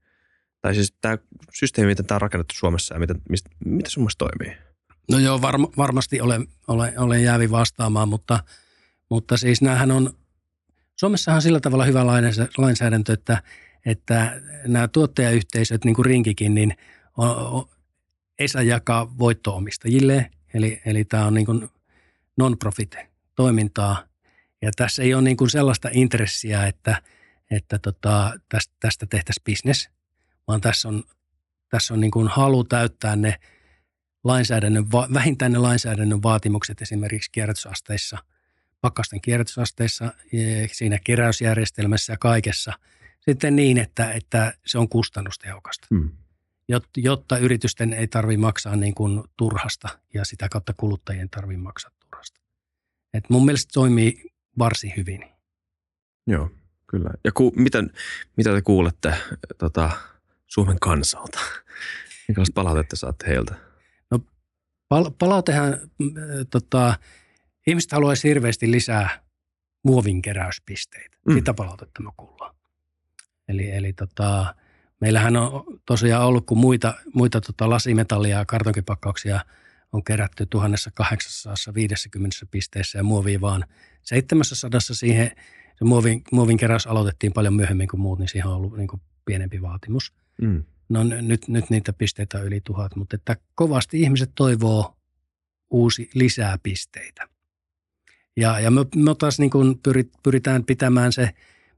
Tai 0.61 0.74
siis 0.74 0.94
tämä 1.01 1.18
systeemi, 1.53 1.88
miten 1.88 2.07
tämä 2.07 2.16
on 2.16 2.22
rakennettu 2.22 2.55
Suomessa 2.55 2.94
ja 2.94 3.01
miten, 3.01 3.22
mistä, 3.28 3.51
miten 3.64 3.90
sun 3.90 4.03
mielestä 4.03 4.24
toimii? 4.24 4.57
No 5.11 5.18
joo, 5.18 5.42
varma, 5.42 5.68
varmasti 5.76 6.20
olen, 6.20 6.46
olen, 6.68 6.99
olen 6.99 7.22
jäävi 7.22 7.51
vastaamaan, 7.51 8.09
mutta, 8.09 8.44
mutta 9.11 9.36
siis 9.36 9.62
näähän 9.62 9.90
on, 9.90 10.12
Suomessahan 11.01 11.36
on 11.36 11.42
sillä 11.42 11.61
tavalla 11.61 11.84
hyvä 11.84 12.07
lainsä- 12.07 12.49
lainsäädäntö, 12.59 13.12
että, 13.12 13.42
että 13.86 14.40
nämä 14.66 14.88
tuottajayhteisöt, 14.88 15.84
niin 15.84 15.94
kuin 15.94 16.07
Rinkikin, 16.07 16.55
niin 16.55 16.76
on, 17.16 17.36
on, 17.36 17.68
ei 18.38 18.49
saa 18.49 18.62
jakaa 18.62 19.18
voittoomistajille, 19.18 20.30
eli, 20.55 20.82
eli 20.84 21.05
tämä 21.05 21.26
on 21.26 21.34
niin 21.34 21.46
kuin 21.46 21.68
non-profit 22.38 22.96
toimintaa, 23.34 24.05
ja 24.62 24.70
tässä 24.76 25.03
ei 25.03 25.14
ole 25.14 25.22
niin 25.22 25.36
kuin 25.36 25.51
sellaista 25.51 25.88
intressiä, 25.92 26.66
että, 26.66 27.03
että 27.51 27.78
tota, 27.78 28.32
tästä, 28.49 28.74
tästä 28.80 29.07
tehtäisiin 29.07 29.44
bisnes, 29.44 29.90
vaan 30.49 30.61
tässä 30.61 30.88
on, 30.88 31.05
tässä 31.68 31.94
on 31.94 32.01
niin 32.01 32.11
kuin 32.11 32.28
halu 32.28 32.64
täyttää 32.64 33.16
ne 33.16 33.34
lainsäädännön, 34.24 34.86
vähintään 35.14 35.53
ne 35.53 35.59
lainsäädännön 35.59 36.22
vaatimukset 36.22 36.82
esimerkiksi 36.82 37.30
kierrätysasteissa, 37.32 38.18
pakkasten 38.80 39.20
kierrätysasteissa, 39.20 40.12
e, 40.32 40.68
siinä 40.72 40.98
keräysjärjestelmässä 41.04 42.12
ja 42.12 42.16
kaikessa, 42.16 42.72
sitten 43.20 43.56
niin, 43.56 43.78
että, 43.78 44.12
että 44.12 44.54
se 44.66 44.78
on 44.78 44.88
kustannustehokasta, 44.88 45.86
Mm. 45.90 46.10
Jot- 46.72 46.90
jotta 46.96 47.38
yritysten 47.38 47.92
ei 47.92 48.08
tarvitse 48.08 48.40
maksaa 48.40 48.76
niin 48.76 48.94
kuin 48.94 49.24
turhasta 49.36 49.88
ja 50.14 50.24
sitä 50.24 50.48
kautta 50.48 50.74
kuluttajien 50.76 51.30
tarvitse 51.30 51.62
maksaa 51.62 51.90
turhasta. 52.00 52.40
Et 53.14 53.30
mun 53.30 53.44
mielestä 53.44 53.68
se 53.68 53.72
toimii 53.72 54.24
varsin 54.58 54.92
hyvin. 54.96 55.24
Joo, 56.26 56.50
kyllä. 56.86 57.10
Ja 57.24 57.32
ku, 57.32 57.52
miten, 57.56 57.90
mitä 58.36 58.52
te 58.52 58.62
kuulette 58.62 59.14
tota, 59.58 59.90
Suomen 60.46 60.80
kansalta? 60.80 61.38
Minkälaista 62.28 62.54
palautetta 62.54 62.96
saatte 62.96 63.26
heiltä? 63.26 63.54
Pal- 64.88 65.10
palautehan, 65.18 65.72
äh, 65.72 65.78
tota, 66.50 66.94
ihmiset 67.68 67.92
haluaisi 67.92 68.28
hirveästi 68.28 68.70
lisää 68.70 69.20
muovin 69.84 70.22
keräyspisteitä. 70.22 71.16
Mm. 71.26 71.34
Sitä 71.34 71.54
palautetta 71.54 72.02
me 72.02 72.10
kuullaan. 72.16 72.54
Eli, 73.48 73.70
eli 73.70 73.92
tota, 73.92 74.54
meillähän 75.00 75.36
on 75.36 75.64
tosiaan 75.86 76.26
ollut, 76.26 76.46
kun 76.46 76.58
muita, 76.58 76.94
muita 77.14 77.40
tota 77.40 77.70
lasimetallia 77.70 78.38
ja 78.38 78.44
kartonkipakkauksia 78.44 79.40
on 79.92 80.04
kerätty 80.04 80.46
1850 80.46 82.36
pisteessä 82.50 82.98
ja 82.98 83.02
muovia 83.02 83.40
vaan 83.40 83.64
700 84.02 84.80
siihen. 84.80 85.30
Se 85.78 85.84
muovin, 85.84 86.22
muovin 86.32 86.56
keräys 86.56 86.86
aloitettiin 86.86 87.32
paljon 87.32 87.54
myöhemmin 87.54 87.88
kuin 87.88 88.00
muut, 88.00 88.18
niin 88.18 88.28
siihen 88.28 88.48
on 88.48 88.56
ollut 88.56 88.76
niin 88.76 88.88
kuin 88.88 89.02
pienempi 89.24 89.62
vaatimus. 89.62 90.12
Mm. 90.42 90.64
No 90.88 91.04
nyt, 91.04 91.48
nyt 91.48 91.70
niitä 91.70 91.92
pisteitä 91.92 92.38
on 92.38 92.44
yli 92.44 92.60
tuhat, 92.60 92.96
mutta 92.96 93.16
että 93.16 93.36
kovasti 93.54 94.00
ihmiset 94.00 94.30
toivoo 94.34 94.96
uusi 95.70 96.10
lisää 96.14 96.58
pisteitä. 96.62 97.28
Ja, 98.41 98.61
ja 98.61 98.70
me, 98.70 98.80
me 98.97 99.14
taas 99.18 99.39
niin 99.39 99.51
kuin 99.51 99.78
pyrit, 99.78 100.12
pyritään 100.22 100.64
pitämään 100.64 101.12
se 101.12 101.30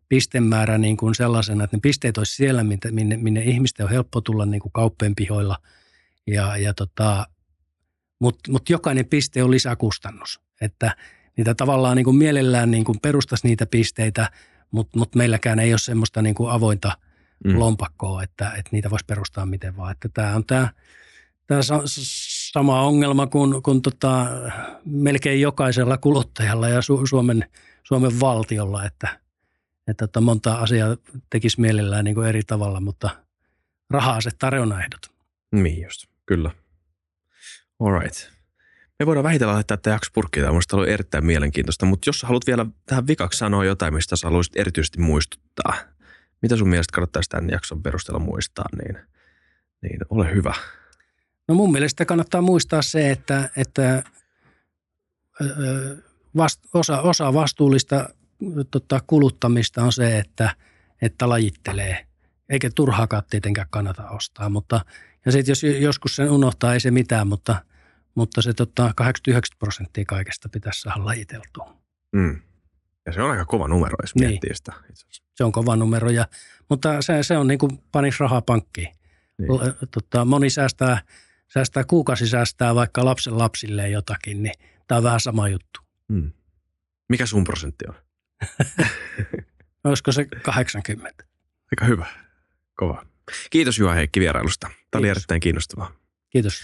pistemäärä 0.09 0.79
niin 0.79 0.97
kuin 0.97 1.15
sellaisena, 1.15 1.65
että 1.65 1.77
ne 1.77 1.81
pisteet 1.81 2.19
olisi 2.19 2.35
siellä, 2.35 2.65
minne, 2.65 2.91
minne, 2.91 3.17
minne 3.17 3.43
ihmisten 3.43 3.85
on 3.85 3.91
helppo 3.91 4.21
tulla 4.21 4.47
niin 4.47 4.61
kuin 4.61 4.73
kauppien 4.73 5.15
pihoilla. 5.15 5.57
Ja, 6.27 6.57
ja 6.57 6.75
tota, 6.75 7.27
Mutta 8.19 8.53
mut 8.53 8.71
jokainen 8.71 9.07
piste 9.07 9.43
on 9.43 9.51
lisäkustannus. 9.51 10.41
Että 10.61 10.97
niitä 11.37 11.55
tavallaan 11.55 11.97
niin 11.97 12.05
kuin 12.05 12.17
mielellään 12.17 12.71
niin 12.71 12.85
kuin 12.85 13.01
perustaisi 13.01 13.47
niitä 13.47 13.67
pisteitä, 13.67 14.31
mutta 14.71 14.99
mut 14.99 15.15
meilläkään 15.15 15.59
ei 15.59 15.73
ole 15.73 15.79
semmoista 15.79 16.23
niin 16.23 16.35
kuin 16.35 16.51
avointa– 16.51 16.97
Mm. 17.45 17.59
lompakkoa, 17.59 18.23
että, 18.23 18.51
että 18.51 18.69
niitä 18.73 18.91
voisi 18.91 19.05
perustaa 19.05 19.47
miten 19.47 19.77
vaan. 19.77 19.93
Että 19.93 20.09
tämä 20.09 20.35
on 20.35 20.45
tämä, 20.45 20.69
tämä 21.47 21.61
sama 22.53 22.83
ongelma 22.83 23.27
kuin, 23.27 23.63
kuin 23.63 23.83
tota, 23.83 24.27
melkein 24.85 25.41
jokaisella 25.41 25.99
kuluttajalla 25.99 26.69
ja 26.69 26.81
Su- 26.81 27.09
Suomen, 27.09 27.45
Suomen 27.83 28.21
valtiolla, 28.21 28.85
että, 28.85 29.21
että 29.89 30.07
tota, 30.07 30.21
monta 30.21 30.55
asiaa 30.55 30.97
tekisi 31.31 31.61
mielellään 31.61 32.05
niin 32.05 32.15
kuin 32.15 32.29
eri 32.29 32.43
tavalla, 32.43 32.81
mutta 32.81 33.11
rahaa 33.91 34.21
se 34.21 34.31
tarjonnaehdot. 34.39 35.01
Niin 35.53 35.83
just, 35.83 36.07
kyllä. 36.27 36.51
All 37.81 37.99
right. 38.01 38.17
Me 38.99 39.07
voidaan 39.07 39.25
vähitellen 39.25 39.55
laittaa 39.55 39.77
tämä 39.77 39.95
jakso 39.95 40.11
purkkiin. 40.15 40.45
Tämä 40.45 40.57
on 40.57 40.63
ollut 40.73 40.89
erittäin 40.89 41.27
mielenkiintoista, 41.27 41.87
mutta 41.87 42.09
jos 42.09 42.23
haluat 42.23 42.47
vielä 42.47 42.67
tähän 42.87 43.07
vikaksi 43.07 43.39
sanoa 43.39 43.65
jotain, 43.65 43.95
mistä 43.95 44.17
sä 44.17 44.27
haluaisit 44.27 44.57
erityisesti 44.57 45.01
muistuttaa, 45.01 45.75
mitä 46.43 46.57
sun 46.57 46.69
mielestä 46.69 46.93
kannattaisi 46.93 47.31
tämän 47.31 47.51
jakson 47.51 47.83
perusteella 47.83 48.19
muistaa, 48.19 48.65
niin, 48.83 48.99
niin 49.83 49.99
ole 50.11 50.35
hyvä. 50.35 50.55
No 51.51 51.55
mun 51.55 51.73
mielestä 51.73 52.05
kannattaa 52.05 52.41
muistaa 52.41 52.83
se, 52.83 53.11
että, 53.11 53.51
että 53.57 54.03
vast, 56.37 56.61
osa, 56.75 57.01
osa 57.01 57.35
vastuullista 57.35 58.09
tota, 58.71 59.01
kuluttamista 59.07 59.85
on 59.85 59.93
se, 59.93 60.19
että, 60.19 60.57
että 61.03 61.29
lajittelee. 61.29 62.07
Eikä 62.49 62.71
turhaakaan 62.75 63.23
tietenkään 63.31 63.67
kannata 63.71 64.09
ostaa, 64.09 64.49
mutta 64.49 64.85
ja 65.27 65.33
sitten 65.33 65.51
jos 65.51 65.63
joskus 65.81 66.17
sen 66.17 66.31
unohtaa, 66.31 66.75
ei 66.75 66.81
se 66.81 66.91
mitään, 66.91 67.29
mutta, 67.29 67.65
mutta 68.15 68.43
se 68.43 68.53
tota, 68.53 68.93
89 68.97 69.57
prosenttia 69.59 70.05
kaikesta 70.05 70.49
pitäisi 70.49 70.81
saada 70.81 71.05
lajiteltua. 71.05 71.77
Mm. 72.13 72.41
Ja 73.07 73.13
se 73.13 73.23
on 73.23 73.31
aika 73.31 73.45
kova 73.45 73.69
numero, 73.69 73.97
jos 74.03 74.15
Niin. 74.15 74.29
miettii 74.29 74.55
sitä. 74.55 74.73
itse. 74.91 75.07
Se 75.35 75.45
on 75.45 75.53
kova 75.53 75.77
numero, 75.77 76.11
ja, 76.11 76.27
mutta 76.69 77.03
se, 77.03 77.23
se 77.23 77.37
on 77.39 77.47
niin 77.47 77.59
kuin 77.59 77.79
panis 77.93 78.21
rahaa 78.21 78.43
pankkiin. 78.43 78.95
Niin. 79.39 79.51
Tota, 79.91 80.25
moni 80.25 80.51
säästää, 80.51 81.03
säästää 81.53 81.85
kuukausi 81.85 82.29
säästää 82.29 82.75
vaikka 82.75 83.05
lapsen 83.05 83.39
lapsille 83.39 83.89
jotakin, 83.89 84.43
niin 84.43 84.55
tämä 84.87 84.97
on 84.97 85.05
vähän 85.05 85.21
sama 85.21 85.49
juttu. 85.49 85.81
Mm. 86.09 86.33
Mikä 87.09 87.27
sun 87.27 87.45
prosentti 87.45 87.85
on? 87.89 87.95
Olisiko 89.85 90.13
se 90.13 90.27
80? 90.43 91.25
Aika 91.73 91.85
hyvä. 91.85 92.07
Kova. 92.75 93.05
Kiitos 93.51 93.79
Juha 93.79 93.95
Heikki 93.95 94.21
vierailusta. 94.21 94.67
Tämä 94.67 94.99
oli 94.99 95.07
Kiitos. 95.07 95.17
erittäin 95.17 95.41
kiinnostavaa. 95.41 95.93
Kiitos. 96.31 96.63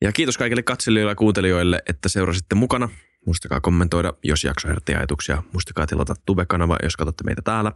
Ja 0.00 0.12
kiitos 0.12 0.38
kaikille 0.38 0.62
katselijoille 0.62 1.10
ja 1.12 1.16
kuuntelijoille, 1.16 1.82
että 1.88 2.08
seurasitte 2.08 2.54
mukana. 2.54 2.88
Muistakaa 3.26 3.60
kommentoida, 3.60 4.12
jos 4.22 4.44
jakso 4.44 4.68
herätti 4.68 4.94
ajatuksia. 4.94 5.42
Muistakaa 5.52 5.86
tilata 5.86 6.14
Tube-kanava, 6.26 6.76
jos 6.82 6.96
katsotte 6.96 7.24
meitä 7.24 7.42
täällä 7.42 7.72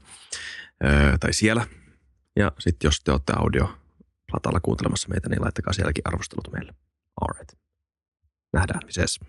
öö, 0.85 1.19
tai 1.19 1.33
siellä. 1.33 1.67
Ja 2.37 2.53
sitten 2.59 2.89
jos 2.89 3.01
te 3.01 3.13
olette 3.13 3.33
audio 3.37 3.79
latalla 4.33 4.61
kuuntelemassa 4.61 5.09
meitä, 5.09 5.29
niin 5.29 5.43
laittakaa 5.43 5.73
sielläkin 5.73 6.03
arvostelut 6.05 6.53
meille. 6.53 6.75
All 7.21 7.39
right. 7.39 7.53
Nähdään. 8.53 8.81
Ses. 8.89 9.21